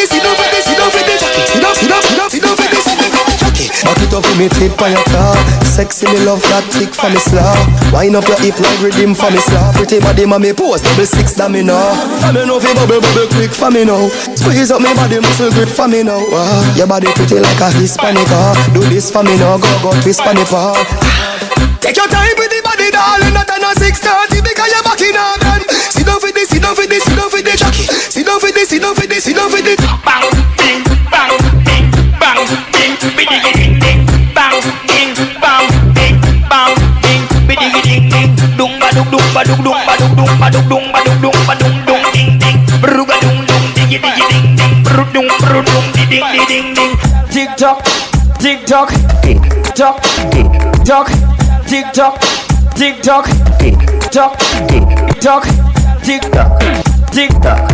you. 0.00 0.08
Sit 0.08 0.24
down 0.24 0.34
for 0.34 0.48
this, 0.48 0.64
sit 0.64 0.78
down 0.80 0.90
for 0.90 1.00
for 1.00 1.06
this, 1.08 1.20
jockey. 1.20 1.44
Sit 1.48 1.62
down, 1.62 1.74
sit 1.74 1.88
down, 1.88 2.02
sit 2.02 2.16
down, 2.16 2.28
sit 2.30 2.42
down 2.42 2.56
for 2.56 2.68
this, 2.68 2.84
sit 2.84 2.98
down 3.00 3.10
jockey. 3.40 3.66
Back 3.84 4.00
it 4.04 4.12
up 4.12 4.24
for 4.24 4.36
me, 4.36 4.46
tip 4.48 4.76
on 4.80 4.90
your 4.92 5.06
car. 5.08 5.36
Sexy, 5.64 6.04
me 6.12 6.18
love 6.24 6.42
that 6.52 6.64
tick 6.72 6.92
for 6.92 7.08
me 7.08 7.20
slaw. 7.20 7.56
Wind 7.92 8.16
up 8.16 8.28
your 8.28 8.38
hip 8.40 8.56
like 8.60 8.80
rhythm 8.84 9.16
for 9.16 9.30
me 9.32 9.40
slaw. 9.40 9.72
Pretty 9.72 10.00
body, 10.00 10.26
mommy 10.26 10.52
pose 10.52 10.84
double 10.84 11.08
six, 11.08 11.32
that 11.40 11.50
me 11.50 11.62
know. 11.64 11.80
For 12.20 12.32
me 12.32 12.44
know 12.44 12.60
fi 12.60 12.76
bubble 12.76 13.00
bubble 13.00 13.28
quick 13.32 13.52
for 13.52 13.70
me 13.72 13.84
now. 13.88 14.08
Squeeze 14.36 14.70
up 14.70 14.84
me 14.84 14.92
body 14.92 15.20
muscle 15.20 15.50
grip 15.56 15.70
for 15.70 15.88
me 15.88 16.04
now. 16.04 16.20
Ah, 16.36 16.60
your 16.76 16.86
body 16.86 17.08
pretty 17.16 17.40
like 17.40 17.60
a 17.60 17.68
Hispanic. 17.80 18.28
Ah, 18.28 18.52
do 18.76 18.80
this 18.92 19.08
for 19.08 19.24
me 19.24 19.36
now, 19.40 19.56
go 19.56 19.70
go 19.80 19.90
twist 20.04 20.20
for 20.20 20.34
me 20.36 20.44
paw. 20.44 20.76
Take 21.80 21.96
your 21.96 22.08
time 22.12 22.36
with 22.36 22.52
the 22.52 22.60
body, 22.60 22.92
darling. 22.92 23.32
Not 23.32 23.48
a 23.48 23.72
six 23.80 24.00
thirty 24.04 24.44
because 24.44 24.68
you're 24.68 24.84
back 24.84 25.00
in 25.00 25.16
again. 25.16 25.64
Sit 25.88 26.04
down 26.04 26.20
for 26.20 26.28
this, 26.28 26.52
down 26.52 26.76
for 26.76 26.84
this, 26.84 27.04
down 27.08 27.30
for 27.32 27.40
this. 27.40 27.56
Sit 28.08 28.26
down 28.26 28.40
for 28.40 28.50
this, 28.52 28.68
sit 28.68 28.80
down 28.80 28.94
for 28.94 29.06
this, 29.06 29.24
sit 29.24 29.36
down 29.36 29.50
for 29.50 29.60
this. 29.60 29.76
Bang, 30.04 30.24
bing, 30.56 30.80
bang, 31.12 31.36
bing, 31.66 31.86
bang, 32.16 32.40
bing, 32.72 32.96
biddy, 33.16 33.38
ding, 33.52 33.78
ding, 33.80 34.00
bang, 34.34 34.56
bing, 34.88 35.12
bang, 35.40 35.66
bing, 35.94 36.16
bang, 36.48 36.72
bing, 37.02 37.22
biddy, 37.46 37.68
ding, 37.82 38.08
ding, 38.08 38.30
dung 38.56 38.78
ba 38.78 38.90
dung 38.92 39.10
dung 39.10 39.24
dung 39.34 39.64
dung 39.64 40.16
dung 40.16 40.26
dung 40.68 40.68
dung 40.68 40.92
dung 40.92 41.22
dung 41.22 41.56
dung 41.58 41.86
dung 41.86 42.02
ding 42.12 42.38
ding, 42.38 42.56
bruga 42.82 43.16
dung 43.22 43.46
dung 43.46 43.64
diggy 43.74 43.98
diggy 43.98 44.24
ding 44.30 44.56
ding, 44.56 44.82
bru 44.84 45.04
dung 45.14 45.28
bru 45.40 45.62
dung 45.62 45.86
di 45.94 46.04
ding 46.10 46.24
di 46.32 46.40
ding 46.48 46.74
ding. 46.74 46.92
Tick 47.32 47.48
tock, 47.56 47.82
tick 48.38 48.66
tock, 48.66 48.90
tick 49.22 49.38
tock, 49.74 49.96
tick 50.30 50.46
tock, 50.84 51.08
tick 51.66 51.86
tock, 51.94 52.18
tick 52.76 53.02
tock, 53.02 53.26
tick 53.58 53.74
tock, 54.12 54.36
tick 54.68 54.84
tock, 55.20 55.44
tick 56.04 56.22
tock, 56.32 56.89
tick 57.12 57.30
tock. 57.42 57.70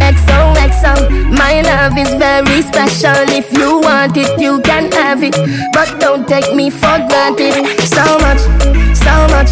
XOXO, 0.00 1.30
my 1.36 1.62
love 1.62 1.96
is 1.96 2.12
very 2.14 2.62
special. 2.62 3.16
If 3.28 3.52
you 3.52 3.80
want 3.80 4.16
it, 4.16 4.40
you 4.40 4.60
can 4.60 4.90
have 4.92 5.22
it. 5.22 5.36
But 5.72 5.98
don't 6.00 6.26
take 6.28 6.54
me 6.54 6.70
for 6.70 6.98
granted. 7.08 7.54
So 7.84 8.04
much, 8.24 8.40
so 8.96 9.14
much, 9.32 9.50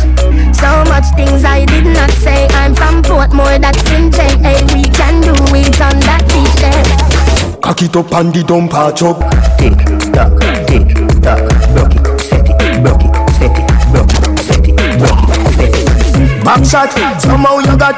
so 0.54 0.70
much 0.90 1.06
things 1.16 1.44
I 1.44 1.64
did 1.64 1.84
not 1.84 2.10
say. 2.10 2.46
I'm 2.52 2.74
from 2.74 3.02
Portmore, 3.02 3.60
that's 3.60 3.82
in 3.92 4.10
JA. 4.10 4.54
We 4.74 4.84
can 4.84 5.20
do 5.22 5.34
it 5.56 5.80
on 5.80 5.96
that 6.08 6.24
beach 6.32 6.56
there. 6.60 7.58
Cock 7.60 7.82
it 7.82 7.96
up 7.96 8.12
and 8.12 8.32
the 8.34 8.42
dump 8.44 8.72
a 8.74 8.92
chop. 8.92 9.18
Tick 9.58 9.76
tock, 10.12 10.32
tick 10.68 10.88
tock, 11.22 11.40
broke 11.72 11.94
it, 11.96 12.20
set 12.20 12.48
it, 12.48 12.82
broke 12.82 13.04
it, 13.04 13.14
set 13.30 13.56
it, 13.56 13.66
broke 13.92 14.12
it, 14.12 14.38
set 14.38 14.68
it, 14.68 14.76
broke 14.98 15.22
it, 15.22 15.54
set 15.54 15.74
it. 15.74 16.44
Back 16.44 16.64
shot, 16.64 16.90
somehow 17.20 17.58
you 17.58 17.76
got 17.76 17.96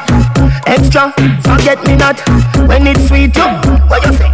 extra. 0.65 1.13
Forget 1.43 1.83
me 1.85 1.95
not 1.95 2.19
when 2.67 2.87
it's 2.87 3.07
sweet. 3.07 3.35
You, 3.35 3.47
what 3.87 4.05
you 4.05 4.13
say? 4.13 4.29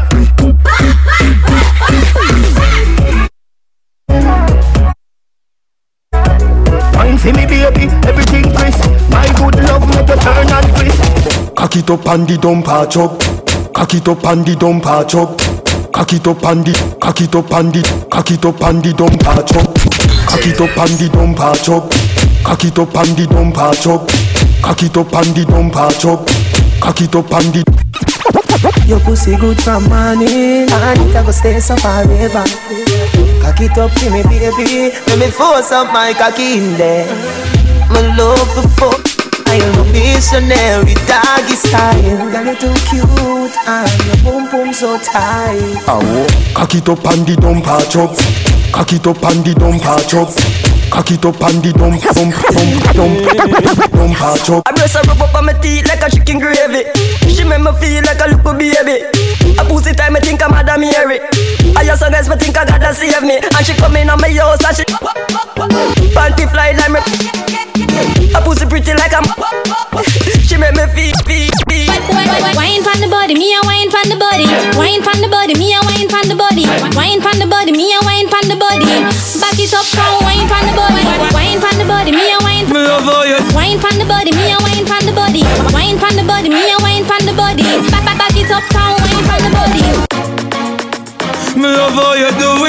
Wine 6.94 7.18
for 7.18 7.32
me, 7.34 7.46
baby, 7.46 7.90
everything 8.08 8.56
crisp. 8.56 8.84
My 9.10 9.28
good 9.38 9.56
love 9.68 9.88
make 9.90 10.08
you 10.08 10.16
turn 10.16 10.50
and 10.50 10.68
twist. 10.76 11.56
Cock 11.56 11.76
it 11.76 11.90
up 11.90 12.06
and 12.08 12.28
the 12.28 12.38
dump 12.38 12.68
a 12.68 12.88
chop. 12.88 13.22
Cock 13.74 13.94
it 13.94 14.08
up 14.08 14.24
and 14.26 14.46
the 14.46 14.56
dump 14.56 14.86
a 14.86 15.06
chop. 15.06 15.40
Cock 15.94 16.14
it 16.14 16.28
up 16.28 16.44
and 16.44 16.66
the, 16.66 16.98
cock 17.02 17.22
it 17.22 17.36
up 17.36 17.52
and 17.52 17.74
the, 17.74 18.08
cock 18.12 18.30
it 18.32 18.46
up 18.46 18.62
and 18.62 18.84
the 18.84 18.94
dump 18.94 19.22
a 19.22 19.44
chop. 19.44 19.74
Cock 20.28 20.46
it 20.46 20.62
up 20.62 20.78
and 20.78 20.98
the 21.00 21.10
dump 21.10 21.40
a 21.40 21.56
chop. 21.58 21.90
Cock 22.44 22.64
it 22.66 22.78
up 22.78 22.96
and 22.96 23.18
the 23.18 23.26
dump 23.28 23.58
a 23.58 23.76
chop. 23.76 24.27
Cock 24.68 24.84
it 24.84 24.98
up 24.98 25.14
and 25.16 25.32
the 25.32 25.46
dump 25.48 25.80
a 25.80 25.88
chop. 25.96 26.28
Cock 26.84 27.00
it 27.00 27.16
up 27.16 27.32
and 27.32 27.56
the. 27.56 27.64
Your 28.86 29.00
pussy 29.00 29.38
good 29.38 29.62
from 29.62 29.88
morning 29.88 30.68
And 30.68 31.00
it 31.00 31.16
a 31.16 31.24
go 31.24 31.32
stay 31.32 31.60
so 31.60 31.76
forever 31.78 32.44
Cock 33.40 33.62
it 33.62 33.78
up 33.78 33.92
for 33.92 34.10
me 34.12 34.24
baby 34.24 34.92
Let 35.08 35.20
me 35.20 35.28
force 35.32 35.72
up 35.72 35.94
my 35.94 36.14
cocky 36.14 36.58
in 36.58 36.78
there 36.78 37.08
My 37.92 38.02
love 38.16 38.48
for 38.56 38.68
fuck 38.76 39.04
I 39.48 39.56
am 39.56 39.80
a 39.80 39.84
missionary 39.92 40.96
doggy 41.08 41.56
style 41.56 42.32
Girl 42.32 42.46
you 42.48 42.56
too 42.60 42.76
cute 42.88 43.56
And 43.68 43.92
your 44.08 44.18
boom 44.24 44.50
boom 44.52 44.74
so 44.74 44.98
tight 45.00 45.84
Cock 46.56 46.76
it 46.76 46.90
up 46.90 47.06
and 47.06 47.28
the 47.28 47.36
dump 47.40 47.68
a 47.68 47.78
chop. 47.90 48.16
Cock 48.74 48.92
it 48.92 49.06
up 49.06 49.24
and 49.24 49.46
the 49.46 49.54
dump 49.54 49.84
a 49.86 49.96
chop. 50.10 50.67
Cock 50.90 51.12
it 51.12 51.26
up 51.26 51.42
and 51.42 51.64
the 51.64 51.72
dump, 51.74 52.02
dump, 52.02 52.34
dump, 52.52 52.84
dump, 52.96 53.92
dump 53.92 54.18
a 54.18 54.40
chop. 54.44 54.64
I 54.66 54.72
breast 54.72 54.96
her 54.96 55.04
rub 55.04 55.22
up 55.22 55.36
on 55.36 55.46
my 55.46 55.54
teeth 55.54 55.88
like 55.88 56.02
a 56.02 56.10
chicken 56.10 56.40
gravy. 56.40 56.90
She 57.28 57.44
make 57.44 57.62
me 57.62 57.72
feel 57.80 58.04
like 58.04 58.20
a 58.20 58.28
little 58.32 58.54
baby. 58.54 59.06
A 59.60 59.64
pussy 59.66 59.94
time 59.94 60.16
I 60.16 60.20
think 60.20 60.42
I'm 60.42 60.52
Madam 60.52 60.82
Mary. 60.82 61.20
I 61.76 61.84
just 61.84 62.02
so 62.02 62.10
nice 62.10 62.28
me 62.30 62.36
think 62.36 62.58
I 62.58 62.66
gotta 62.66 62.94
save 62.94 63.22
me. 63.24 63.38
And 63.38 63.66
she 63.66 63.74
come 63.74 63.96
in 63.96 64.10
on 64.10 64.20
my 64.20 64.32
house 64.32 64.64
and 64.64 64.76
she 64.76 64.84
panty 66.16 66.46
fly 66.50 66.72
like 66.74 66.92
me. 66.92 67.00
A 68.34 68.42
pussy 68.42 68.66
pretty 68.66 68.94
like 68.94 69.14
a 69.14 70.37
She 70.58 70.62
make 70.66 70.74
me 70.74 70.90
feel, 70.90 71.14
feel, 71.30 71.54
feel. 71.70 71.86
Wine 72.58 72.82
from 72.82 72.98
the 72.98 73.06
body, 73.06 73.38
me 73.38 73.54
a 73.54 73.62
wine 73.70 73.94
from 73.94 74.10
the 74.10 74.18
body. 74.18 74.50
Wine 74.74 75.06
from 75.06 75.22
the 75.22 75.30
body, 75.30 75.54
me 75.54 75.70
a 75.78 75.78
wine 75.86 76.10
from 76.10 76.26
the 76.26 76.34
body. 76.34 76.66
Wine 76.98 77.22
from 77.22 77.38
the 77.38 77.46
body, 77.46 77.70
me 77.78 77.94
a 77.94 78.02
wine 78.02 78.26
from 78.26 78.42
the 78.50 78.58
body. 78.58 78.90
Back 79.38 79.54
it 79.54 79.70
up, 79.78 79.86
come 79.94 80.18
wine 80.26 80.50
from 80.50 80.66
the 80.66 80.74
body. 80.74 81.06
Wine 81.30 81.62
from 81.62 81.78
the 81.78 81.86
body, 81.86 82.10
me 82.10 82.26
a 82.34 82.42
wine. 82.42 82.66
Me 82.74 82.82
love 82.90 83.06
how 83.06 83.22
you 83.22 83.38
Wine 83.54 83.78
from 83.78 84.02
the 84.02 84.06
body, 84.10 84.34
me 84.34 84.50
a 84.50 84.58
wine 84.66 84.82
from 84.90 85.06
the 85.06 85.14
body. 85.14 85.46
Wine 85.78 86.02
from 86.02 86.18
the 86.18 86.26
body, 86.26 86.50
me 86.50 86.74
a 86.74 86.78
wine 86.82 87.06
from 87.06 87.22
the 87.22 87.38
body. 87.38 87.62
Back, 87.94 88.02
back, 88.10 88.18
back 88.18 88.34
it 88.34 88.50
up, 88.50 88.66
come 88.74 88.98
wine 88.98 89.26
from 89.30 89.40
the 89.46 89.54
body. 89.54 89.86
Me 91.54 91.70
love 91.70 91.94
how 91.94 92.18
you 92.18 92.34
do 92.42 92.66
it. 92.66 92.67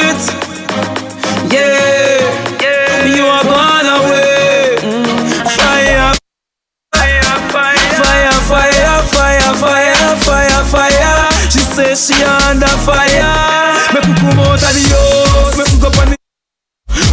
Fire. 11.78 11.96
She 11.96 12.14
under 12.24 12.66
fire. 12.82 13.74
Make 13.94 14.06
me 14.08 14.14
come 14.18 14.38
out 14.40 14.58
of 14.58 14.72
the 14.74 14.82
house. 14.90 15.56
Make 15.56 15.70
me 15.72 15.78
go 15.78 15.88
on 16.00 16.08
the. 16.10 16.16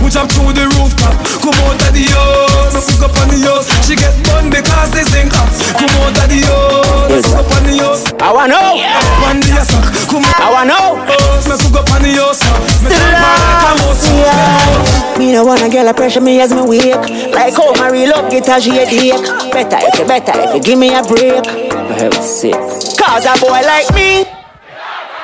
We 0.01 0.09
jump 0.09 0.31
through 0.31 0.53
the 0.53 0.65
rooftop. 0.77 1.13
Come 1.41 1.57
out 1.65 1.81
of 1.81 1.91
the 1.93 2.05
house. 2.09 2.73
Make 2.73 2.87
me 2.89 2.95
go 2.97 3.07
on 3.13 3.27
the 3.29 3.37
house. 3.45 3.67
She 3.85 3.95
get 3.95 4.13
burned 4.25 4.51
because 4.51 4.91
they 4.91 5.05
sing 5.05 5.29
up. 5.37 5.49
Come 5.77 5.93
out 6.01 6.17
of 6.17 6.27
the 6.29 6.39
house. 6.49 7.09
Make 7.09 7.25
me 7.25 7.31
go 7.31 7.41
on 7.45 7.63
the 7.63 7.73
house. 7.83 8.03
I 8.21 8.33
wanna 8.33 8.57
know. 8.57 8.81
One 9.21 9.39
day, 9.39 9.61
suck. 9.61 9.85
Come 10.09 10.25
I 10.25 10.49
wanna 10.49 10.73
know. 10.73 10.97
Make 11.45 11.61
me 11.61 11.69
go 11.69 11.81
on 11.85 12.01
the 12.01 12.11
house. 12.17 12.41
Make 12.81 12.89
me 12.89 12.97
go 12.97 13.05
on 13.05 13.13
the 13.13 13.69
house. 13.69 15.05
Me 15.17 15.31
no 15.31 15.45
wanna 15.45 15.69
girl 15.69 15.87
a 15.87 15.93
pressure 15.93 16.19
me 16.19 16.41
as 16.41 16.53
me 16.53 16.61
wake 16.61 16.93
Like 17.31 17.55
how 17.55 17.71
my 17.75 17.89
real 17.89 18.11
up 18.11 18.29
get 18.29 18.49
a 18.49 18.59
shade 18.59 18.91
ache 18.91 19.23
Better 19.49 19.77
if 19.79 19.97
you 19.97 20.05
better 20.05 20.33
if 20.35 20.55
you 20.55 20.61
give 20.61 20.77
me 20.77 20.93
a 20.93 21.01
break 21.03 21.45
For 21.71 21.93
heaven's 21.93 22.25
sake 22.25 22.53
Cause 22.99 23.25
a 23.25 23.39
boy 23.39 23.61
like 23.63 23.89
me 23.95 24.34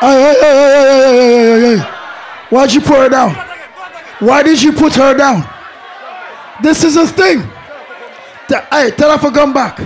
hey, 0.01 0.17
hey, 0.23 0.35
hey, 0.41 0.41
hey, 0.41 1.61
hey, 1.61 1.61
hey, 1.61 1.77
hey! 1.77 1.83
Why'd 2.49 2.73
you 2.73 2.81
put 2.81 2.97
her 2.97 3.09
down? 3.09 3.35
Why 4.19 4.43
did 4.43 4.61
you 4.61 4.73
put 4.73 4.93
her 4.95 5.15
down? 5.15 5.47
This 6.61 6.83
is 6.83 6.97
a 6.97 7.07
thing. 7.07 7.41
Hey, 8.69 8.91
tell 8.91 9.17
her 9.17 9.17
to 9.17 9.31
come 9.31 9.53
back. 9.53 9.77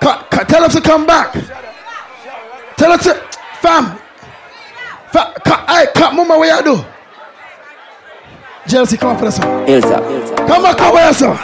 Tell 0.00 0.62
her 0.62 0.68
to 0.68 0.80
come 0.80 1.06
back. 1.06 1.32
Tell 2.76 2.92
her 2.92 2.98
to, 2.98 3.14
fam. 3.60 3.98
Hey, 5.68 5.86
cut 5.94 6.14
mama 6.14 6.38
where 6.38 6.56
you 6.56 6.62
do. 6.62 6.84
Jealousy, 8.66 8.96
come 8.96 9.10
up 9.10 9.18
for 9.20 9.26
us. 9.26 9.38
Come 9.38 10.62
back 10.62 10.80
over 10.80 10.98
here, 10.98 11.12
sir. 11.12 11.36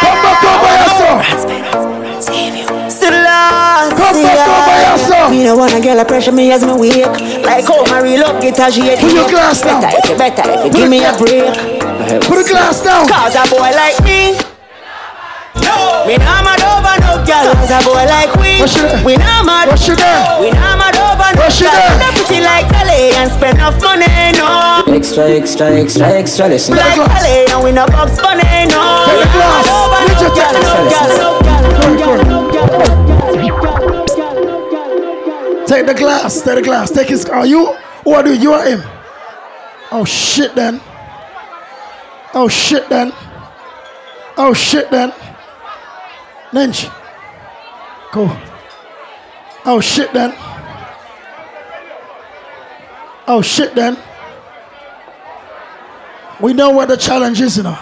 Come 0.00 0.18
back 0.24 0.44
over 0.44 0.68
here, 0.74 0.88
sir. 0.98 2.07
Still 2.18 3.14
lost 3.14 3.94
Come 3.94 4.22
back 4.22 4.42
over 4.50 4.74
here, 4.74 4.98
sir. 5.06 5.30
Me 5.30 5.44
no 5.44 5.56
wanna 5.56 5.80
girl 5.80 6.00
a 6.00 6.04
pressure 6.04 6.32
me 6.32 6.50
as 6.50 6.64
me 6.66 6.72
wake 6.74 7.06
Like 7.46 7.64
how 7.64 7.84
my 7.86 8.00
real 8.02 8.24
up 8.24 8.42
get 8.42 8.58
a 8.58 8.72
shade 8.72 8.98
Put 8.98 9.12
your 9.14 9.28
glass 9.30 9.62
down. 9.62 9.80
Better 9.82 9.98
if 9.98 10.10
you 10.10 10.16
better 10.18 10.42
if 10.50 10.64
you 10.66 10.70
give 10.72 10.90
me 10.90 11.04
a 11.04 11.12
break 11.16 11.54
Put 12.26 12.42
the 12.42 12.46
glass 12.50 12.82
down. 12.82 13.06
Cause 13.06 13.36
a 13.38 13.44
boy 13.50 13.70
like 13.70 13.98
me 14.02 14.34
no. 15.58 16.04
We 16.06 16.16
not 16.18 16.44
mad 16.46 16.62
over 16.62 16.94
no 17.02 17.18
girl 17.26 17.50
Cause 17.54 17.70
a 17.70 17.78
boy 17.86 18.02
like 18.06 18.30
we 18.38 18.58
What's 18.62 18.72
she 18.74 18.80
there? 18.82 19.04
We 19.04 19.16
not 19.16 19.44
mad 19.44 19.68
What's 19.68 19.82
she 19.84 19.94
there? 19.94 20.40
We 20.40 20.50
not 20.50 20.78
mad 20.78 20.94
over 20.98 21.28
no 21.34 21.42
What's 21.42 21.54
she 21.58 21.64
girl 21.66 21.74
there? 21.74 21.92
We 21.92 21.98
not 21.98 22.14
pretty 22.14 22.40
like 22.42 22.66
Kelly 22.70 23.10
And 23.18 23.30
spend 23.30 23.58
enough 23.58 23.78
money 23.82 24.06
no 24.38 24.82
Extra, 24.90 25.26
extra, 25.30 25.70
extra, 25.70 26.06
extra, 26.14 26.48
listen. 26.48 26.74
Like 26.76 26.94
Kelly 26.94 27.46
And 27.50 27.62
we 27.62 27.70
no 27.72 27.86
box 27.86 28.18
money 28.22 28.42
no 28.70 29.06
Take 29.06 29.18
the 29.18 29.22
We 29.22 29.22
not 29.22 29.34
glass. 29.34 29.66
mad 29.66 29.70
over 29.70 29.98
Reach 30.02 30.18
no 30.18 30.26
your 30.26 30.34
girl 30.34 30.52
take 30.54 30.62
No 30.62 30.82
the 30.82 31.42
girl 31.42 31.47
Take 35.66 35.86
the 35.86 35.94
glass. 35.94 36.42
Take 36.42 36.54
the 36.56 36.62
glass. 36.62 36.90
Take 36.90 37.08
his. 37.08 37.24
Are 37.26 37.46
you? 37.46 37.72
Who 38.04 38.12
are 38.12 38.26
you? 38.28 38.52
Are 38.52 38.68
him. 38.68 38.82
Oh 39.90 40.04
shit 40.04 40.54
then. 40.54 40.80
Oh 42.34 42.48
shit 42.48 42.88
then. 42.88 43.12
Oh 44.36 44.52
shit 44.54 44.90
then. 44.90 45.12
Lynch. 46.52 46.86
Go. 48.12 48.36
Oh 49.64 49.80
shit 49.80 50.12
then. 50.12 50.34
Oh 53.26 53.42
shit 53.42 53.74
then. 53.74 53.96
We 56.40 56.52
know 56.52 56.70
what 56.70 56.88
the 56.88 56.96
challenge 56.96 57.40
is, 57.40 57.56
you 57.56 57.62
know. 57.62 57.78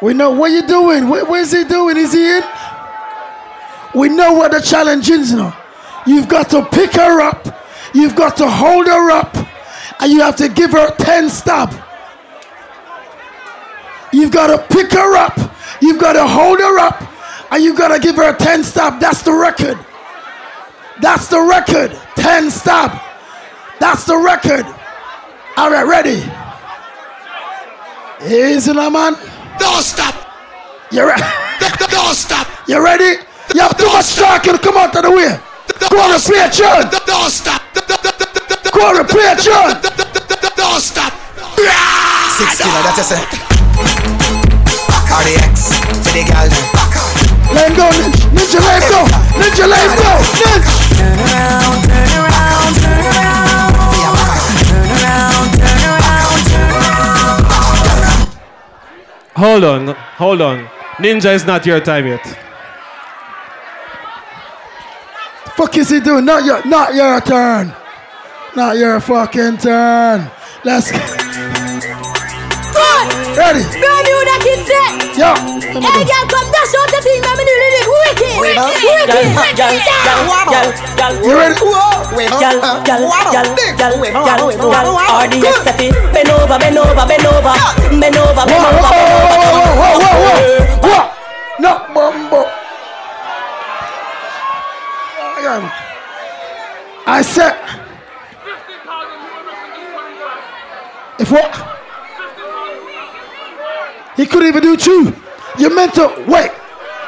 We 0.00 0.14
know 0.14 0.30
what 0.30 0.52
you 0.52 0.66
doing. 0.66 1.08
Where, 1.08 1.24
where's 1.24 1.52
he 1.52 1.64
doing? 1.64 1.96
Is 1.96 2.12
he 2.12 2.36
in? 2.36 2.42
We 3.98 4.08
know 4.08 4.32
what 4.32 4.52
the 4.52 4.60
challenge 4.60 5.10
is, 5.10 5.32
know. 5.32 5.52
You've 6.06 6.28
got 6.28 6.48
to 6.50 6.64
pick 6.66 6.92
her 6.92 7.20
up. 7.20 7.48
You've 7.92 8.14
got 8.14 8.36
to 8.36 8.48
hold 8.48 8.86
her 8.86 9.10
up. 9.10 9.36
And 9.98 10.12
you 10.12 10.20
have 10.20 10.36
to 10.36 10.48
give 10.48 10.70
her 10.70 10.94
10 10.94 11.28
stab. 11.28 11.72
You've 14.12 14.30
got 14.30 14.46
to 14.46 14.74
pick 14.74 14.92
her 14.92 15.16
up. 15.16 15.36
You've 15.82 16.00
got 16.00 16.12
to 16.12 16.24
hold 16.24 16.60
her 16.60 16.78
up. 16.78 17.02
And 17.50 17.64
you've 17.64 17.76
got 17.76 17.88
to 17.88 17.98
give 17.98 18.14
her 18.16 18.32
a 18.32 18.36
10 18.36 18.62
stab. 18.62 19.00
That's 19.00 19.22
the 19.22 19.32
record. 19.32 19.76
That's 21.00 21.26
the 21.26 21.40
record. 21.40 21.90
10 22.14 22.52
stab. 22.52 23.00
That's 23.80 24.04
the 24.04 24.16
record. 24.16 24.64
All 25.56 25.72
right, 25.72 25.82
ready? 25.82 26.22
Easy 28.32 28.72
now, 28.72 28.90
man. 28.90 29.14
Don't 29.58 29.82
stop. 29.82 30.14
You're 30.92 31.08
ready? 31.08 31.22
Don't 31.90 32.14
stop. 32.14 32.46
You 32.68 32.82
ready? 32.82 33.24
You 33.54 33.60
have 33.62 33.76
too 33.76 33.86
much 33.86 34.14
talking. 34.14 34.58
Come 34.58 34.76
out 34.76 34.94
of 34.96 35.02
the 35.02 35.10
way. 35.10 35.40
Go 35.88 36.00
on 36.00 36.12
and 36.12 36.22
play 36.22 36.44
a 36.44 36.50
tune. 36.50 36.88
Don't 37.06 37.30
stop. 37.30 37.62
Go 38.72 38.80
on 38.86 39.06
play 39.06 39.26
a 39.26 39.36
tune. 39.36 39.80
Don't 40.56 40.80
stop. 40.80 41.12
Six 42.36 42.60
killer, 42.60 42.82
that 42.84 42.94
you 42.96 43.04
say. 43.04 43.22
RDX 45.08 45.74
for 46.04 46.12
the 46.12 46.22
girl 46.28 46.46
them. 46.46 46.64
Let 47.54 47.72
go, 47.74 47.88
ninja, 47.88 48.28
ninja, 48.36 48.60
let 48.60 48.82
go. 48.92 49.00
Ninja, 49.40 49.66
let 49.66 49.90
go. 49.98 50.12
Ninja. 50.38 50.72
Turn 50.94 51.18
around, 51.18 51.80
turn 51.88 52.12
around, 52.14 52.74
turn 52.78 53.02
around. 53.08 53.88
Turn 53.98 54.20
around, 55.00 55.48
turn 55.56 55.80
around, 55.88 56.28
turn 57.08 58.04
around. 58.04 58.28
Hold 59.36 59.64
on, 59.64 59.94
hold 60.18 60.40
on. 60.42 60.68
Ninja 60.98 61.32
is 61.34 61.44
not 61.46 61.64
your 61.64 61.80
time 61.80 62.06
yet. 62.06 62.47
Fuck 65.58 65.76
is 65.76 65.90
he 65.90 65.98
doing? 65.98 66.24
Not 66.24 66.44
your, 66.44 66.64
not 66.66 66.94
your 66.94 67.20
turn. 67.20 67.74
Not 68.54 68.76
your 68.76 69.00
fucking 69.00 69.58
turn. 69.58 70.30
Let's 70.62 70.92
go. 70.92 70.98
Ready? 73.34 73.66
Brand 73.66 74.02
new 74.06 74.20
that 74.22 74.38
kid 74.38 74.62
set. 74.62 75.18
Yo. 75.18 75.34
Hey, 75.82 76.06
girl, 76.06 76.26
come 76.30 76.46
dash 76.54 76.74
out 76.78 76.90
the 76.94 77.02
thing, 77.02 77.18
man. 77.26 77.34
Me 77.34 77.42
do 77.42 77.50
it 77.50 77.90
wicked, 77.90 78.38
wicked, 78.38 79.34
wicked. 79.34 79.74
You 81.26 81.34
ready? 81.34 81.58
Gal, 81.58 82.62
gal, 82.86 83.02
gal, 83.10 83.42
gal, 83.74 83.98
gal, 83.98 83.98
gal, 83.98 84.94
RDX 85.26 85.66
set 85.66 85.82
it. 85.82 85.90
Bend 86.14 86.30
over, 86.30 86.54
bend 86.58 86.78
over, 86.78 87.02
bend 87.02 87.26
over, 87.26 87.54
bend 87.98 88.14
over, 88.14 88.46
bend 88.46 88.62
Whoa, 88.62 88.78
over. 88.78 88.86
whoa, 88.86 89.02
whoa, 89.18 89.58
whoa, 89.58 89.74
whoa, 89.74 89.98
whoa, 89.98 90.22
whoa, 90.22 90.86
whoa. 90.86 91.02
No, 91.58 91.82
bumbo. 91.94 92.57
I 95.48 97.18
him. 97.18 97.24
Said. 97.24 97.56
If 101.18 101.30
what? 101.32 101.54
He 104.16 104.26
couldn't 104.26 104.48
even 104.48 104.62
do 104.62 104.76
two. 104.76 105.14
You 105.58 105.74
meant 105.74 105.94
to 105.94 106.24
wait. 106.28 106.50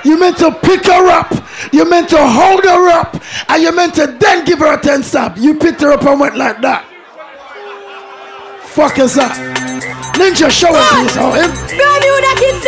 You 0.05 0.19
meant 0.19 0.39
to 0.39 0.51
pick 0.51 0.87
her 0.87 1.07
up. 1.09 1.33
You 1.73 1.89
meant 1.89 2.09
to 2.11 2.19
hold 2.19 2.65
her 2.65 2.89
up. 2.89 3.23
And 3.49 3.63
you 3.63 3.73
meant 3.75 3.95
to 3.97 4.07
then 4.07 4.45
give 4.45 4.61
her 4.61 4.75
a 4.75 4.81
10 4.81 5.03
stab. 5.03 5.37
You 5.37 5.55
picked 5.55 5.81
her 5.83 5.93
up 5.93 6.05
and 6.05 6.19
went 6.19 6.37
like 6.37 6.61
that. 6.63 6.87
Fuck 8.63 8.99
is 8.99 9.15
that? 9.15 9.33
Ninja, 10.15 10.51
show 10.51 10.69
it, 10.71 10.85
please. 10.91 11.17
Oh, 11.19 11.33
him. 11.33 11.51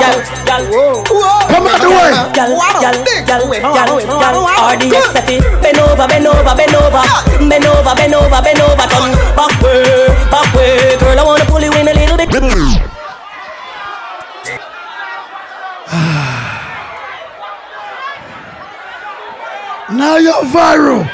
Come 0.47 1.67
out 1.67 1.81
the 1.81 1.91
way. 1.91 2.11
Gal, 2.35 2.55
gal, 2.81 2.97
gal, 3.27 3.43
gal, 3.51 3.99
gal, 3.99 4.47
RDX 4.79 5.13
set 5.13 5.31
it. 5.31 5.43
Bend 5.63 5.79
over, 5.79 6.07
bend 6.07 6.27
over, 6.27 6.55
bend 6.55 6.75
over, 6.75 7.03
bend 7.49 7.67
over, 7.67 7.95
bend 7.95 8.15
over, 8.15 8.41
bend 8.43 8.61
over. 8.61 8.87
Turn 8.89 9.13
back 9.35 9.55
way, 9.63 10.09
back 10.31 10.49
way. 10.55 10.97
Girl, 10.99 11.19
I 11.19 11.25
wanna 11.25 11.45
pull 11.47 11.63
you 11.63 11.73
in 11.75 11.89
a 11.89 11.95
little 11.95 12.17
bit. 12.17 12.31
Now 19.95 20.17
you're 20.17 20.45
viral. 20.47 21.05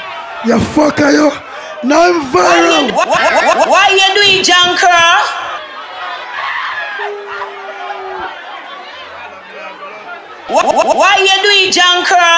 You 0.45 0.57
fucker, 0.57 1.11
you. 1.13 1.50
Now 1.83 2.03
I'm 2.07 2.21
viral. 2.31 2.93
Why 3.67 3.89
you 3.89 4.13
doing 4.15 4.43
junker? 4.43 5.01
What 10.51 10.67
why 10.97 11.15
you 11.23 11.35
doing 11.41 11.71
junker? 11.71 12.31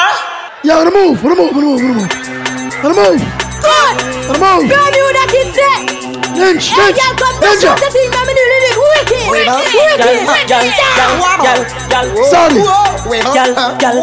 Yo, 0.63 0.77
wanna 0.77 0.91
move, 0.93 1.17
wanna 1.23 1.35
move, 1.35 1.51
wanna 1.55 1.67
move, 1.67 1.81
wanna 1.81 1.97
move. 1.97 2.13
Wanna 2.83 2.95
move. 2.95 3.21
Good. 3.63 3.95
Wanna 4.29 4.39
move. 4.39 4.65
Brand 4.69 4.91
new 4.93 5.07
that 5.17 5.27
kid 5.33 5.49
set. 5.55 5.81
Ninja, 6.33 6.73
Hey, 6.73 6.93
ninja, 6.93 7.05
girl, 7.09 7.13
come 7.17 7.37
dash 7.41 7.63
out 7.65 7.77
ninja. 7.77 7.81
the 7.81 7.89
thing, 7.93 8.09
man. 8.13 8.23
Me 8.27 8.33
do 8.33 8.43
it 8.43 8.77
wicked, 8.77 9.33
Gal, 9.45 9.59
wicked. 9.59 9.97
gal, 9.97 10.65
gal, 11.43 11.61
gal, 11.89 12.07
Sorry. 12.29 12.61
gal, 13.33 13.49
gal, 13.53 13.77
gal, 13.77 13.97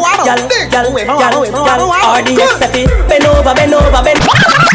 gal, 0.69 0.87
gal, 1.07 1.35
gal, 1.51 1.81
RDX 2.19 2.51
set 2.59 2.75
it. 2.75 2.87
Bend 3.07 3.25
over, 3.25 3.53
bend 3.55 3.73
over, 3.73 4.01
bend. 4.03 4.19
Good. 4.19 4.70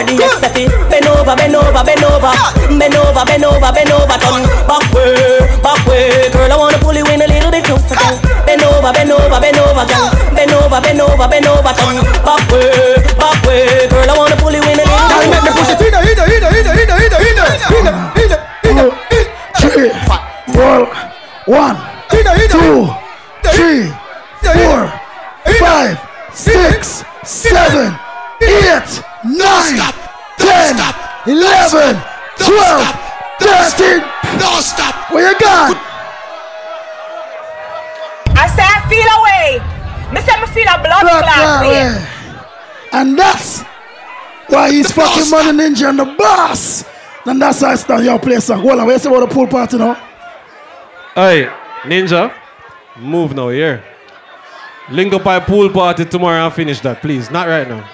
RDX 0.00 0.40
it. 0.56 0.70
Bend 0.90 1.06
back 1.06 1.24
in 22.18 22.26
a 22.26 22.34
little 22.36 23.09
three, 23.42 23.88
four, 24.42 24.88
five, 25.58 25.98
six, 26.32 27.04
seven, 27.24 27.92
eight, 28.42 28.90
nine, 29.24 29.80
ten, 30.38 30.76
eleven, 31.26 31.96
twelve, 32.38 32.88
thirteen. 33.40 34.00
Don't 34.38 34.62
stop. 34.62 35.10
Where 35.12 35.30
you 35.32 35.38
gone? 35.40 35.76
I 38.36 38.46
say 38.46 38.62
I 38.64 38.80
feel 38.88 39.08
away. 39.20 39.60
Me 40.14 40.20
say 40.20 40.40
me 40.40 40.46
feel 40.48 40.68
a 40.68 40.78
blood 40.82 41.02
Blood 41.02 41.22
clot 41.24 41.34
clot 41.34 41.62
way. 41.62 41.68
way. 41.70 42.06
And 42.92 43.18
that's 43.18 43.62
why 44.48 44.70
he's 44.72 44.90
fucking 44.92 45.30
Money 45.30 45.58
Ninja 45.58 45.90
and 45.90 45.98
the 45.98 46.04
boss. 46.04 46.84
And 47.26 47.40
that's 47.40 47.60
how 47.60 47.70
I 47.70 47.74
start 47.76 48.02
your 48.04 48.18
place. 48.18 48.44
Song. 48.44 48.60
Hold 48.60 48.80
on, 48.80 48.86
where 48.86 48.94
you 48.96 48.98
say 48.98 49.08
about 49.08 49.28
the 49.28 49.34
pool 49.34 49.46
party 49.46 49.76
now? 49.78 49.94
Hey, 51.14 51.48
Ninja, 51.82 52.32
move 53.00 53.34
now 53.34 53.48
here. 53.48 53.82
Link 54.90 55.12
up 55.12 55.26
our 55.26 55.40
pool 55.40 55.70
party 55.70 56.04
tomorrow 56.04 56.44
and 56.44 56.54
finish 56.54 56.80
that, 56.80 57.00
please. 57.00 57.30
Not 57.30 57.48
right 57.48 57.68
now. 57.68 57.88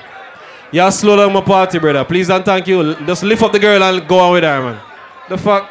Yeah, 0.72 0.90
slow 0.90 1.16
down 1.16 1.32
my 1.32 1.40
party, 1.40 1.78
brother. 1.78 2.04
Please 2.04 2.28
and 2.30 2.44
thank 2.44 2.66
you. 2.66 2.94
Just 3.06 3.22
lift 3.22 3.42
up 3.42 3.52
the 3.52 3.58
girl 3.58 3.82
and 3.82 4.06
go 4.08 4.18
on 4.18 4.32
with 4.32 4.44
her, 4.44 4.60
man. 4.60 4.80
The 5.28 5.38
fuck? 5.38 5.70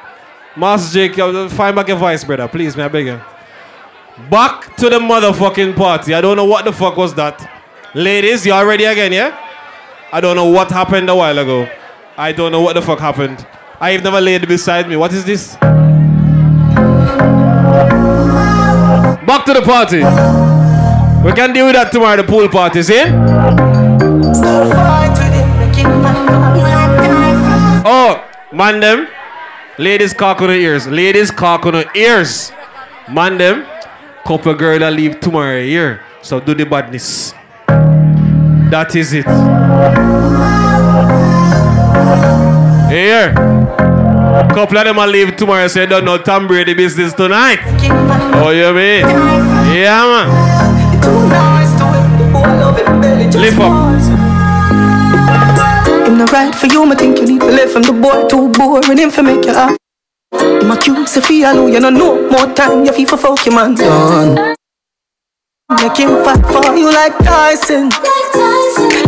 Master 0.56 1.10
Jake, 1.10 1.52
find 1.52 1.76
back 1.76 1.88
your 1.88 1.98
voice, 1.98 2.24
brother. 2.24 2.48
Please, 2.48 2.78
man, 2.78 2.86
I 2.86 2.90
beg 2.90 3.06
you. 3.08 3.22
Back 4.30 4.76
to 4.78 4.90
the 4.90 5.00
motherfucking 5.00 5.76
party. 5.76 6.14
I 6.14 6.22
don't 6.22 6.38
know 6.38 6.46
what 6.46 6.64
the 6.64 6.72
fuck 6.72 6.96
was 6.96 7.14
that. 7.16 7.50
Ladies, 7.94 8.46
you 8.46 8.54
all 8.54 8.66
ready 8.66 8.86
again, 8.86 9.12
yeah? 9.12 9.38
I 10.14 10.22
don't 10.22 10.36
know 10.36 10.50
what 10.50 10.70
happened 10.72 11.10
a 11.10 11.16
while 11.16 11.38
ago. 11.38 11.68
I 12.18 12.32
don't 12.32 12.52
know 12.52 12.62
what 12.62 12.74
the 12.74 12.82
fuck 12.82 13.00
happened. 13.00 13.46
I've 13.80 14.04
never 14.04 14.22
laid 14.22 14.48
beside 14.48 14.88
me. 14.88 14.96
What 14.96 15.12
is 15.12 15.26
this? 15.26 15.58
Back 19.26 19.46
to 19.46 19.54
the 19.54 19.62
party. 19.62 19.98
We 21.26 21.34
can 21.34 21.52
deal 21.54 21.66
with 21.66 21.76
that 21.76 21.92
tomorrow, 21.92 22.18
the 22.18 22.24
pool 22.24 22.48
party, 22.48 22.84
see? 22.84 23.06
Oh, 27.88 28.24
man 28.54 28.80
them. 28.80 29.08
Ladies 29.80 30.14
cock 30.14 30.42
on 30.42 30.48
the 30.50 30.54
ears. 30.54 30.88
Ladies 30.88 31.32
cock 31.32 31.66
on 31.66 31.74
the 31.74 31.90
ears. 31.96 32.52
Man 33.12 33.38
them. 33.38 33.66
Couple 34.26 34.54
girl 34.54 34.80
that 34.80 34.94
leave 34.94 35.20
tomorrow 35.20 35.62
here. 35.62 36.02
So 36.22 36.40
do 36.40 36.54
the 36.54 36.66
badness. 36.66 37.34
That 38.70 38.96
is 38.96 39.14
it. 39.14 39.26
Here. 42.90 43.34
Couple 44.54 44.78
of 44.78 44.84
them 44.86 44.98
will 44.98 45.08
leave 45.08 45.36
tomorrow, 45.38 45.68
so 45.68 45.82
you 45.82 45.88
don't 45.88 46.04
know 46.04 46.18
Tom 46.18 46.48
Brady 46.48 46.74
business 46.74 47.14
tonight. 47.14 47.60
Oh, 48.36 48.50
you 48.50 48.74
mean? 48.74 49.06
Yeah, 49.74 50.04
man. 50.04 50.28
Lift 53.40 53.60
up. 53.60 53.72
Him 56.08 56.18
not 56.18 56.32
right 56.32 56.54
for 56.54 56.68
you, 56.68 56.86
me 56.86 56.96
think 56.96 57.20
you 57.20 57.26
need 57.26 57.42
to 57.42 57.48
live 57.48 57.72
from 57.72 57.84
the 57.84 57.94
boy 57.94 58.28
too 58.28 58.50
boring 58.50 58.98
him 58.98 59.10
for 59.10 59.24
make 59.24 59.46
you 59.46 59.54
laugh. 59.54 59.78
Him 60.34 60.72
accuse 60.72 61.16
he 61.28 61.44
alone, 61.44 61.72
you 61.72 61.80
know 61.80 61.92
more 62.30 62.54
time, 62.54 62.86
you 62.86 62.92
feel 62.92 63.08
for 63.08 63.18
fuck 63.18 63.46
your 63.46 63.56
man 63.56 63.76
done. 63.76 64.56
Make 65.68 65.98
him 65.98 66.24
fight 66.24 66.46
for 66.46 66.76
you 66.78 66.94
like 66.94 67.18
Tyson. 67.26 67.90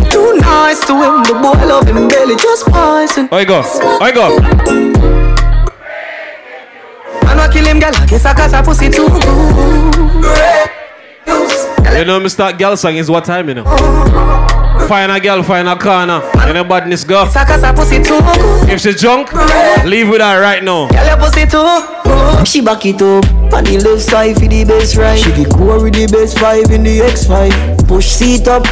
Too 0.10 0.38
nice 0.40 0.84
to 0.88 0.96
him, 0.96 1.22
the 1.22 1.38
boy 1.40 1.54
love 1.68 1.86
him 1.88 2.08
belly 2.08 2.36
just 2.36 2.66
poison. 2.66 3.30
I 3.32 3.46
go. 3.46 3.62
I 4.02 4.12
go. 4.12 4.40
Man 7.24 7.38
wa 7.38 7.48
kill 7.50 7.64
him, 7.64 7.80
girl, 7.80 7.92
I 7.94 8.08
guess 8.08 8.26
I 8.26 8.34
got 8.34 8.52
a 8.56 8.64
pussy 8.64 8.90
too. 8.90 9.04
You 11.96 12.06
know, 12.06 12.20
me 12.20 12.28
start 12.28 12.58
girl 12.58 12.76
song 12.76 12.96
is 12.96 13.08
what 13.08 13.26
time, 13.26 13.50
you 13.50 13.54
know? 13.54 13.64
Find 14.88 15.12
a 15.12 15.20
girl, 15.20 15.44
find 15.44 15.68
a 15.68 15.78
corner. 15.78 16.24
And 16.40 16.58
the 16.58 16.64
badness 16.64 17.04
go. 17.04 17.26
Cause 17.26 17.62
her 17.62 17.74
pussy 17.74 18.02
too 18.02 18.20
good. 18.20 18.70
If 18.72 18.82
she 18.82 18.94
drunk, 18.94 19.32
leave 19.86 20.10
with 20.10 20.22
her 20.22 20.42
right 20.42 20.64
now. 20.64 20.88
Girl, 20.90 21.06
your 21.06 21.18
pussy 21.18 21.46
too 21.46 21.97
good. 22.08 22.48
She 22.48 22.62
back 22.62 22.86
it 22.86 23.02
up 23.02 23.26
on 23.54 23.64
the 23.64 23.80
left 23.84 24.04
side 24.04 24.36
for 24.36 24.48
the 24.48 24.64
best 24.64 24.96
ride. 24.96 25.20
She 25.20 25.32
the 25.32 25.50
core 25.50 25.84
with 25.84 25.94
the 25.94 26.08
best 26.08 26.40
five 26.40 26.72
in 26.72 26.84
the 26.84 27.00
X5. 27.00 27.88
Push 27.88 28.08
seat 28.08 28.48
up, 28.48 28.66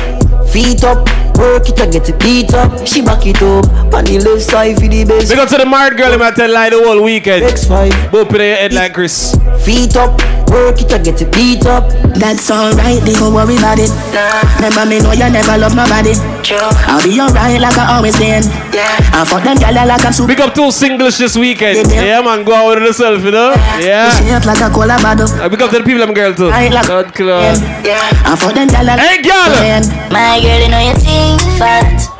feet 0.50 0.84
up. 0.84 1.08
Work 1.38 1.68
it 1.68 1.80
and 1.82 1.92
get 1.92 2.08
it 2.08 2.18
beat 2.20 2.54
up. 2.54 2.88
She 2.88 3.02
back 3.02 3.26
it 3.28 3.42
up 3.42 3.66
on 3.94 4.06
the 4.06 4.20
left 4.24 4.44
side 4.44 4.76
for 4.76 4.88
the 4.88 5.04
best. 5.04 5.30
We 5.30 5.36
go 5.36 5.46
to 5.46 5.58
the 5.58 5.66
married 5.66 5.98
girl, 5.98 6.14
I'm 6.14 6.20
gonna 6.20 6.36
tell 6.36 6.50
lie 6.52 6.70
the 6.70 6.82
whole 6.82 7.04
weekend. 7.04 7.44
X5. 7.44 7.92
Boop 8.10 8.30
in 8.30 8.36
your 8.36 8.56
head 8.56 8.72
like 8.72 8.94
Chris. 8.94 9.36
Feet 9.66 9.98
up, 9.98 10.16
work 10.50 10.82
it 10.82 10.92
and 10.92 11.04
get 11.06 11.22
it 11.22 11.32
beat 11.34 11.66
up. 11.66 11.90
That's 12.16 12.50
alright, 12.50 13.02
they 13.04 13.14
don't 13.14 13.34
worry 13.34 13.58
about 13.58 13.80
it. 13.80 13.92
Nah. 14.14 14.44
Remember 14.58 14.86
me 14.86 15.00
know 15.00 15.12
you 15.12 15.28
never 15.30 15.58
love 15.58 15.76
nobody. 15.76 16.14
I'll 16.88 17.02
be 17.04 17.20
alright 17.20 17.60
like 17.60 17.78
I 17.78 17.98
always 17.98 18.16
been. 18.18 18.44
Yeah. 18.72 18.86
I 19.14 19.26
fuck 19.26 19.44
them 19.44 19.58
gyal 19.58 19.76
like 19.88 20.06
I'm 20.06 20.14
super. 20.14 20.28
Big 20.28 20.40
up 20.42 20.54
two 20.54 20.72
singles 20.72 21.18
this 21.18 21.36
weekend. 21.38 21.90
Yeah, 21.92 22.22
man, 22.22 22.44
go 22.46 22.54
out 22.54 22.76
with 22.76 22.84
yourself, 22.84 23.24
you 23.24 23.32
know? 23.32 23.54
Yeah. 23.82 24.12
Shape 24.22 24.46
like 24.46 24.62
a 24.62 24.70
cola 24.70 24.98
bottle. 25.02 25.28
Uh, 25.42 25.50
Big 25.50 25.62
up 25.62 25.72
to 25.72 25.80
the 25.80 25.84
people, 25.84 26.00
them 26.06 26.14
girl 26.14 26.34
too. 26.34 26.50
Right, 26.50 26.72
like- 26.72 26.88
God, 26.88 27.14
club. 27.14 27.58
I 28.26 28.36
fuck 28.40 28.54
them 28.54 28.68
gyal 28.70 28.86
like. 28.86 29.00
Hey, 29.00 29.22
girl! 29.22 29.82
My 30.12 30.40
girl, 30.42 30.60
you 30.62 30.70
know 30.70 30.80
you 30.80 30.94
think 30.96 31.42
fat. 31.60 32.15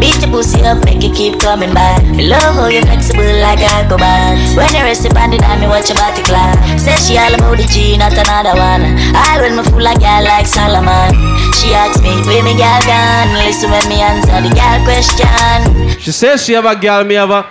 Beat 0.00 0.16
your 0.24 0.32
pussy 0.32 0.64
up, 0.64 0.82
make 0.88 1.04
it 1.04 1.14
keep 1.14 1.38
coming 1.38 1.74
back. 1.76 2.00
Me 2.16 2.24
love 2.26 2.40
oh, 2.56 2.64
how 2.64 2.68
you 2.72 2.80
flexible 2.80 3.36
like 3.44 3.60
alcohol. 3.60 4.32
When 4.56 4.72
you 4.72 4.80
rest 4.80 5.04
upon 5.04 5.28
the 5.30 5.36
dime, 5.36 5.60
me 5.60 5.68
watch 5.68 5.92
your 5.92 6.00
body 6.00 6.24
clap. 6.24 6.56
Say 6.80 6.96
she 6.96 7.20
all 7.20 7.34
about 7.36 7.60
the 7.60 7.68
G, 7.68 8.00
not 8.00 8.16
another 8.16 8.56
one. 8.56 8.96
All 9.12 9.38
when 9.44 9.60
me 9.60 9.62
fool 9.68 9.84
like 9.84 10.00
girl 10.00 10.24
like 10.24 10.48
Solomon. 10.48 11.12
She 11.52 11.76
asks 11.76 12.00
me, 12.00 12.16
where 12.24 12.40
me 12.40 12.56
girl 12.56 12.80
gone? 12.88 13.28
Listen 13.44 13.68
when 13.68 13.84
me 13.92 14.00
answer 14.00 14.40
the 14.40 14.48
girl 14.56 14.80
question. 14.88 16.00
She 16.00 16.12
says 16.12 16.42
she 16.44 16.54
have 16.54 16.64
a 16.64 16.74
girl, 16.74 17.04
me 17.04 17.20
have 17.20 17.28
a. 17.28 17.44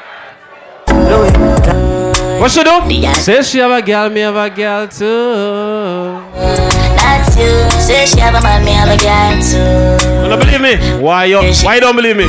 What 2.42 2.50
she 2.50 2.64
do? 2.64 3.14
Says 3.14 3.48
she 3.48 3.60
have 3.60 3.70
a 3.70 3.86
girl, 3.86 4.10
me 4.10 4.22
have 4.22 4.36
a 4.36 4.50
girl 4.50 4.88
too. 4.88 6.79
That's 7.20 7.36
you. 7.36 7.52
Say 7.84 8.06
she 8.06 8.20
have 8.24 8.34
a 8.36 8.42
man, 8.42 8.64
me 8.64 8.72
have 8.72 8.88
a 8.88 8.96
girl 8.96 9.36
too. 9.44 10.24
You 10.24 10.30
don't 10.32 10.40
believe 10.40 10.62
me? 10.64 10.80
Why 11.04 11.26
you? 11.26 11.44
Why 11.68 11.76
you 11.76 11.82
don't 11.82 11.96
believe 11.96 12.16
me? 12.16 12.26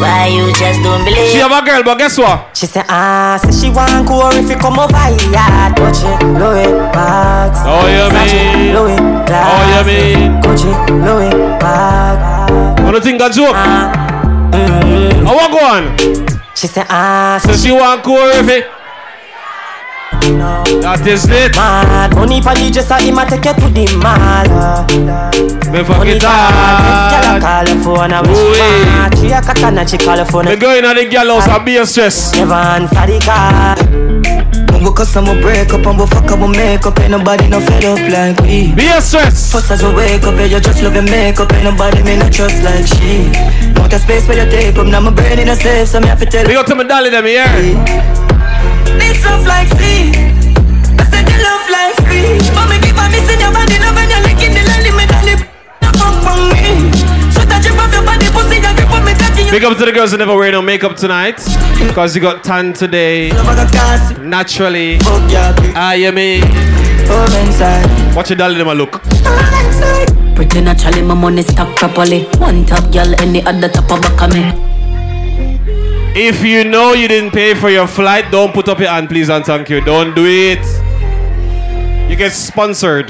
Why 0.00 0.32
you 0.32 0.48
just 0.56 0.80
don't 0.80 1.04
believe? 1.04 1.28
She 1.32 1.36
have 1.36 1.52
a 1.52 1.60
girl, 1.60 1.82
but 1.84 1.98
guess 1.98 2.16
what? 2.16 2.56
She 2.56 2.64
say 2.64 2.82
ah, 2.88 3.36
say 3.36 3.52
she 3.52 3.68
want 3.68 4.08
go 4.08 4.30
if 4.32 4.48
you 4.48 4.56
come 4.56 4.78
over 4.80 4.96
here. 5.12 5.68
Touch 5.76 6.00
it, 6.00 6.24
Louis 6.32 6.72
bags. 6.96 7.60
Oh, 7.68 7.84
you 7.92 8.08
mean? 8.08 8.72
Louis 8.72 8.96
Oh, 9.28 9.62
you 9.68 9.84
mean? 9.84 10.40
Gucci, 10.40 10.72
Louis 11.04 11.36
bag. 11.60 12.48
You 12.80 12.92
don't 12.92 13.04
think 13.04 13.20
a 13.20 13.28
joke? 13.28 13.52
Mm-hmm. 13.52 15.26
Oh, 15.28 15.34
what 15.36 15.50
go 15.52 15.60
on? 15.60 16.36
She 16.54 16.68
say 16.68 16.84
ah, 16.88 17.38
So 17.44 17.52
she 17.52 17.70
want 17.70 18.02
go 18.02 18.16
if 18.32 18.48
That 20.34 21.06
is 21.06 21.24
it. 21.30 21.54
Mad 21.54 22.14
money 22.14 22.42
for 22.42 22.54
the 22.54 22.70
dresser, 22.70 22.98
him 22.98 23.18
a 23.18 23.24
take 23.26 23.44
you 23.46 23.54
to 23.54 23.68
the 23.70 23.84
mall. 24.02 24.46
Me 25.70 25.84
fuck 25.84 26.06
it 26.06 26.20
talk, 26.20 27.10
girl 27.10 27.36
a 27.36 27.40
call 27.40 27.66
her 27.66 27.78
phone 27.82 28.12
and 28.12 28.26
wish 28.26 28.38
she 28.38 28.60
eh. 28.60 28.84
mad. 28.90 29.14
She 29.18 29.30
a 29.30 29.86
she 29.86 29.98
call 29.98 30.18
her 30.18 30.24
phone. 30.24 30.46
Me 30.46 30.56
going 30.56 30.84
at 30.84 30.94
the 30.94 31.04
girl 31.06 31.40
house 31.40 31.48
and 31.48 31.64
be 31.64 31.76
a 31.76 31.86
stress. 31.86 32.34
Never 32.34 32.54
answer 32.54 33.06
the 33.06 33.18
call. 33.24 34.05
When 34.76 34.84
we 34.84 34.92
cuss 34.92 35.16
and 35.16 35.24
we 35.24 35.40
break 35.40 35.72
up 35.72 35.86
and 35.88 35.96
we 35.96 36.04
fuck 36.04 36.28
up 36.28 36.36
and 36.36 36.52
we 36.52 36.58
make 36.58 36.84
up. 36.84 37.00
Ain't 37.00 37.10
nobody 37.10 37.48
no 37.48 37.64
fed 37.64 37.86
up 37.88 37.96
like 38.12 38.36
we 38.44 38.76
Be 38.76 38.84
a 38.92 39.00
stress 39.00 39.50
First 39.50 39.70
as 39.70 39.82
we 39.82 39.88
wake 39.94 40.22
up, 40.28 40.36
yeah, 40.36 40.52
you 40.52 40.60
just 40.60 40.82
love 40.82 40.92
your 40.92 41.08
makeup. 41.08 41.50
Ain't 41.54 41.64
nobody 41.64 42.02
me 42.02 42.20
not 42.20 42.30
trust 42.30 42.60
like 42.60 42.84
she. 42.84 43.32
Want 43.72 43.94
a 43.94 43.98
space 43.98 44.28
where 44.28 44.44
you 44.44 44.50
take 44.52 44.76
up 44.76 44.86
Now 44.86 45.00
my 45.00 45.16
brain 45.16 45.38
in 45.38 45.48
a 45.48 45.56
safe, 45.56 45.88
so 45.88 45.98
me 45.98 46.08
have 46.08 46.20
to 46.20 46.26
tell 46.26 46.42
you. 46.42 46.48
We 46.48 46.54
go 46.60 46.62
to 46.62 46.74
my 46.74 46.84
dolly 46.84 47.08
them 47.08 47.24
here. 47.24 47.48
This 49.00 49.24
love 49.24 49.46
like 49.48 49.72
sea. 49.80 50.12
I 51.00 51.08
said 51.08 51.24
you 51.24 51.40
love 51.40 51.64
like 51.72 51.96
free 52.04 52.36
But 52.52 52.68
me 52.68 52.76
keep 52.84 53.00
on 53.00 53.08
missing 53.08 53.40
your 53.40 53.52
body 53.56 53.80
Love 53.80 53.96
when 53.96 54.12
you're 54.12 54.24
licking 54.28 54.52
the 54.52 54.65
Big 59.56 59.64
up 59.64 59.78
to 59.78 59.86
the 59.86 59.92
girls 59.92 60.10
who 60.10 60.18
never 60.18 60.36
wear 60.36 60.52
no 60.52 60.60
makeup 60.60 60.96
tonight. 60.96 61.42
Because 61.78 62.14
you 62.14 62.20
got 62.20 62.44
tan 62.44 62.74
today. 62.74 63.30
Naturally. 64.20 64.98
Ah, 65.00 65.94
you 65.94 66.12
mean? 66.12 66.42
Watch 68.14 68.28
your 68.28 68.36
them 68.36 68.68
a 68.68 68.74
look. 68.74 69.00
Pretty 70.34 70.60
naturally, 70.60 71.00
my 71.00 71.14
money 71.14 71.40
stack 71.40 71.74
properly. 71.74 72.24
One 72.36 72.66
top 72.66 72.92
girl, 72.92 73.18
any 73.18 73.42
other 73.46 73.70
top 73.70 73.90
of 73.92 74.02
back 74.02 74.20
of 74.24 74.34
me. 74.34 74.42
If 76.14 76.44
you 76.44 76.64
know 76.64 76.92
you 76.92 77.08
didn't 77.08 77.30
pay 77.30 77.54
for 77.54 77.70
your 77.70 77.86
flight, 77.86 78.30
don't 78.30 78.52
put 78.52 78.68
up 78.68 78.78
your 78.78 78.90
hand, 78.90 79.08
please, 79.08 79.30
and 79.30 79.42
thank 79.42 79.70
you. 79.70 79.80
Don't 79.80 80.14
do 80.14 80.26
it. 80.26 80.60
You 82.10 82.16
get 82.16 82.32
sponsored. 82.32 83.08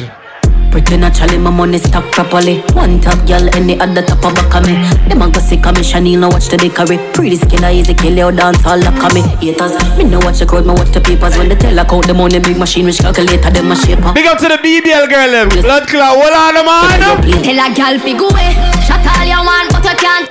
Pretty 0.76 0.98
naturally, 0.98 1.38
my 1.38 1.48
money 1.48 1.78
stack 1.78 2.04
properly. 2.12 2.60
One 2.76 3.00
top 3.00 3.16
girl, 3.24 3.48
any 3.56 3.80
other 3.80 4.04
top 4.04 4.20
of 4.28 4.36
back 4.36 4.60
of 4.60 4.68
me. 4.68 4.76
Them 5.08 5.24
a 5.24 5.32
go 5.32 5.40
see 5.40 5.56
me, 5.56 5.80
Chanel, 5.80 6.20
no 6.20 6.28
watch 6.28 6.52
the 6.52 6.60
bakery. 6.60 7.00
Pretty 7.16 7.40
skin, 7.40 7.64
I 7.64 7.80
easy 7.80 7.96
kill 7.96 8.12
you, 8.12 8.28
dance 8.28 8.60
all 8.68 8.76
lock 8.84 9.00
of 9.00 9.16
me. 9.16 9.24
Haters, 9.40 9.72
me 9.96 10.04
no 10.04 10.20
watch 10.20 10.36
the 10.36 10.44
crowd, 10.44 10.68
me 10.68 10.76
watch 10.76 10.92
the 10.92 11.00
papers. 11.00 11.32
When 11.40 11.48
they 11.48 11.56
tell 11.56 11.80
account 11.80 12.04
the 12.04 12.12
money, 12.12 12.44
big 12.44 12.60
machine, 12.60 12.84
which 12.84 13.00
calculator, 13.00 13.48
them 13.48 13.72
a 13.72 13.74
shaper. 13.74 14.12
Big 14.12 14.28
up 14.28 14.36
to 14.36 14.52
the 14.52 14.60
BBL 14.60 15.08
girl, 15.08 15.32
them. 15.32 15.48
Blood 15.64 15.88
clot, 15.88 16.12
hold 16.12 16.36
on, 16.36 16.60
man. 16.60 17.24
Tell 17.40 17.56
a 17.56 17.72
gal 17.72 17.96
fi 17.96 18.12
go 18.12 18.28
away. 18.28 18.52
Shut 18.84 19.00
all 19.00 19.24
you 19.24 19.40
want, 19.40 19.72
but 19.72 19.80
you 19.80 19.96
can't. 19.96 20.28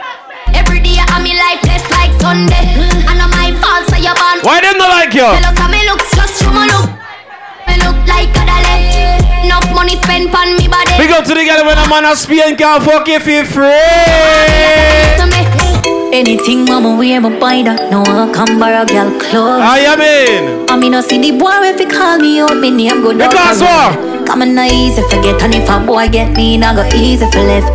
Every 0.53 0.77
day 0.77 1.01
I'm 1.09 1.25
in 1.25 1.41
life 1.41 1.65
blessed 1.65 1.89
like 1.89 2.13
Sunday. 2.21 2.69
And 3.09 3.17
on 3.17 3.33
my 3.33 3.49
fault, 3.57 3.89
so 3.89 3.97
you 3.97 4.13
born. 4.13 4.45
Why 4.45 4.61
them 4.61 4.77
not 4.77 4.93
like 4.93 5.09
you? 5.17 5.25
Tell 5.25 5.49
us 5.49 5.57
how 5.57 5.73
me 5.73 5.81
looks, 5.89 6.13
just 6.13 6.37
show 6.37 6.53
me 6.53 6.69
look. 6.69 6.93
Me 7.65 7.81
look 7.81 7.97
like 8.05 8.29
a 8.29 8.45
dollar. 8.45 9.24
Enough 9.45 9.69
money 9.77 9.95
spent 10.01 10.33
on 10.33 10.57
me 10.57 10.67
body. 10.67 10.89
Big 10.97 11.11
up 11.11 11.23
to 11.25 11.33
the 11.37 11.45
girl 11.45 11.65
when 11.65 11.77
a 11.77 11.85
man 11.87 12.05
a 12.05 12.15
Spain 12.15 12.55
can't 12.57 12.81
fuck 12.83 13.07
you 13.07 13.19
for 13.19 13.45
free. 13.45 15.25
Anything 16.15 16.65
mama 16.65 16.95
wear, 16.97 17.21
me 17.21 17.29
buy 17.39 17.61
that. 17.61 17.91
No, 17.91 18.01
I 18.01 18.31
come 18.33 18.57
borrow 18.57 18.85
girl 18.85 19.11
clothes. 19.19 19.61
I 19.61 19.79
am 19.85 20.01
in 20.01 20.69
I 20.69 20.77
mean, 20.77 20.93
no 20.93 21.01
see 21.01 21.19
the 21.19 21.37
boy 21.37 21.51
if 21.67 21.77
he 21.77 21.85
call 21.85 22.17
me 22.17 22.39
out, 22.39 22.57
me 22.57 22.71
name 22.71 23.03
go 23.03 23.11
down. 23.11 23.29
Because 23.29 23.61
what? 23.61 24.25
Come 24.25 24.41
on, 24.41 24.57
easy 24.57 25.01
forget, 25.11 25.41
and 25.43 25.53
if 25.53 25.69
a 25.69 25.77
boy 25.85 26.07
get 26.09 26.35
me, 26.35 26.57
now 26.57 26.73
go 26.73 26.87
easy 26.95 27.29
for 27.29 27.43
left. 27.43 27.69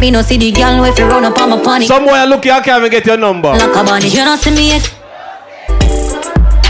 Me 0.00 0.10
no 0.10 0.22
see 0.22 0.38
the 0.38 0.52
girl 0.52 0.84
if 0.84 0.98
you 0.98 1.06
run 1.06 1.24
up 1.24 1.36
on 1.36 1.50
my 1.50 1.60
panic. 1.62 1.88
Somewhere 1.88 2.24
look 2.26 2.44
you, 2.44 2.52
I 2.52 2.60
can't 2.60 2.78
even 2.78 2.90
get 2.90 3.04
your 3.04 3.16
number. 3.18 3.48
Like 3.48 3.74
a 3.76 3.84
bunny, 3.84 4.08
you 4.08 4.24
don't 4.24 4.38
see 4.38 4.54
me 4.54 4.68
yet. 4.68 4.94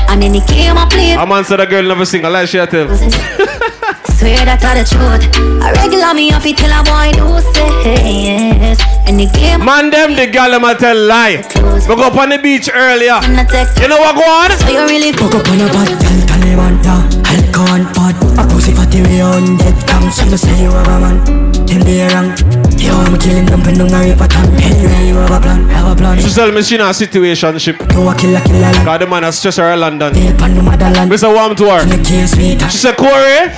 And 0.08 0.22
then 0.22 0.32
he 0.34 0.40
came 0.40 0.76
a 0.76 0.86
play. 0.88 1.12
A 1.12 1.26
man 1.26 1.44
said 1.44 1.60
a 1.60 1.66
girl 1.66 1.82
never 1.84 2.06
sing 2.06 2.24
a 2.24 2.30
lie, 2.30 2.46
she 2.46 2.56
a 2.58 2.66
tell. 2.66 2.88
Swear 4.18 4.42
that 4.50 4.58
are 4.66 4.74
the 4.74 4.82
truth. 4.82 5.30
A 5.62 5.70
regular 5.78 6.10
me 6.10 6.34
off 6.34 6.42
it 6.42 6.58
tell 6.58 6.74
a 6.74 6.82
boy 6.82 7.14
do 7.14 7.38
say 7.54 8.50
yes. 8.58 8.82
And 9.06 9.20
he 9.22 9.30
came 9.30 9.62
Man, 9.62 9.94
them 9.94 10.18
the 10.18 10.26
girl 10.26 10.50
them 10.50 10.66
tell 10.74 10.98
lie. 10.98 11.38
We 11.86 11.94
go 11.94 12.02
up 12.02 12.18
on 12.18 12.34
the 12.34 12.38
beach 12.42 12.66
earlier. 12.66 13.22
You 13.22 13.86
know 13.86 14.02
what 14.02 14.18
go 14.18 14.26
on? 14.26 14.50
So 14.58 14.74
you 14.74 14.82
really 14.90 15.14
Fuck 15.14 15.38
up 15.38 15.46
on 15.46 15.62
a 15.62 15.70
bad 15.70 15.90
girl, 16.02 16.18
Taliban, 16.26 16.74
yeah 16.82 17.06
Alcohol 17.30 17.82
bad, 17.94 18.18
a 18.38 18.42
pussy 18.50 18.74
fatty 18.74 19.06
we 19.06 19.22
on 19.22 19.56
dead 19.56 19.78
cam 19.86 20.10
So 20.10 20.26
me 20.26 20.36
say 20.36 20.66
you 20.66 20.70
have 20.74 20.90
a 20.90 20.98
man, 20.98 21.22
them 21.70 21.82
they 21.86 22.02
wrong 22.10 22.34
Yo, 22.74 22.94
I'm 22.98 23.14
killing 23.22 23.46
them, 23.46 23.62
pen 23.62 23.80
on 23.80 23.94
a 23.94 23.98
river 24.02 24.26
tongue 24.26 24.50
Anyway, 24.58 25.08
you 25.08 25.14
have 25.14 25.30
a 25.30 25.38
plan, 25.38 25.62
have 25.70 25.92
a 25.92 25.96
plan 25.96 26.18
She 26.18 26.30
tell 26.34 26.50
me 26.50 26.62
she 26.62 26.74
in 26.74 26.80
a 26.82 26.90
situationship. 26.90 27.78
You 27.94 28.08
a 28.08 28.14
killer, 28.18 28.42
killer 28.42 28.66
like 28.66 28.82
Cause 28.82 28.98
the 28.98 29.06
man 29.06 29.22
has 29.22 29.38
stress 29.38 29.56
her 29.56 29.70
in 29.72 29.80
London. 29.80 30.12
Pan 30.36 30.54
no 30.54 30.62
motherland 30.62 31.10
Mr. 31.10 31.32
Warm 31.32 31.54
to 31.56 31.70
her. 31.70 32.68
She 32.68 32.78
said, 32.78 32.96
Corey, 32.96 33.50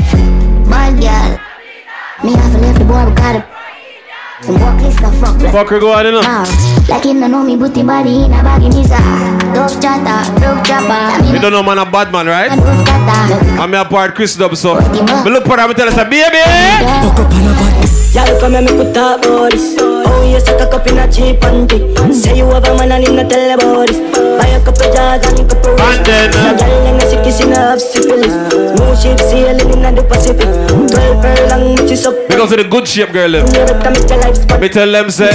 Bad 0.70 1.00
girl. 1.00 1.30
Me 2.24 2.32
have 2.36 2.52
to 2.52 2.58
leave 2.60 2.78
the 2.78 2.84
boy, 2.84 3.04
we 3.08 3.14
got 3.14 3.36
it. 3.36 3.44
Some 4.42 4.58
walk 4.60 4.78
this 4.80 4.96
the 4.96 5.10
fuck. 5.20 5.36
like- 5.42 5.52
fuck 5.52 5.68
her 5.68 5.78
go 5.78 5.92
on, 5.92 6.06
you 6.06 6.12
know. 6.12 6.22
Ah, 6.24 6.44
Like 6.88 7.04
him 7.04 7.20
no 7.20 7.26
know 7.26 7.42
me 7.44 7.56
booty 7.56 7.82
body 7.82 8.24
in 8.24 8.32
a 8.32 8.42
baggy 8.42 8.68
misa. 8.72 8.96
Dove 9.54 9.76
chatter, 9.82 10.20
broke 10.40 10.64
chopper. 10.64 11.24
You 11.32 11.38
don't 11.40 11.52
know 11.52 11.62
man 11.62 11.78
a 11.78 11.84
bad 11.84 12.10
man, 12.12 12.26
right? 12.26 12.50
I'm 13.60 13.74
a 13.74 13.84
part 13.84 14.14
Chris 14.14 14.36
Dub, 14.36 14.56
so 14.56 14.74
me 15.24 15.30
look 15.30 15.44
for 15.44 15.58
her, 15.58 15.68
me 15.68 15.74
tell 15.74 15.86
her, 15.90 15.92
say, 15.92 16.04
baby. 16.08 16.40
Y'all 18.14 18.40
come 18.40 18.52
here, 18.52 18.62
me 18.62 18.68
put 18.68 18.96
up 18.96 19.24
about 19.24 19.52
this 19.52 19.76
Oh, 19.78 20.26
you 20.26 20.40
suck 20.40 20.60
a 20.60 20.66
cup 20.68 20.84
in 20.88 20.98
a 20.98 21.06
cheap 21.12 21.38
panty 21.38 21.78
Say 22.12 22.38
you 22.38 22.46
have 22.50 22.64
a 22.66 22.74
man 22.76 22.90
and 22.90 23.06
him 23.06 23.14
not 23.14 23.30
tell 23.30 23.54
about 23.54 23.86
this 23.86 23.98
Buy 24.10 24.39
a 24.54 24.60
couple 24.64 24.88
jars 24.92 25.22
and 25.26 25.48
couple 25.48 25.80
And 25.80 26.04
then, 26.06 26.30
uh, 26.34 26.56
girl 26.58 26.86
and 26.86 27.02
a 27.02 27.04
sick 27.08 27.22
kiss 27.24 27.40
in 27.40 27.52
syphilis 27.78 28.34
Smooth 28.50 28.98
ship 29.00 29.20
sailing 29.20 29.70
in 29.70 29.94
the 29.94 30.02
Pacific 30.02 30.48
Twelve 30.68 31.22
furlong, 31.22 31.76
which 31.76 31.92
is 31.92 32.06
up 32.06 32.14
We 32.28 32.36
go 32.36 32.46
the 32.46 32.64
good 32.64 32.86
shape 32.88 33.12
girl. 33.12 33.30
them. 33.30 33.46
Never 33.52 33.78
commit 33.80 34.08
your 34.08 34.18
life 34.20 34.36
spot 34.36 34.60
Me 34.60 34.68
tell 34.68 34.90
them, 34.90 35.10
say, 35.10 35.30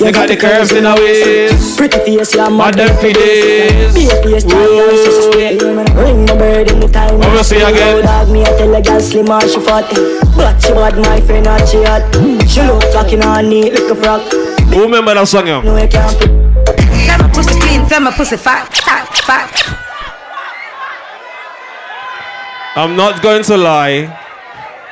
You 0.00 0.12
got 0.12 0.28
the 0.28 0.36
curves 0.36 0.72
in 0.72 0.86
a 0.86 0.94
waist. 0.94 1.76
Pretty 1.78 1.98
face, 1.98 2.34
yeah, 2.34 2.48
Mad 2.48 2.74
them 2.74 2.94
for 2.98 3.12
days. 3.12 3.94
Be 3.94 4.06
a 4.06 4.16
face, 4.22 4.44
try 4.44 4.58
and 4.58 4.98
she 4.98 5.10
straight. 5.22 5.62
Ring 5.62 6.24
my 6.26 6.34
bird 6.36 6.70
in 6.70 6.80
the 6.80 6.88
time. 6.88 7.18
Me 7.18 7.42
see 7.42 7.60
again. 7.62 8.02
Dog, 8.04 8.30
me 8.30 8.42
I 8.42 8.50
tell 8.58 8.74
a 8.74 8.82
girl 8.82 9.00
slim 9.00 9.30
or 9.30 9.40
she 9.42 9.60
fat. 9.60 9.86
But 10.36 10.58
she 10.62 10.72
bad, 10.72 10.96
my 10.98 11.20
friend, 11.20 11.44
not 11.44 11.68
she 11.68 11.82
hot. 11.84 12.02
She 12.48 12.62
look 12.62 12.82
talking 12.92 13.22
on 13.22 13.48
neat 13.48 13.74
like 13.74 13.90
a 13.90 13.94
frog. 13.94 14.20
Who 14.72 14.82
remember 14.82 15.14
that 15.14 15.28
song, 15.28 15.46
yo? 15.46 15.60
No, 15.62 15.76
I 15.76 15.86
can't 15.86 16.10
fit. 16.18 16.30
Feel 16.30 16.34
my 16.34 16.41
clean, 17.92 18.04
my 18.04 18.10
pussy 18.10 18.36
fat, 18.36 18.72
fat, 18.74 19.06
fat. 19.26 19.52
I'm 22.74 22.96
not 22.96 23.22
going 23.22 23.42
to 23.44 23.56
lie. 23.56 24.18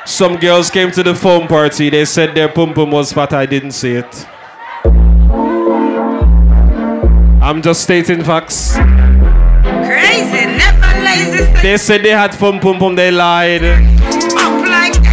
Some 0.05 0.37
girls 0.37 0.69
came 0.69 0.91
to 0.91 1.03
the 1.03 1.15
phone 1.15 1.47
party. 1.47 1.89
They 1.89 2.05
said 2.05 2.35
their 2.35 2.49
pum 2.49 2.73
pum 2.73 2.91
was 2.91 3.11
fat. 3.11 3.33
I 3.33 3.45
didn't 3.45 3.71
see 3.71 3.93
it. 3.93 4.27
I'm 7.41 7.61
just 7.61 7.81
stating 7.81 8.23
facts. 8.23 8.75
Crazy, 8.75 10.45
never 10.61 10.91
lazy. 11.01 11.61
They 11.61 11.77
said 11.77 12.03
they 12.03 12.11
had 12.11 12.37
pum 12.37 12.59
pum 12.59 12.77
pum. 12.77 12.95
They 12.95 13.11
lied. 13.11 13.61
Like 13.61 14.93
the. 14.93 15.11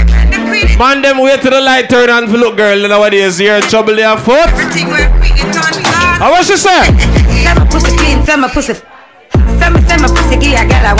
Man, 0.78 1.02
them 1.02 1.18
wait 1.18 1.40
till 1.40 1.50
the 1.50 1.60
light 1.60 1.88
turn 1.88 2.10
on 2.10 2.28
for 2.28 2.36
look 2.36 2.56
girl. 2.56 2.88
Nowadays, 2.88 3.40
you're 3.40 3.56
in 3.56 3.62
trouble. 3.62 3.96
They 3.96 4.04
are 4.04 4.18
foot. 4.18 4.48
Everything 4.48 4.88
where 4.88 5.10
quick 5.18 5.32
it 5.32 5.56
on 5.56 5.82
God. 5.82 6.18
How 6.20 6.30
what 6.30 6.44
she 6.44 6.56
say? 6.56 7.17
Feel 7.48 7.64
my 7.64 7.64
pussy 7.72 7.96
clean, 7.96 8.20
feel 8.28 8.36
my 8.36 8.48
pussy. 8.52 8.74
Feel 8.76 9.70
me, 9.72 9.80
feel 9.88 9.98
my 10.04 10.08
pussy, 10.12 10.36
give 10.36 10.60
a 10.60 10.68
girl 10.68 10.84
a. 10.84 10.94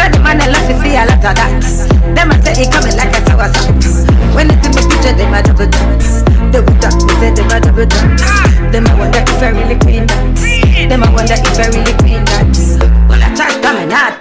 Feel 0.00 0.08
the 0.08 0.18
man 0.24 0.40
I 0.40 0.48
love 0.48 0.64
to 0.64 0.74
see 0.80 0.96
a 0.96 1.04
lot 1.04 1.20
of 1.20 1.36
that. 1.36 1.60
Them 2.16 2.32
I 2.32 2.40
say 2.40 2.64
it 2.64 2.72
coming 2.72 2.96
like 2.96 3.12
a 3.12 3.20
sour 3.28 3.52
sauce. 3.52 4.08
When 4.32 4.48
it's 4.48 4.64
in 4.64 4.72
the 4.72 4.80
picture, 4.88 5.12
them 5.12 5.36
a 5.36 5.44
double 5.44 5.68
dance. 5.68 6.24
Double 6.48 6.72
dance, 6.80 7.04
me 7.04 7.12
say 7.20 7.36
them 7.36 7.52
a 7.52 7.60
double 7.60 7.84
dance. 7.84 8.24
Them 8.72 8.88
I 8.88 8.96
wonder 8.96 9.20
if 9.20 9.42
I 9.44 9.52
really 9.52 9.76
clean 9.76 10.08
that. 10.08 10.88
Them 10.88 11.04
I 11.04 11.12
wonder 11.12 11.36
if 11.36 11.60
I 11.60 11.68
really 11.68 11.94
clean 12.00 12.24
that. 12.32 12.48
Well, 13.04 13.20
I 13.20 13.28
try 13.36 13.52
coming 13.60 13.92
out. 13.92 14.16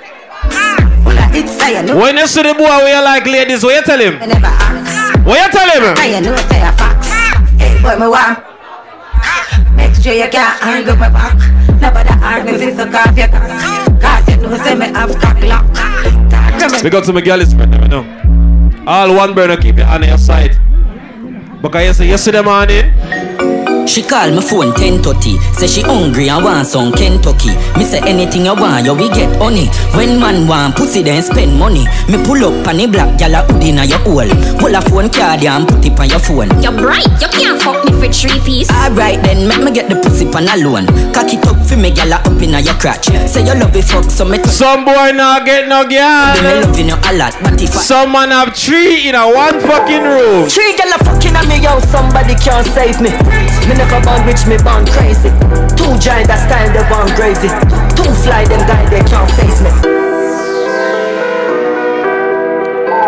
Well, 1.08 1.16
I 1.16 1.32
it's 1.32 1.56
say 1.56 1.80
I 1.80 1.82
know. 1.88 1.96
When 1.96 2.20
you 2.20 2.28
see 2.28 2.44
the 2.44 2.60
boy 2.60 2.68
where 2.84 2.92
you 2.92 3.00
like 3.00 3.24
ladies, 3.24 3.64
what 3.64 3.72
you 3.72 3.84
tell 3.88 4.04
him? 4.04 4.20
What 5.24 5.40
you 5.40 5.48
tell 5.56 5.70
him? 5.72 5.96
I 5.96 6.20
know 6.20 6.36
say 6.52 6.60
a 6.60 6.76
fax. 6.76 7.08
Hey, 7.56 7.80
boy, 7.80 7.96
me 7.96 8.12
want. 8.12 8.47
A 10.06 10.30
cough. 12.92 13.10
Cause 14.02 14.30
you 14.30 14.38
know 14.38 14.58
say 14.64 14.76
me 14.76 14.86
have 14.88 15.16
cock 15.20 15.42
lock. 15.42 15.66
We 16.84 16.90
got 16.90 17.04
to 17.06 17.14
my 17.14 17.22
girl 17.22 17.44
friend, 17.46 17.74
you 17.74 17.88
know. 17.88 18.84
All 18.88 19.16
one 19.16 19.34
burner, 19.34 19.58
keep 19.58 19.78
it 19.78 19.84
on 19.84 20.04
your 20.04 20.18
side. 20.18 20.58
Because 21.62 22.00
yesterday 22.00 22.42
morning, 22.42 22.94
She 23.88 24.04
call 24.04 24.30
my 24.32 24.42
phone 24.42 24.76
1030 24.76 25.40
Say 25.56 25.66
she 25.68 25.82
hungry 25.82 26.30
and 26.30 26.44
want 26.44 26.68
some 26.68 26.92
Kentucky 26.92 27.56
Me 27.80 27.86
say 27.88 28.00
anything 28.06 28.46
you 28.46 28.54
want, 28.54 28.86
you 28.86 28.94
we 28.94 29.08
get 29.10 29.32
honey 29.42 29.72
When 29.96 30.20
man 30.20 30.46
want 30.46 30.76
pussy 30.76 31.02
then 31.02 31.24
spend 31.24 31.58
money 31.58 31.88
Me 32.12 32.20
pull 32.28 32.44
up 32.44 32.68
on 32.68 32.78
the 32.78 32.86
black 32.86 33.18
gal 33.18 33.34
a 33.34 33.42
hood 33.48 33.64
inna 33.64 33.86
your 33.86 33.98
hole 34.04 34.28
Pull 34.60 34.76
a 34.76 34.82
phone 34.86 35.10
card 35.10 35.42
and 35.42 35.66
put 35.68 35.82
it 35.86 35.98
on 35.98 36.10
your 36.12 36.20
phone 36.20 36.52
You're 36.62 36.76
bright, 36.76 37.08
you 37.18 37.32
can't 37.32 37.58
fuck 37.58 37.82
me 37.88 37.96
for 37.96 38.12
three 38.12 38.38
piece. 38.44 38.70
Alright 38.70 39.24
then, 39.24 39.48
make 39.48 39.64
me 39.64 39.72
get 39.72 39.90
the 39.90 39.96
pussy 40.04 40.28
pan 40.30 40.52
alone 40.52 40.86
Cock 41.16 41.32
it 41.32 41.42
up 41.48 41.58
for 41.66 41.80
me 41.80 41.90
gal 41.90 42.12
a 42.12 42.20
up 42.22 42.38
inna 42.44 42.60
your 42.60 42.76
crotch 42.76 43.08
Say 43.26 43.48
you 43.48 43.56
love 43.56 43.74
it 43.74 43.88
fuck 43.88 44.04
so 44.12 44.26
me 44.28 44.38
some 44.52 44.84
boy 44.84 45.16
not 45.16 45.48
get 45.48 45.68
no 45.72 45.88
Me 45.88 45.96
girl. 45.96 46.62
loving 46.62 46.92
you 46.92 47.00
a 47.00 47.12
lot 47.16 47.34
But 47.42 47.58
if 47.64 47.72
I 47.72 47.82
Some 47.82 48.12
man 48.12 48.30
have 48.36 48.52
three 48.54 49.08
in 49.08 49.16
a 49.16 49.26
one 49.26 49.58
fucking 49.64 50.04
room. 50.04 50.46
Three 50.52 50.76
gal 50.76 50.92
a 50.92 51.00
fucking 51.08 51.34
on 51.40 51.48
me, 51.48 51.64
yo, 51.64 51.80
somebody 51.88 52.36
can't 52.36 52.68
save 52.76 53.00
me. 53.00 53.10
Me 53.66 53.74
never 53.78 54.02
born 54.02 54.26
rich, 54.26 54.46
me 54.50 54.58
born 54.58 54.84
crazy. 54.90 55.30
Two 55.78 55.94
giant 56.02 56.28
that 56.28 56.42
style, 56.50 56.70
they 56.74 56.84
born 56.90 57.08
crazy. 57.14 57.48
Two 57.94 58.10
fly, 58.26 58.44
them 58.50 58.66
guy, 58.66 58.84
they 58.90 59.06
can't 59.06 59.30
face 59.38 59.62
me. 59.62 59.72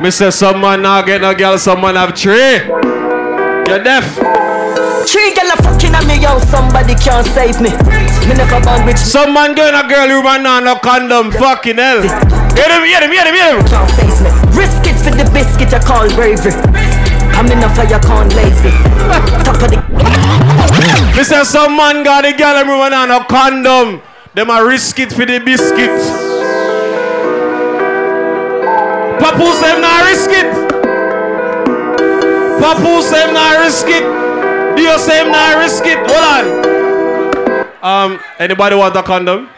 Me 0.01 0.11
say 0.11 0.31
some 0.31 0.61
man 0.61 0.81
not 0.81 1.05
get 1.05 1.21
no 1.21 1.33
girl, 1.33 1.57
some 1.57 1.81
man 1.81 1.95
have 1.95 2.15
three. 2.15 2.63
You're 3.67 3.83
deaf. 3.83 4.05
Three 5.09 5.33
gal 5.33 5.51
a 5.51 5.57
fucking 5.63 5.95
on 5.95 6.05
me, 6.07 6.21
yo, 6.21 6.39
somebody 6.39 6.93
can't 6.95 7.25
save 7.33 7.59
me. 7.59 7.71
Me 8.29 8.33
never 8.37 8.61
born 8.61 8.85
rich, 8.85 8.97
Some 8.97 9.33
man 9.33 9.51
a 9.51 9.83
girl 9.89 10.07
room 10.07 10.27
and 10.27 10.43
not 10.43 10.63
no 10.63 10.75
condom. 10.75 11.31
Fucking 11.31 11.77
hell. 11.77 12.01
Hear 12.55 12.69
him, 12.69 12.83
hear 12.85 13.01
him, 13.01 13.11
hear 13.11 13.25
him, 13.25 13.35
hear 13.35 13.57
him. 13.57 13.65
can't 13.67 13.91
face 13.97 14.21
me. 14.21 14.29
Risk 14.55 14.85
it 14.85 14.97
for 15.01 15.11
the 15.11 15.25
biscuit, 15.33 15.73
I 15.73 15.79
call 15.79 16.07
bravery. 16.15 16.53
I'm 17.39 17.45
in 17.49 17.63
a 17.63 17.73
fire, 17.73 17.99
can't 17.99 18.35
lazy. 18.35 18.69
Top 19.47 19.61
of 19.63 19.71
the 19.71 21.23
say 21.23 21.43
some 21.45 21.77
man 21.77 22.03
got 22.03 22.25
a 22.25 22.33
girl 22.33 22.57
everyone 22.57 22.93
on 22.93 23.09
a 23.11 23.23
condom. 23.23 24.01
Them 24.35 24.49
a 24.49 24.61
risk 24.65 24.99
it 24.99 25.13
for 25.13 25.25
the 25.25 25.39
biscuit. 25.39 25.89
Papu 29.21 29.53
say 29.61 29.73
him 29.73 29.79
not 29.79 30.03
risk 30.03 30.29
it. 30.31 30.51
Papu 32.59 33.01
say 33.03 33.25
him 33.25 33.33
not 33.33 33.59
risk 33.63 33.85
it. 33.87 34.03
Dio 34.75 34.97
say 34.97 35.23
him 35.23 35.31
not 35.31 35.57
risk 35.59 35.85
it. 35.85 35.97
Hold 36.11 36.25
on. 37.81 38.15
Um, 38.15 38.19
anybody 38.37 38.75
want 38.75 38.97
a 38.97 39.03
condom? 39.03 39.49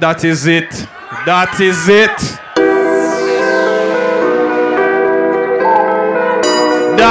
That 0.00 0.24
is 0.24 0.44
it. 0.46 0.70
That 1.24 1.60
is 1.60 1.88
it. 1.88 2.41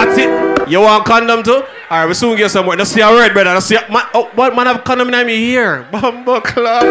That's 0.01 0.17
it. 0.17 0.67
You 0.67 0.81
want 0.81 1.05
condom 1.05 1.43
too? 1.43 1.61
Alright, 1.91 2.07
we 2.07 2.15
soon 2.15 2.35
get 2.35 2.49
somewhere. 2.49 2.75
Let's 2.75 2.89
see 2.89 3.01
a 3.01 3.09
word, 3.09 3.33
brother. 3.33 3.53
Let's 3.53 3.67
see. 3.67 3.75
A, 3.75 3.87
man, 3.91 4.07
oh, 4.15 4.31
what 4.33 4.55
man 4.55 4.65
have 4.65 4.83
condom 4.83 5.13
in 5.13 5.27
me 5.27 5.35
here? 5.37 5.87
Bumbo 5.91 6.41
club. 6.41 6.83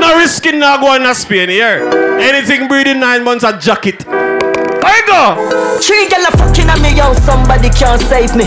No 0.00 0.16
risking 0.16 0.60
now 0.60 0.80
going 0.80 1.02
to 1.02 1.12
Spain 1.12 1.48
here. 1.48 1.88
Anything 2.20 2.68
breathing 2.68 3.00
nine 3.00 3.24
months 3.24 3.42
a 3.42 3.58
jacket. 3.58 4.04
I 4.06 5.02
go. 5.06 5.80
Three 5.80 6.08
gal 6.08 6.22
a 6.22 6.30
fucking 6.38 6.70
on 6.70 6.80
me, 6.80 6.96
yo, 6.96 7.14
somebody 7.14 7.68
can't 7.70 8.00
save 8.02 8.36
me. 8.36 8.44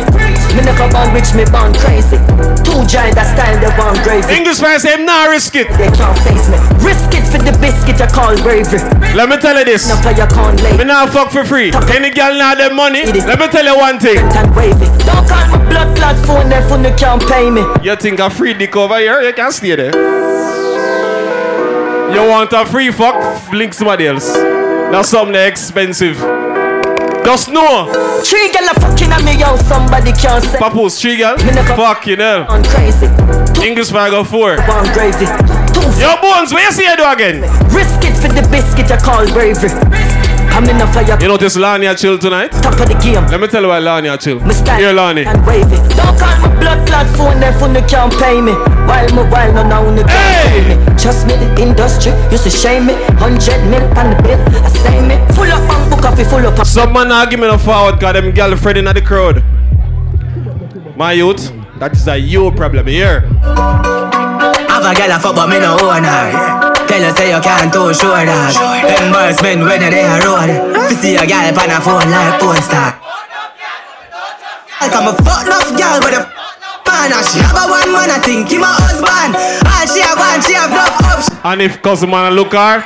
Me 0.53 0.61
never 0.61 0.85
born 0.93 1.09
rich, 1.13 1.33
me 1.33 1.45
born 1.49 1.73
crazy. 1.73 2.17
Two 2.61 2.85
giant 2.85 3.17
that 3.17 3.33
style, 3.33 3.57
they 3.57 3.73
born 3.73 3.97
crazy. 4.05 4.29
English 4.29 4.61
man 4.61 4.79
say 4.79 5.01
not 5.01 5.29
risk 5.29 5.55
it. 5.55 5.67
They 5.77 5.89
can't 5.89 6.17
face 6.21 6.45
me. 6.49 6.57
Risk 6.85 7.09
it 7.13 7.25
for 7.25 7.41
the 7.41 7.53
biscuit, 7.57 7.97
I 7.97 8.07
call 8.07 8.37
bravery. 8.45 8.77
Let 9.17 9.29
me 9.29 9.37
tell 9.37 9.57
you 9.57 9.65
this. 9.65 9.89
No 9.89 9.97
fire 9.97 10.27
can't 10.29 10.61
lay. 10.61 10.77
Me 10.77 10.85
now 10.85 11.07
fuck 11.07 11.31
for 11.31 11.43
free. 11.43 11.73
Any 11.89 12.11
girl 12.13 12.37
now 12.37 12.53
them 12.53 12.75
money. 12.75 13.05
Let 13.05 13.39
me 13.39 13.47
tell 13.49 13.65
you 13.65 13.77
one 13.77 13.97
thing. 13.97 14.21
Don't 14.21 15.25
call 15.25 15.45
me 15.49 15.57
blood 15.69 15.97
clot 15.97 16.17
phone, 16.25 16.49
phone, 16.69 16.83
they 16.83 16.93
can't 16.93 17.21
pay 17.27 17.49
me. 17.49 17.65
You 17.81 17.95
think 17.95 18.19
a 18.19 18.29
free 18.29 18.53
dick 18.53 18.75
over 18.75 18.99
here? 18.99 19.21
You 19.21 19.33
can't 19.33 19.53
stay 19.53 19.75
there. 19.75 19.93
You 22.13 22.29
want 22.29 22.53
a 22.53 22.65
free 22.65 22.91
fuck? 22.91 23.17
Link 23.51 23.73
somebody 23.73 24.05
else. 24.05 24.31
That's 24.33 25.09
something 25.09 25.35
expensive. 25.35 26.42
Just 27.25 27.49
know. 27.49 27.89
Three 28.23 28.51
gal 28.51 28.69
a 28.69 28.73
fucking 28.79 29.11
on 29.11 29.23
me, 29.25 29.37
yo, 29.39 29.55
somebody 29.57 30.11
can't 30.11 30.43
save 30.43 30.59
Papoose, 30.59 31.01
three 31.01 31.17
girl? 31.17 31.35
Never- 31.37 31.75
Fucking 31.75 32.19
hell. 32.19 32.45
I'm 32.49 32.63
crazy. 32.63 33.07
English 33.65 33.91
fire 33.91 34.11
go 34.11 34.23
four. 34.23 34.57
Born 34.57 34.85
crazy. 34.93 35.25
Two 35.73 35.81
Yo, 35.99 36.15
Bones, 36.21 36.53
where 36.53 36.63
you 36.65 36.71
see 36.71 36.83
you 36.85 36.95
do 36.97 37.03
again? 37.05 37.41
Risk 37.73 38.03
it 38.03 38.15
for 38.17 38.27
the 38.27 38.45
biscuit, 38.51 38.91
I 38.91 38.97
call 38.97 39.25
bravery. 39.33 40.22
I'm 40.53 40.69
in 40.69 40.79
a 40.79 40.85
fire. 40.93 41.17
You 41.19 41.27
notice 41.27 41.57
Lania 41.57 41.97
chill 41.97 42.17
tonight? 42.19 42.51
Top 42.51 42.79
of 42.79 42.87
the 42.87 42.93
game. 43.01 43.25
Let 43.25 43.39
me 43.41 43.47
tell 43.47 43.63
you 43.63 43.69
why 43.69 43.81
Lania 43.81 44.21
chill. 44.21 44.39
Me 44.39 44.53
style 44.53 44.79
Here, 44.79 44.93
Lani. 44.93 45.25
and 45.25 45.43
wave 45.47 45.65
it. 45.65 45.81
Don't 45.97 46.13
call 46.13 46.37
my 46.45 46.59
blood 46.59 46.87
clot 46.87 47.07
phone, 47.17 47.39
their 47.39 47.53
phone, 47.57 47.73
they 47.73 47.81
can't 47.81 48.13
pay 48.21 48.39
me. 48.39 48.53
While 48.85 49.09
my 49.17 49.25
while 49.33 49.51
no 49.51 49.63
now, 49.67 49.83
they 49.89 50.03
can't 50.03 50.37
pay 50.45 50.61
me. 50.69 50.75
Trust 51.01 51.25
me, 51.25 51.33
the 51.41 51.49
industry 51.59 52.13
used 52.29 52.43
to 52.43 52.51
shame 52.51 52.85
me. 52.85 52.93
Hundred 53.17 53.65
mil 53.65 53.81
on 53.97 54.13
the 54.13 54.17
bill, 54.21 54.39
I 54.61 54.69
say 54.69 55.01
me. 55.01 55.17
Full 55.33 55.49
up 55.49 55.67
on 55.73 55.89
book 55.89 56.01
coffee, 56.01 56.23
full 56.23 56.45
up 56.45 56.65
Some 56.67 56.93
man 56.93 57.09
not 57.09 57.31
give 57.31 57.39
me 57.39 57.47
no 57.47 57.57
forward 57.57 57.99
cause 57.99 58.13
them 58.13 58.31
girlfriend 58.31 58.77
in 58.77 58.85
the 58.85 59.01
crowd. 59.01 59.43
My 60.95 61.13
youth, 61.13 61.51
that 61.79 61.93
is 61.93 62.07
a 62.07 62.15
you 62.15 62.51
problem 62.51 62.85
here. 62.85 63.21
Have 64.69 64.85
a 64.85 64.93
girl 64.93 65.11
a 65.11 65.19
fuck 65.19 65.35
but 65.35 65.49
me 65.49 65.57
no 65.59 65.77
own 65.81 66.03
her 66.03 66.62
Tell 66.93 67.01
her 67.01 67.15
say 67.17 67.33
you 67.33 67.41
can't 67.41 67.73
too 67.73 67.89
sure 67.89 68.21
that. 68.21 68.53
Them 68.53 69.09
men 69.41 69.65
when 69.65 69.81
they 69.81 70.05
a 70.05 70.21
road 70.21 70.45
You 70.45 70.93
see 71.01 71.17
a 71.17 71.25
girl 71.25 71.49
on 71.49 71.73
a 71.73 71.81
phone 71.81 72.05
like 72.05 72.37
porn 72.37 72.61
star 72.61 73.01
Like 74.77 74.93
I'm 74.93 75.09
a 75.09 75.13
fuck 75.25 75.41
enough 75.41 75.73
girl 75.73 75.97
with 76.05 76.13
a 76.13 76.21
man 76.85 77.09
And 77.09 77.25
she 77.25 77.41
have 77.41 77.57
a 77.57 77.65
one 77.65 77.89
man 77.89 78.13
I 78.13 78.21
think 78.21 78.45
he 78.45 78.61
my 78.61 78.69
husband. 78.77 79.33
And 79.33 79.89
she 79.89 80.05
have 80.05 80.21
one, 80.21 80.37
she 80.45 80.53
have 80.53 80.69
enough 80.69 80.93
options 81.01 81.41
And 81.41 81.65
if 81.65 81.81
cousin 81.81 82.11
man 82.11 82.31
a 82.31 82.35
look 82.35 82.53
her, 82.53 82.85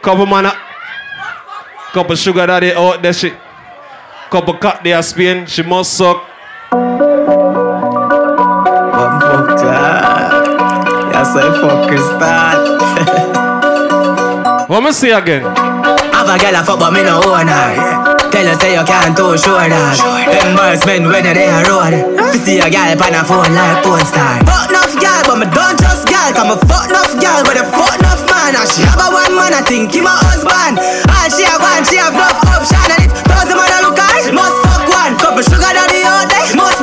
couple 0.00 0.24
man 0.24 0.46
a, 0.46 0.56
couple 1.92 2.16
sugar 2.16 2.46
daddy 2.46 2.72
out 2.72 3.02
there 3.02 3.12
shit, 3.12 3.36
couple 4.30 4.56
cut 4.56 4.82
there 4.82 5.02
Spain, 5.02 5.44
she 5.44 5.60
must 5.60 5.92
suck. 5.92 6.24
Yes, 11.16 11.32
I 11.34 11.48
fuck 11.60 11.88
Crystal 11.88 12.20
What 12.20 12.55
me 14.86 14.92
say 14.92 15.10
again? 15.10 15.42
Have 16.14 16.30
a 16.30 16.38
girl 16.38 16.54
a 16.54 16.62
fuck 16.62 16.78
but 16.78 16.92
me 16.94 17.02
no 17.02 17.18
own 17.26 17.50
her 17.50 18.06
tell 18.36 18.44
you 18.44 18.56
say 18.60 18.76
you 18.76 18.84
can't 18.84 19.16
too 19.16 19.32
sure 19.40 19.64
that. 19.64 19.96
Embarrassment 20.44 21.08
when 21.08 21.24
you're 21.24 21.32
there 21.32 21.64
road. 21.64 21.96
You 22.36 22.40
see 22.44 22.60
a 22.60 22.68
girl 22.68 22.92
on 22.92 23.16
a 23.16 23.22
phone 23.24 23.48
like 23.56 23.80
porn 23.80 24.04
star. 24.04 24.44
Fuck 24.44 24.68
enough 24.68 24.92
girl, 25.00 25.22
but 25.24 25.36
me 25.40 25.46
don't 25.48 25.76
trust 25.80 26.04
girl. 26.04 26.30
Cause 26.36 26.44
me 26.44 26.56
fuck 26.68 26.86
enough 26.92 27.16
girl, 27.16 27.40
but 27.48 27.56
I 27.56 27.64
fuck 27.64 27.96
enough 27.96 28.22
man. 28.28 28.52
And 28.60 28.68
she 28.68 28.84
have 28.84 29.00
a 29.00 29.08
one 29.08 29.32
man, 29.32 29.56
I 29.56 29.64
think 29.64 29.88
he 29.88 30.04
my 30.04 30.12
husband. 30.12 30.76
And 30.78 31.28
she 31.32 31.48
have 31.48 31.64
one, 31.64 31.82
she 31.88 31.96
have 31.96 32.12
enough 32.12 32.36
option. 32.44 32.86
And 32.92 33.08
thousand 33.24 33.56
man 33.56 33.72
a 33.72 33.78
look 33.88 33.96
at 33.96 34.20
she 34.20 34.32
must 34.36 34.56
fuck 34.68 34.84
one. 34.84 35.16
Couple 35.16 35.40
sugar 35.40 35.72
daddy 35.72 36.04
there, 36.04 36.44
she 36.44 36.54
must 36.60 36.75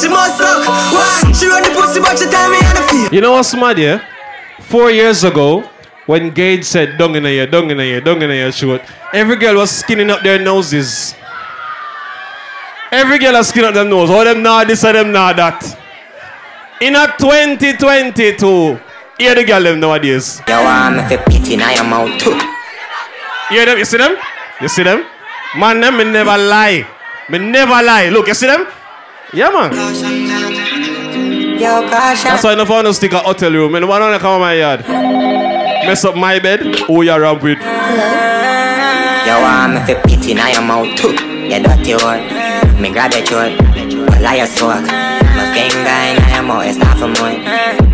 she 0.00 0.08
must 0.08 0.38
suck 0.38 0.66
one. 0.94 1.34
She 1.34 1.46
run 1.46 1.62
the 1.62 1.70
pussy, 1.74 2.00
but 2.00 2.18
she 2.18 2.26
tell 2.30 2.50
me 2.50 2.58
on 2.58 2.74
the 2.74 2.82
feel. 2.90 3.14
You 3.14 3.20
know 3.20 3.32
what's 3.32 3.54
mad, 3.54 3.78
yeah? 3.78 4.04
Four 4.60 4.90
years 4.90 5.24
ago, 5.24 5.68
when 6.06 6.30
Gage 6.30 6.64
said, 6.64 6.98
dung 6.98 7.16
in 7.16 7.26
a 7.26 7.28
year, 7.30 7.46
dung 7.46 7.70
in 7.70 7.80
a 7.80 7.84
year, 7.84 8.00
dung 8.00 8.22
in 8.22 8.30
a 8.30 8.34
year, 8.34 8.52
shoot, 8.52 8.80
every 9.12 9.36
girl 9.36 9.56
was 9.56 9.70
skinning 9.70 10.10
up 10.10 10.22
their 10.22 10.38
noses. 10.38 11.14
Every 12.90 13.18
girl 13.18 13.34
was 13.34 13.48
skinning 13.48 13.68
up 13.68 13.74
their 13.74 13.84
nose. 13.84 14.08
All 14.10 14.24
them 14.24 14.42
nah 14.42 14.64
this 14.64 14.84
and 14.84 14.96
them 14.96 15.12
nah 15.12 15.32
that. 15.32 15.60
In 16.80 16.96
a 16.96 17.06
2022, 17.18 18.80
hear 19.18 19.34
the 19.34 19.44
girl 19.44 19.62
them 19.62 19.80
nowadays. 19.80 20.40
You 20.48 20.54
want 20.54 20.96
me 20.96 21.02
fi 21.02 21.16
pity 21.28 21.54
in 21.54 21.60
your 21.60 21.84
mouth 21.84 22.16
too. 22.18 22.32
You 23.50 23.60
hear 23.60 23.66
them? 23.66 23.78
You 23.78 23.84
see 23.84 23.98
them? 23.98 24.16
You 24.60 24.68
see 24.68 24.82
them? 24.84 25.04
Man, 25.56 25.80
them 25.80 25.98
me 25.98 26.04
never 26.04 26.36
lie. 26.38 26.86
Me 27.28 27.38
never 27.38 27.82
lie. 27.82 28.08
Look, 28.08 28.28
you 28.28 28.34
see 28.34 28.46
them? 28.46 28.66
Yeah, 29.32 29.50
man. 29.50 29.72
Yo, 31.60 31.82
caution. 31.90 32.30
That's 32.30 32.44
why 32.44 32.52
I 32.52 32.54
don't 32.54 32.68
want 32.68 32.86
to 32.86 32.94
stick 32.94 33.12
a 33.12 33.18
hotel 33.18 33.52
room. 33.52 33.74
And 33.74 33.86
one 33.86 34.00
want 34.00 34.14
to 34.14 34.20
come 34.20 34.32
on 34.32 34.40
my 34.40 34.54
yard. 34.54 34.80
Mess 34.88 36.04
up 36.04 36.16
my 36.16 36.38
bed. 36.38 36.60
Who 36.86 37.02
you 37.02 37.20
ramp 37.20 37.42
with? 37.42 37.58
You 37.58 37.64
want 39.44 39.74
me 39.74 39.80
fi 39.84 40.00
pity 40.06 40.32
in 40.32 40.38
your 40.38 40.62
mouth 40.62 40.96
too. 40.96 41.12
You 41.12 41.60
dirty 41.62 41.94
one. 41.94 42.80
Me 42.80 42.90
grab 42.90 43.12
your 43.12 43.26
throat. 43.26 43.58
Well, 43.60 44.26
I 44.26 44.44
smoke. 44.46 44.86
My 44.86 45.52
finger 45.52 45.98
in 46.08 46.34
your 46.34 46.42
mouth 46.44 46.66
is 46.66 46.78
not 46.78 46.96
for 46.96 47.08
money. 47.08 47.38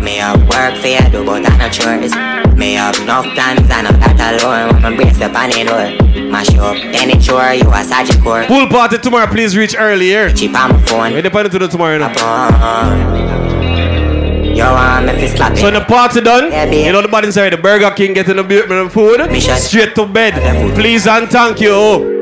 Me 0.01 0.17
have 0.17 0.39
work 0.47 0.77
for 0.79 0.87
you 0.87 1.01
do, 1.11 1.25
but 1.25 1.45
I 1.45 1.57
no 1.57 1.69
chores. 1.69 2.13
Me 2.57 2.73
have 2.73 2.97
enough 2.99 3.25
plans 3.33 3.69
and 3.69 3.87
I'm 3.87 3.99
that 3.99 4.41
alone. 4.41 4.73
When 4.73 4.81
my 4.81 4.95
brace 4.95 5.21
up 5.21 5.35
on 5.35 5.51
it 5.51 5.67
all. 5.69 5.91
Mash 6.31 6.55
up, 6.55 6.77
then 6.93 7.09
it 7.09 7.21
sure 7.21 7.53
you 7.53 7.69
a 7.69 7.83
surgical 7.83 8.23
core. 8.23 8.43
Pool 8.45 8.67
party 8.67 8.97
tomorrow. 8.97 9.27
Please 9.27 9.57
reach 9.57 9.75
earlier. 9.77 10.31
Cheap 10.31 10.55
on 10.55 10.71
my 10.71 10.81
phone. 10.83 11.13
Wait, 11.13 11.21
depending 11.21 11.51
to 11.51 11.59
the 11.59 11.67
tomorrow. 11.67 11.93
You 11.93 11.99
know. 11.99 13.35
You 14.55 14.63
want 14.63 15.05
me 15.05 15.11
fi 15.19 15.27
slap 15.27 15.57
So 15.57 15.69
the 15.69 15.81
party 15.81 16.21
done, 16.21 16.49
Yeah, 16.49 16.63
you 16.71 16.93
know 16.93 17.01
the 17.01 17.09
body 17.09 17.27
inside 17.27 17.49
the 17.49 17.57
Burger 17.57 17.91
King 17.91 18.13
getting 18.13 18.37
the 18.37 18.79
and 18.81 18.91
food, 18.91 19.19
straight 19.59 19.95
to 19.95 20.05
bed. 20.05 20.33
Please 20.75 21.05
and 21.07 21.29
thank 21.29 21.59
you. 21.59 22.13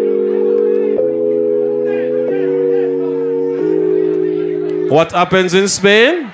What 4.90 5.12
happens 5.12 5.54
in 5.54 5.68
Spain? 5.68 6.32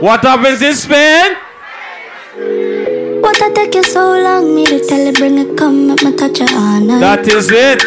What 0.00 0.20
happens 0.20 0.60
in 0.60 0.74
Spain? 0.74 1.36
What 3.32 3.40
I 3.44 3.50
take 3.54 3.74
you 3.74 3.82
so 3.82 4.12
long, 4.12 4.54
me 4.54 4.66
to 4.66 4.78
tell 4.86 5.06
you 5.06 5.12
bring 5.14 5.38
it 5.38 5.56
come, 5.56 5.86
make 5.86 6.02
me 6.02 6.14
touch 6.14 6.38
your 6.38 6.50
hand. 6.50 6.90
That 6.90 7.26
is 7.26 7.48
it. 7.50 7.82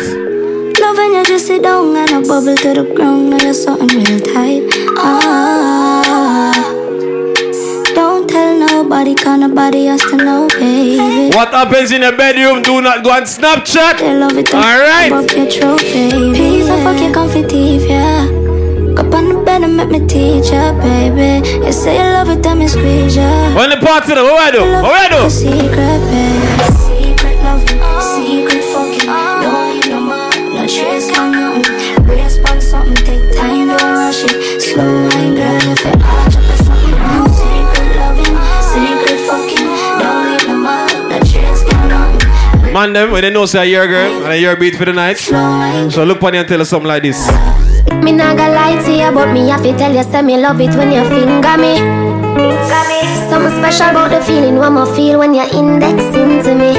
Love 0.81 0.97
when 0.97 1.13
you 1.13 1.23
just 1.23 1.45
sit 1.45 1.61
down 1.61 1.95
and 1.95 2.09
a 2.09 2.27
bubble 2.27 2.55
to 2.55 2.73
the 2.73 2.83
ground, 2.95 3.29
now 3.29 3.37
you're 3.37 3.53
something 3.53 3.87
real 3.89 4.19
tight. 4.21 4.63
Ah, 4.97 6.51
don't 7.93 8.27
tell 8.27 8.57
nobody, 8.57 9.13
cause 9.13 9.39
nobody 9.39 9.85
has 9.85 10.01
to 10.01 10.17
know, 10.17 10.47
baby. 10.47 11.29
What 11.35 11.49
happens 11.49 11.91
in 11.91 12.01
the 12.01 12.11
bedroom? 12.11 12.63
Do 12.63 12.81
not 12.81 13.03
go 13.03 13.11
on 13.11 13.21
Snapchat. 13.23 13.99
They 13.99 14.17
love 14.17 14.35
it. 14.35 14.51
All 14.51 14.61
right. 14.61 15.11
Up 15.11 15.29
your 15.31 15.45
throat, 15.45 15.79
baby. 15.81 16.33
Peace, 16.33 16.67
I 16.67 16.83
fuck 16.83 16.99
your 16.99 17.13
comfy 17.13 17.43
teeth, 17.45 17.87
yeah. 17.87 18.25
Up 18.97 19.13
on 19.13 19.29
the 19.29 19.43
bed 19.59 19.63
and 19.67 19.77
make 19.77 19.89
my 19.89 19.99
teacher, 20.07 20.73
baby. 20.81 21.47
You 21.65 21.71
say 21.71 21.95
you 21.95 22.11
love 22.13 22.29
it, 22.29 22.43
then 22.43 22.59
me 22.59 22.67
squeeze 22.67 23.15
ya. 23.15 23.55
When 23.55 23.69
the 23.69 23.77
party 23.77 24.13
done, 24.13 24.25
what 24.25 24.53
we 24.53 24.59
do? 24.59 24.63
What 24.83 24.93
we 24.95 25.05
do? 25.15 25.29
Secret, 25.29 25.99
baby. 26.11 26.65
Secret 26.83 27.37
loving, 27.43 27.79
oh. 27.81 28.15
secret 28.15 28.63
fucking. 28.73 29.07
Don't 29.43 29.67
need 29.71 29.89
no 29.89 29.99
more, 30.01 30.29
no 30.55 30.63
trace, 30.67 31.07
no 31.15 31.31
nothing. 31.31 32.03
Brace 32.05 32.37
on 32.49 32.59
something, 32.61 32.95
take 33.05 33.25
time, 33.35 33.67
don't 33.67 33.81
rush 33.81 34.23
it. 34.23 34.61
Slow 34.61 35.07
wine, 35.09 35.35
girl, 35.35 35.71
if 35.71 35.85
it 35.85 36.03
arch 36.03 36.35
up 36.35 36.51
or 36.51 36.59
something 36.67 36.95
wrong. 36.99 37.29
Secret 37.39 37.91
loving, 37.99 38.35
secret 38.71 39.19
fucking. 39.27 39.69
Don't 40.01 40.23
need 40.31 40.43
no 40.47 40.55
more, 40.65 40.87
no 41.09 41.17
trace, 41.23 41.63
no 41.71 41.77
nothing. 41.87 42.73
Man, 42.73 42.93
them 42.93 43.11
when 43.11 43.21
they 43.21 43.29
know 43.29 43.45
say 43.45 43.69
you're 43.69 43.87
girl 43.87 44.25
and 44.25 44.41
you're 44.41 44.57
beat 44.57 44.75
for 44.75 44.85
the 44.85 44.93
night. 44.93 45.17
So 45.17 46.03
look 46.03 46.21
on 46.23 46.33
you 46.33 46.41
and 46.41 46.49
tell 46.49 46.61
us 46.61 46.69
something 46.69 46.87
like 46.87 47.03
this. 47.03 47.64
Me 47.85 48.11
not 48.11 48.37
gonna 48.37 48.53
lie 48.53 48.81
to 48.83 48.91
you, 48.91 49.11
but 49.13 49.31
me 49.31 49.49
have 49.49 49.61
to 49.61 49.75
tell 49.77 49.93
you, 49.93 50.03
say 50.03 50.21
me 50.21 50.37
love 50.37 50.59
it 50.59 50.73
when 50.75 50.91
you 50.91 51.03
finger 51.05 51.57
me. 51.57 51.77
Something 53.29 53.53
special 53.61 53.89
about 53.93 54.09
the 54.09 54.21
feeling 54.21 54.57
one 54.57 54.73
more 54.73 54.85
feel 54.95 55.19
when 55.19 55.33
you're 55.33 55.49
indexing 55.53 56.41
to 56.41 56.53
me. 56.55 56.73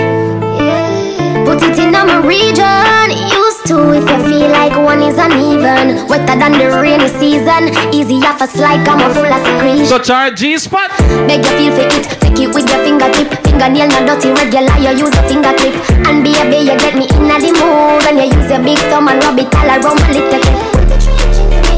Put 1.47 1.63
it 1.63 1.79
in 1.79 1.93
my 1.93 2.19
region, 2.27 3.07
used 3.31 3.67
to 3.71 3.95
if 3.95 4.03
you 4.03 4.19
feel 4.27 4.51
like 4.51 4.75
one 4.75 5.03
is 5.03 5.17
uneven. 5.19 6.09
Wetter 6.09 6.35
than 6.39 6.59
the 6.59 6.75
rainy 6.83 7.09
season, 7.09 7.71
easy 7.95 8.19
off 8.27 8.43
a 8.43 8.47
slide, 8.47 8.85
come 8.85 9.01
on 9.01 9.15
full 9.15 9.27
of 9.27 9.47
secretion. 9.47 9.87
So 9.87 9.99
charge 9.99 10.39
G 10.39 10.59
spot. 10.59 10.91
Make 11.27 11.47
you 11.47 11.55
feel 11.55 11.73
for 11.75 11.87
it, 11.87 12.05
take 12.19 12.39
it 12.43 12.51
with 12.51 12.67
your 12.67 12.83
fingertip. 12.83 13.31
Fingernail 13.47 13.89
not 13.95 14.07
dirty, 14.11 14.35
regular, 14.35 14.75
you 14.83 15.07
use 15.07 15.15
a 15.15 15.23
fingertip. 15.31 15.75
And 16.07 16.25
baby, 16.27 16.67
you 16.67 16.75
get 16.79 16.95
me 16.99 17.07
in 17.15 17.31
the 17.31 17.51
mood 17.55 18.03
And 18.11 18.19
you 18.19 18.39
use 18.39 18.51
your 18.51 18.63
big 18.63 18.79
thumb 18.91 19.07
and 19.09 19.23
rub 19.23 19.39
it 19.39 19.55
all 19.55 19.71
around 19.71 20.01
my 20.03 20.11
little 20.11 20.43
tip. 20.43 20.86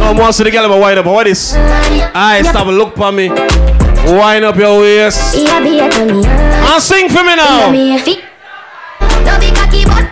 I 0.01 0.13
want 0.13 0.27
to 0.29 0.33
see 0.33 0.45
the 0.45 0.51
girl 0.51 0.65
about 0.65 0.81
wind 0.81 0.99
up. 0.99 1.07
What 1.07 1.27
is? 1.27 1.55
Aye, 1.57 2.43
stop 2.43 2.67
and 2.67 2.79
look 2.79 2.97
for 2.97 3.13
me. 3.13 3.29
Wind 3.29 4.45
up 4.45 4.57
your 4.57 4.81
waist. 4.81 5.37
Yeah, 5.37 5.61
be 5.61 5.79
it 5.79 5.95
on 5.99 6.07
me. 6.07 6.27
And 6.27 6.83
sing 6.83 7.09
for 7.09 7.23
me 7.25 7.37
now. 7.37 7.69
Don't 7.69 9.41
be 9.41 9.51
cocky, 9.53 9.85
but 9.85 10.09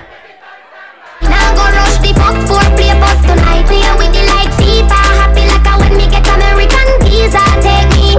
now 1.23 1.55
go 1.55 1.65
rush 1.65 1.97
the 2.05 2.13
fuck 2.13 2.37
for 2.45 2.61
play 2.77 2.93
bus 3.01 3.19
tonight. 3.25 3.65
Me 3.71 3.81
a 3.81 3.97
with 3.97 4.13
the 4.13 4.23
like 4.29 4.53
FIFA, 4.61 5.01
happy 5.17 5.47
like 5.49 5.65
a 5.65 5.75
when 5.81 5.97
me 5.97 6.07
get 6.11 6.27
American 6.29 6.89
visa. 7.07 7.41
Take 7.63 7.89
me. 7.97 8.17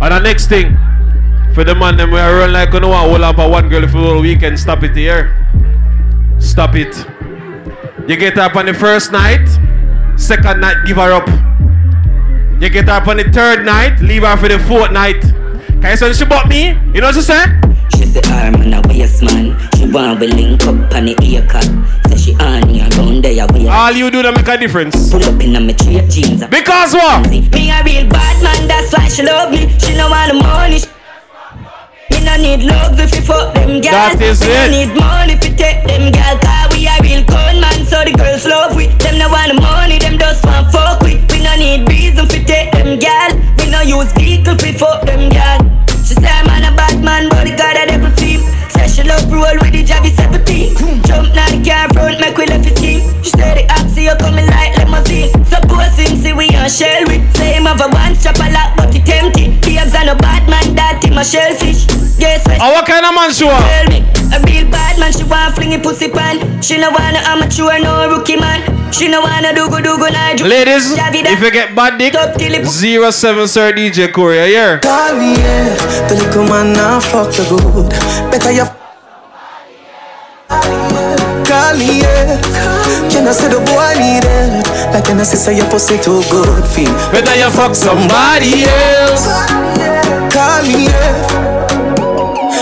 And 0.00 0.12
the 0.12 0.18
next 0.18 0.48
thing, 0.48 0.76
for 1.54 1.62
the 1.62 1.74
man 1.74 1.96
them 1.96 2.10
we 2.10 2.18
are 2.18 2.34
run 2.34 2.52
like 2.52 2.72
you 2.72 2.80
know 2.80 2.88
what, 2.88 3.08
hold 3.08 3.22
up 3.22 3.38
a 3.38 3.48
one 3.48 3.68
girl 3.68 3.86
for 3.86 3.98
the 3.98 4.04
whole 4.04 4.20
weekend. 4.22 4.58
Stop 4.58 4.82
it 4.82 4.96
here. 4.96 5.36
Stop 6.40 6.74
it. 6.74 7.06
You 8.08 8.16
get 8.16 8.36
up 8.38 8.56
on 8.56 8.66
the 8.66 8.74
first 8.74 9.12
night, 9.12 9.46
second 10.22 10.60
night, 10.60 10.76
give 10.86 10.96
her 10.96 11.12
up. 11.12 11.26
You 12.62 12.70
get 12.70 12.86
her 12.86 13.02
up 13.02 13.08
on 13.08 13.16
the 13.16 13.24
third 13.24 13.66
night, 13.66 14.00
leave 14.00 14.22
her 14.22 14.36
for 14.36 14.48
the 14.48 14.58
fourth 14.70 14.92
night. 14.92 15.20
Can 15.82 15.90
you 15.90 15.96
say 15.96 16.12
she 16.12 16.24
bought 16.24 16.48
me? 16.48 16.78
You 16.94 17.02
know 17.02 17.10
what 17.10 17.16
she 17.16 17.22
said? 17.22 17.58
She 17.96 18.06
say 18.06 18.22
arm 18.30 18.54
ah, 18.54 18.62
and 18.62 18.74
a 18.74 18.80
waist 18.86 19.22
man. 19.22 19.58
She 19.74 19.90
want 19.90 20.20
we 20.20 20.28
link 20.28 20.62
up 20.62 20.78
on 20.94 21.10
the 21.10 21.18
ear 21.26 21.42
cut. 21.50 21.66
Say 22.06 22.16
she 22.16 22.32
on 22.38 22.70
me 22.70 22.80
around 22.86 23.24
there 23.24 23.46
we 23.52 23.66
All 23.66 23.90
you 23.90 24.10
do 24.10 24.22
to 24.22 24.30
make 24.30 24.46
a 24.46 24.56
difference. 24.56 25.10
Pull 25.10 25.24
up 25.24 25.42
in 25.42 25.58
me 25.66 25.74
straight 25.74 26.08
jeans. 26.08 26.46
Because 26.46 26.94
what? 26.94 27.28
Me 27.28 27.42
a 27.74 27.82
real 27.82 28.06
bad 28.08 28.38
man, 28.42 28.68
that's 28.68 28.92
why 28.94 29.08
she 29.08 29.24
love 29.24 29.50
me. 29.50 29.66
She 29.80 29.96
no 29.98 30.08
want 30.08 30.30
the 30.30 30.38
money. 30.38 30.78
Me 32.14 32.24
no 32.24 32.36
need 32.38 32.62
love 32.62 32.94
if 33.00 33.12
you 33.12 33.22
fuck 33.22 33.54
them 33.54 33.82
girls. 33.82 33.90
That 33.90 34.22
is 34.22 34.40
me 34.40 34.54
it. 34.54 34.54
no 34.54 34.70
need 34.70 34.90
money 34.94 35.32
if 35.34 35.42
you 35.42 35.56
take 35.56 35.82
them 35.84 36.12
girls. 36.12 36.61
We 36.82 36.88
a 36.90 36.98
real 36.98 37.22
con 37.30 37.62
man, 37.62 37.86
so 37.86 38.02
the 38.02 38.10
girls 38.10 38.42
love 38.42 38.74
we. 38.74 38.90
Them 38.98 39.14
no 39.14 39.30
want 39.30 39.54
the 39.54 39.54
money, 39.54 40.02
them 40.02 40.18
just 40.18 40.42
want 40.42 40.66
fuck 40.74 40.98
we. 41.06 41.14
We 41.30 41.38
no 41.38 41.54
need 41.54 41.86
reason 41.86 42.26
for 42.26 42.42
take 42.42 42.74
them 42.74 42.98
girls. 42.98 43.38
We 43.62 43.70
no 43.70 43.86
use 43.86 44.10
vehicle 44.18 44.58
for 44.58 44.74
fuck 44.74 45.06
them 45.06 45.30
girls. 45.30 45.62
She 46.02 46.18
say 46.18 46.26
I'm 46.26 46.50
a 46.50 46.74
bad 46.74 46.98
man, 46.98 47.30
but 47.30 47.46
the 47.46 47.54
God 47.54 47.78
a 47.78 47.86
devil 47.86 48.10
feel. 48.18 48.42
Say 48.74 48.90
she 48.90 49.06
love 49.06 49.30
roll 49.30 49.62
with 49.62 49.78
the 49.78 49.86
Javi 49.86 50.10
17. 50.10 51.06
Jump 51.06 51.30
now 51.38 51.46
the 51.54 51.62
car 51.62 51.86
front, 51.94 52.18
make 52.18 52.34
we 52.34 52.50
left 52.50 52.66
it 52.66 52.74
team. 52.74 52.98
She 53.22 53.30
say 53.30 53.62
the 53.62 53.64
oxy 53.78 54.10
you 54.10 54.16
coming 54.18 54.50
like 54.50 54.74
limousine. 54.74 55.30
Suppose 55.46 55.94
him 55.94 56.18
see 56.18 56.34
we 56.34 56.50
on 56.62 56.70
shell 56.70 57.02
with. 57.10 57.22
Say 57.36 57.58
him 57.58 57.66
have 57.66 57.82
a 57.82 57.88
one 57.90 58.14
strap 58.14 58.38
a 58.38 58.46
lot, 58.54 58.76
but 58.78 58.94
he 58.94 59.00
tempted. 59.02 59.58
Babes 59.66 59.94
and 59.94 60.10
a 60.10 60.14
bad 60.14 60.46
man, 60.46 60.74
that 60.78 61.02
him 61.02 61.18
a 61.18 61.24
shellfish. 61.26 61.86
Guess 62.22 62.46
what? 62.46 62.62
Oh, 62.62 62.70
what 62.78 62.86
kind 62.86 63.02
of 63.02 63.12
man 63.14 63.34
she 63.34 63.44
want? 63.44 63.66
Tell 63.66 63.86
me, 63.90 64.06
a 64.30 64.38
real 64.46 64.70
bad 64.70 64.98
man, 65.02 65.10
she 65.10 65.24
want 65.26 65.54
fling 65.58 65.72
it 65.74 65.82
pussy 65.82 66.08
pan. 66.08 66.38
She 66.62 66.78
no 66.78 66.90
want 66.94 67.18
a 67.18 67.22
amateur, 67.26 67.74
no 67.82 68.06
rookie 68.14 68.38
man. 68.38 68.62
She 68.94 69.08
no 69.08 69.20
want 69.20 69.46
a 69.46 69.50
do 69.50 69.66
go 69.68 69.82
do 69.82 69.98
go 69.98 70.06
na. 70.06 70.38
Ladies, 70.46 70.94
if 70.94 71.40
you 71.42 71.50
get 71.50 71.74
bad 71.74 71.98
dick, 71.98 72.14
07 72.14 73.48
Sir 73.48 73.72
DJ 73.72 74.12
Korea, 74.12 74.46
yeah. 74.46 74.78
Call 74.78 75.18
me, 75.18 75.34
yeah. 75.34 75.74
The 76.06 76.14
little 76.14 76.46
man 76.46 76.72
now 76.74 77.00
fuck 77.00 77.34
the 77.34 77.42
good. 77.50 77.90
Better 78.30 78.52
you. 78.52 78.66
Call 81.48 81.76
me, 81.76 82.00
yeah. 82.00 82.81
Can 83.12 83.28
I 83.28 83.32
say 83.32 83.48
the 83.48 83.60
boy 83.60 83.92
need 84.00 84.24
it? 84.24 84.64
Like 84.92 85.04
can 85.04 85.20
I 85.20 85.22
say 85.22 85.36
say 85.36 85.56
your 85.56 85.68
pussy 85.68 85.98
too 86.00 86.24
good 86.32 86.64
feel? 86.64 86.88
Better 87.12 87.36
you 87.36 87.50
fuck 87.52 87.74
somebody 87.74 88.64
else. 88.64 89.28
Call 90.32 90.64
me, 90.64 90.88
yeah. 90.88 91.52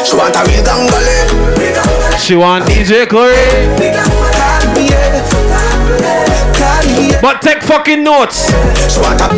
She 0.02 0.16
want 0.18 0.34
a 0.34 0.42
real 0.50 0.64
gangale. 0.66 2.18
She 2.18 2.34
want 2.34 2.64
DJ 2.64 3.06
Corey. 3.08 3.38
But 7.22 7.42
take 7.42 7.62
fucking 7.62 8.02
notes. 8.02 8.50
She 8.90 8.98
want 9.00 9.20
a 9.20 9.28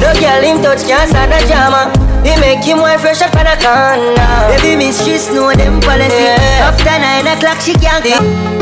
No 0.00 0.12
girl 0.16 0.42
him 0.42 0.62
touch 0.62 0.86
can't 0.88 1.10
start 1.10 1.28
a 1.28 1.46
drama. 1.46 1.92
He 2.24 2.40
make 2.40 2.64
him 2.64 2.78
wife 2.78 3.02
fresh 3.02 3.20
up 3.20 3.36
on 3.36 3.46
a 3.46 3.56
corner. 3.60 4.48
Baby 4.48 4.76
miss 4.76 5.04
she 5.04 5.20
know 5.34 5.52
them 5.52 5.80
policy. 5.82 6.32
After 6.64 6.96
nine 6.98 7.26
o'clock 7.26 7.60
she 7.60 7.74
can't 7.74 8.02
come. 8.02 8.53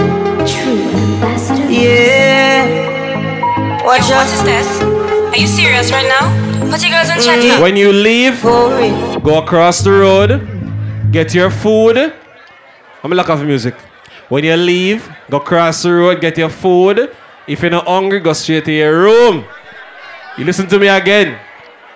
True 1.82 1.98
ambassador. 1.98 2.42
Yeah. 2.42 3.84
Watch 3.84 4.08
Yo, 4.08 4.14
out. 4.14 4.26
what 4.26 4.32
is 4.32 4.42
this? 4.44 4.82
Are 5.32 5.36
you 5.36 5.46
serious 5.46 5.90
right 5.90 6.06
now? 6.06 6.70
Put 6.70 6.82
your 6.82 6.92
girls 6.92 7.10
on 7.10 7.16
chat 7.20 7.42
mm. 7.42 7.48
now. 7.48 7.62
When 7.62 7.76
you 7.76 7.92
leave, 7.92 8.42
go 8.42 9.38
across 9.42 9.80
the 9.82 9.90
road, 9.90 10.40
get 11.10 11.34
your 11.34 11.50
food. 11.50 11.96
I'm 11.98 12.12
gonna 13.02 13.16
look 13.16 13.30
off 13.30 13.40
the 13.40 13.44
music. 13.44 13.74
When 14.28 14.44
you 14.44 14.56
leave, 14.56 15.08
go 15.28 15.38
across 15.38 15.82
the 15.82 15.92
road, 15.92 16.20
get 16.20 16.38
your 16.38 16.48
food. 16.48 17.14
If 17.46 17.62
you're 17.62 17.70
not 17.70 17.86
hungry, 17.86 18.20
go 18.20 18.32
straight 18.32 18.64
to 18.66 18.72
your 18.72 19.00
room. 19.02 19.44
You 20.38 20.44
listen 20.44 20.68
to 20.68 20.78
me 20.78 20.88
again. 20.88 21.38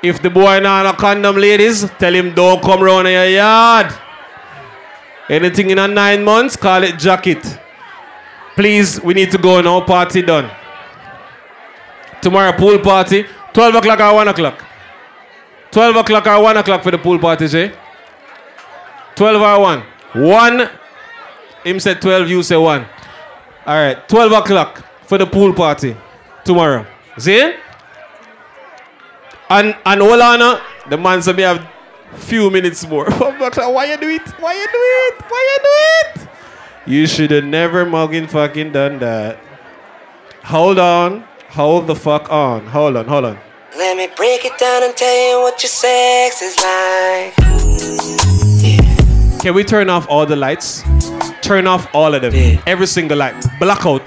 If 0.03 0.20
the 0.20 0.28
boy 0.28 0.61
not 0.61 0.87
on 0.87 0.95
a 0.95 0.97
condom, 0.97 1.37
ladies, 1.37 1.89
tell 1.99 2.14
him 2.14 2.34
don't 2.34 2.62
come 2.62 2.82
round 2.82 3.07
in 3.09 3.14
your 3.14 3.26
yard. 3.26 3.95
Anything 5.30 5.70
in 5.70 5.78
a 5.78 5.89
nine 5.89 6.22
months, 6.22 6.57
call 6.57 6.82
it 6.82 6.99
jacket. 6.99 7.43
Please, 8.57 9.00
we 9.02 9.14
need 9.14 9.30
to 9.30 9.38
go 9.38 9.61
now. 9.61 9.80
Party 9.82 10.22
done. 10.22 10.50
Tomorrow 12.22 12.52
pool 12.52 12.78
party, 12.78 13.24
12 13.52 13.74
o'clock 13.76 14.00
or 14.00 14.14
1 14.14 14.28
o'clock. 14.28 14.64
12 15.70 15.96
o'clock 15.96 16.26
or 16.26 16.42
1 16.42 16.57
o'clock 16.57 16.82
for 16.82 16.90
the 16.90 16.98
pool 16.98 17.18
party, 17.18 17.46
Jay? 17.46 17.72
12 19.14 19.42
or 19.42 19.61
1? 19.61 19.82
1. 20.14 20.70
Him 21.64 21.80
said 21.80 22.00
12, 22.00 22.28
you 22.30 22.42
say 22.42 22.57
1. 22.57 22.86
All 23.66 23.74
right, 23.74 24.09
12 24.09 24.32
o'clock 24.32 24.84
for 25.02 25.18
the 25.18 25.26
pool 25.26 25.52
party 25.52 25.96
tomorrow. 26.44 26.86
See? 27.18 27.52
And 29.50 29.76
and 29.84 30.00
hold 30.00 30.20
on, 30.20 30.42
uh, 30.42 30.61
the 30.88 30.96
man 30.96 31.22
said 31.22 31.36
me 31.36 31.42
have 31.42 31.66
few 32.16 32.50
minutes 32.50 32.86
more. 32.86 33.11
Why 33.11 33.84
you 33.90 33.96
do 33.96 34.09
it? 34.09 34.28
Why 34.40 34.54
you 34.54 34.66
do 34.66 34.78
it? 34.78 35.22
Why 35.28 35.42
you 35.50 35.59
do 35.62 36.22
it? 36.22 36.26
You 36.87 37.09
should 37.09 37.32
have 37.32 37.45
never 37.45 37.84
mugging 37.84 38.28
fucking 38.28 38.70
done 38.70 39.01
that. 39.01 39.41
Hold 40.45 40.78
on. 40.78 41.24
Hold 41.49 41.89
the 41.89 41.97
fuck 41.97 42.30
on. 42.30 42.64
Hold 42.66 42.97
on, 42.97 43.07
hold 43.07 43.24
on. 43.24 43.39
Let 43.76 43.97
me 43.97 44.07
break 44.16 44.45
it 44.45 44.57
down 44.57 44.84
and 44.84 44.97
tell 44.97 45.30
you 45.30 45.41
what 45.43 45.61
your 45.61 45.68
sex 45.68 46.43
is 46.43 46.57
like. 46.62 47.34
Can 49.41 49.55
we 49.55 49.64
turn 49.64 49.91
off 49.91 50.07
all 50.09 50.26
the 50.26 50.37
lights? 50.37 50.84
Turn 51.43 51.66
off 51.66 51.93
all 51.93 52.14
of 52.14 52.22
them. 52.22 52.61
Every 52.68 52.87
single 52.87 53.18
light. 53.18 53.34
Blackout. 53.59 54.07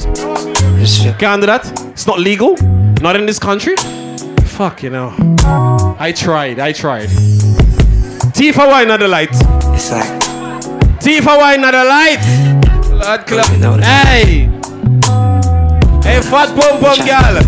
Can't 1.19 1.41
do 1.41 1.47
that? 1.47 1.69
It's 1.91 2.07
not 2.07 2.19
legal? 2.19 2.55
Not 3.01 3.17
in 3.17 3.25
this 3.25 3.39
country? 3.39 3.75
Fuck, 4.45 4.83
you 4.83 4.89
know. 4.89 5.13
I 5.99 6.13
tried, 6.15 6.59
I 6.59 6.71
tried. 6.71 7.09
Tifa, 8.31 8.67
why 8.67 8.85
not 8.85 9.01
the 9.01 9.07
light? 9.09 9.29
It's 9.75 9.91
like. 9.91 10.21
Tifa, 11.01 11.37
why 11.37 11.57
not 11.57 11.71
the 11.71 11.83
light? 11.83 12.58
Blood 12.99 13.27
clot. 13.27 13.47
Hey! 13.81 14.49
Hey, 16.03 16.19
fat 16.19 16.51
pom 16.51 16.83
pom 16.83 16.99
girl. 17.07 17.39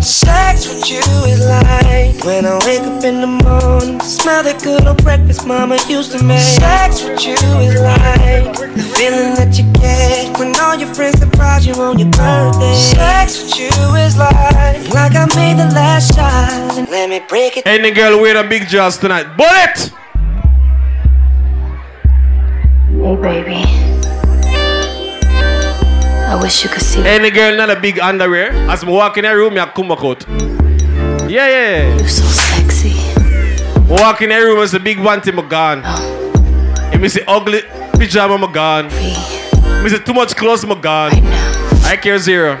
Sex 0.00 0.68
with 0.68 0.88
you 0.88 1.02
is 1.26 1.44
like 1.44 2.22
when 2.24 2.46
I 2.46 2.54
wake 2.64 2.82
up 2.82 3.02
in 3.02 3.20
the 3.20 3.26
morning, 3.26 3.98
smell 4.00 4.44
the 4.44 4.54
good 4.62 4.86
old 4.86 5.02
breakfast 5.02 5.44
mama 5.44 5.76
used 5.88 6.12
to 6.12 6.22
make. 6.22 6.38
Sex 6.38 7.02
with 7.02 7.26
you 7.26 7.34
is 7.34 7.80
like 7.80 8.54
the 8.54 8.82
feeling 8.94 9.34
that 9.34 9.58
you 9.58 9.64
get 9.72 10.38
when 10.38 10.54
all 10.60 10.76
your 10.76 10.94
friends 10.94 11.18
surprise 11.18 11.66
you 11.66 11.74
on 11.74 11.98
your 11.98 12.10
birthday. 12.10 12.74
Sex 12.76 13.42
with 13.42 13.58
you 13.58 13.96
is 13.96 14.16
like 14.16 14.88
like 14.94 15.16
I 15.16 15.26
made 15.34 15.58
the 15.58 15.66
last 15.74 16.14
shot. 16.14 16.78
And 16.78 16.88
let 16.90 17.10
me 17.10 17.20
break 17.28 17.56
it. 17.56 17.66
Any 17.66 17.90
girl 17.90 18.20
wear 18.20 18.36
a 18.36 18.48
big 18.48 18.68
jaws 18.68 18.98
tonight. 18.98 19.36
Bullet! 19.36 19.90
Hey, 23.02 23.16
baby. 23.42 24.01
I 26.32 26.34
wish 26.40 26.64
you 26.64 26.70
could 26.70 26.80
see. 26.80 27.06
Any 27.06 27.30
girl 27.30 27.54
not 27.54 27.68
a 27.68 27.78
big 27.78 28.00
underwear. 28.00 28.52
As 28.70 28.82
me 28.86 28.90
walk 28.90 29.18
in 29.18 29.24
the 29.24 29.36
room, 29.36 29.58
a 29.58 29.66
come 29.66 29.92
out. 29.92 30.26
Yeah, 31.28 31.46
yeah. 31.46 31.98
You 31.98 32.08
so 32.08 32.24
sexy. 32.24 32.94
Walk 33.86 34.22
in 34.22 34.30
the 34.30 34.36
room, 34.36 34.62
it's 34.62 34.72
a 34.72 34.80
big 34.80 34.98
one 34.98 35.20
thing, 35.20 35.36
me 35.36 35.42
gone. 35.42 35.82
Oh. 35.84 36.90
If 36.90 37.02
me 37.02 37.10
see 37.10 37.20
ugly 37.28 37.60
pajama, 37.92 38.38
me 38.38 38.50
gone. 38.50 38.86
Me 39.84 39.90
see 39.90 39.98
too 39.98 40.14
much 40.14 40.34
clothes, 40.34 40.64
me 40.64 40.74
gone. 40.74 41.12
I 41.84 41.98
care 42.00 42.18
zero. 42.18 42.56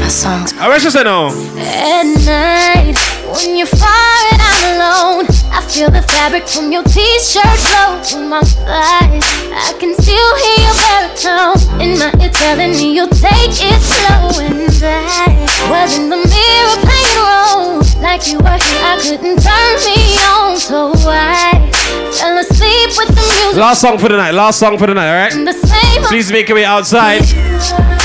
My 0.00 0.08
songs. 0.08 0.52
I 0.54 0.68
wish 0.68 0.82
you 0.82 0.90
say 0.90 1.04
no. 1.04 1.28
At 1.28 2.02
night, 2.26 2.98
when 3.32 3.56
you're 3.56 3.66
far 3.66 4.16
and 4.32 4.40
I'm 4.40 4.62
alone, 4.74 5.26
I 5.52 5.60
feel 5.68 5.90
the 5.90 6.02
fabric 6.02 6.48
from 6.48 6.72
your 6.72 6.82
t-shirt 6.84 7.44
flow 7.44 8.00
through 8.02 8.28
my 8.28 8.40
thighs. 8.40 9.24
I 9.52 9.74
can 9.78 9.92
still 9.94 10.30
hear 10.42 10.58
your 10.64 10.76
baritone 10.88 11.60
in 11.80 11.98
my 11.98 12.10
ear 12.24 12.30
telling 12.32 12.72
me 12.72 12.94
you'll 12.94 13.08
take 13.08 13.52
it 13.52 13.80
slow. 13.82 14.32
And 14.40 14.70
I 14.82 15.44
was 15.68 15.98
in 15.98 16.08
the 16.08 16.16
mirror 16.16 16.76
playing 16.80 17.18
roles 17.28 17.96
like 17.96 18.26
you 18.28 18.38
were 18.38 18.56
here. 18.56 18.82
I 18.82 18.96
couldn't 19.02 19.38
turn 19.44 19.74
me 19.84 20.00
on, 20.32 20.56
so 20.56 20.92
I 21.06 21.68
fell 22.16 22.38
asleep 22.38 22.90
with 22.96 23.08
the 23.08 23.24
music. 23.44 23.60
Last 23.60 23.80
song 23.80 23.98
for 23.98 24.08
the 24.08 24.16
night. 24.16 24.32
Last 24.32 24.58
song 24.58 24.78
for 24.78 24.86
the 24.86 24.94
night, 24.94 25.30
the 25.32 25.52
same. 25.52 26.02
Please 26.04 26.32
make 26.32 26.48
your 26.48 26.56
way 26.56 26.64
outside 26.64 27.22
Give 27.22 27.36
it 27.36 27.60
to 27.60 27.97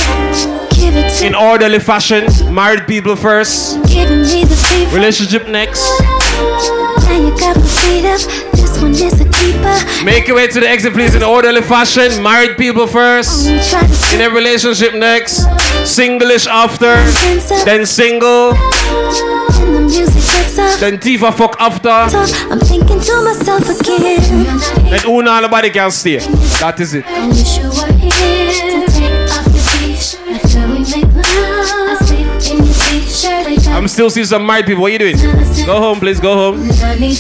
in 1.24 1.36
orderly 1.36 1.80
fashion. 1.80 2.26
Married 2.54 2.88
people 2.88 3.16
first. 3.16 3.76
giving 3.88 4.22
me 4.22 4.44
the 4.46 4.56
fever. 4.56 4.96
Relationship 4.96 5.48
next. 5.48 5.82
Now 6.02 7.18
you 7.18 7.32
got 7.38 7.56
my 7.56 7.64
feet 7.64 8.06
up. 8.06 8.22
This 8.54 8.82
one 8.82 8.92
is 8.92 9.20
a 9.22 9.26
keeper. 9.30 10.04
Make 10.06 10.28
your 10.28 10.36
way 10.38 10.48
to 10.48 10.60
the 10.60 10.68
exit, 10.68 10.94
please, 10.94 11.16
in 11.16 11.24
orderly 11.24 11.62
fashion. 11.62 12.22
Married 12.22 12.58
people 12.58 12.88
first. 12.88 13.48
In 14.14 14.22
a 14.22 14.30
relationship 14.30 14.94
next. 14.94 15.46
Singlish 15.84 16.48
after. 16.48 16.96
Then 17.66 17.86
single. 17.86 18.54
And 18.54 19.76
the 19.76 19.82
music 19.82 20.16
gets 20.16 20.58
up. 20.60 20.80
Then 20.80 20.98
Tifa 20.98 21.34
fuck 21.34 21.56
after. 21.60 21.90
I'm 21.90 22.60
thinking 22.60 23.00
to 23.00 23.24
myself 23.24 23.68
again. 23.80 24.22
Then 24.90 25.06
Una 25.08 25.42
nobody 25.42 25.70
can 25.70 25.92
stay. 25.92 26.18
That 26.60 26.80
is 26.80 26.94
it. 26.96 27.06
Still 33.94 34.10
see 34.10 34.24
some 34.26 34.46
married 34.46 34.66
people. 34.66 34.82
What 34.82 34.90
are 34.90 34.94
you 34.94 35.00
doing? 35.00 35.18
Go 35.66 35.78
home, 35.80 36.00
please. 36.00 36.20
Go 36.20 36.34
home. 36.34 36.68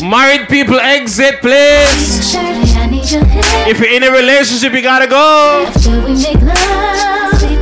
Married 0.09 0.49
people, 0.49 0.79
exit, 0.79 1.39
please. 1.39 2.35
If 3.69 3.79
you're 3.79 3.93
in 3.93 4.03
a 4.03 4.11
relationship, 4.11 4.73
you 4.73 4.81
gotta 4.81 5.07
go. 5.07 5.69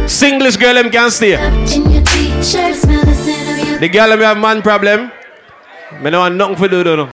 Singlish 0.08 0.58
girl, 0.60 0.76
them 0.76 0.90
can 0.90 1.12
stay. 1.12 1.36
The 3.80 3.90
girl, 3.92 4.10
them 4.10 4.20
have 4.20 4.38
man 4.38 4.62
problem. 4.62 5.12
Me 6.02 6.10
no 6.10 6.20
want 6.20 6.36
nothing 6.36 6.56
for 6.56 6.68
do, 6.70 6.84
do, 6.84 6.96
no. 6.96 7.10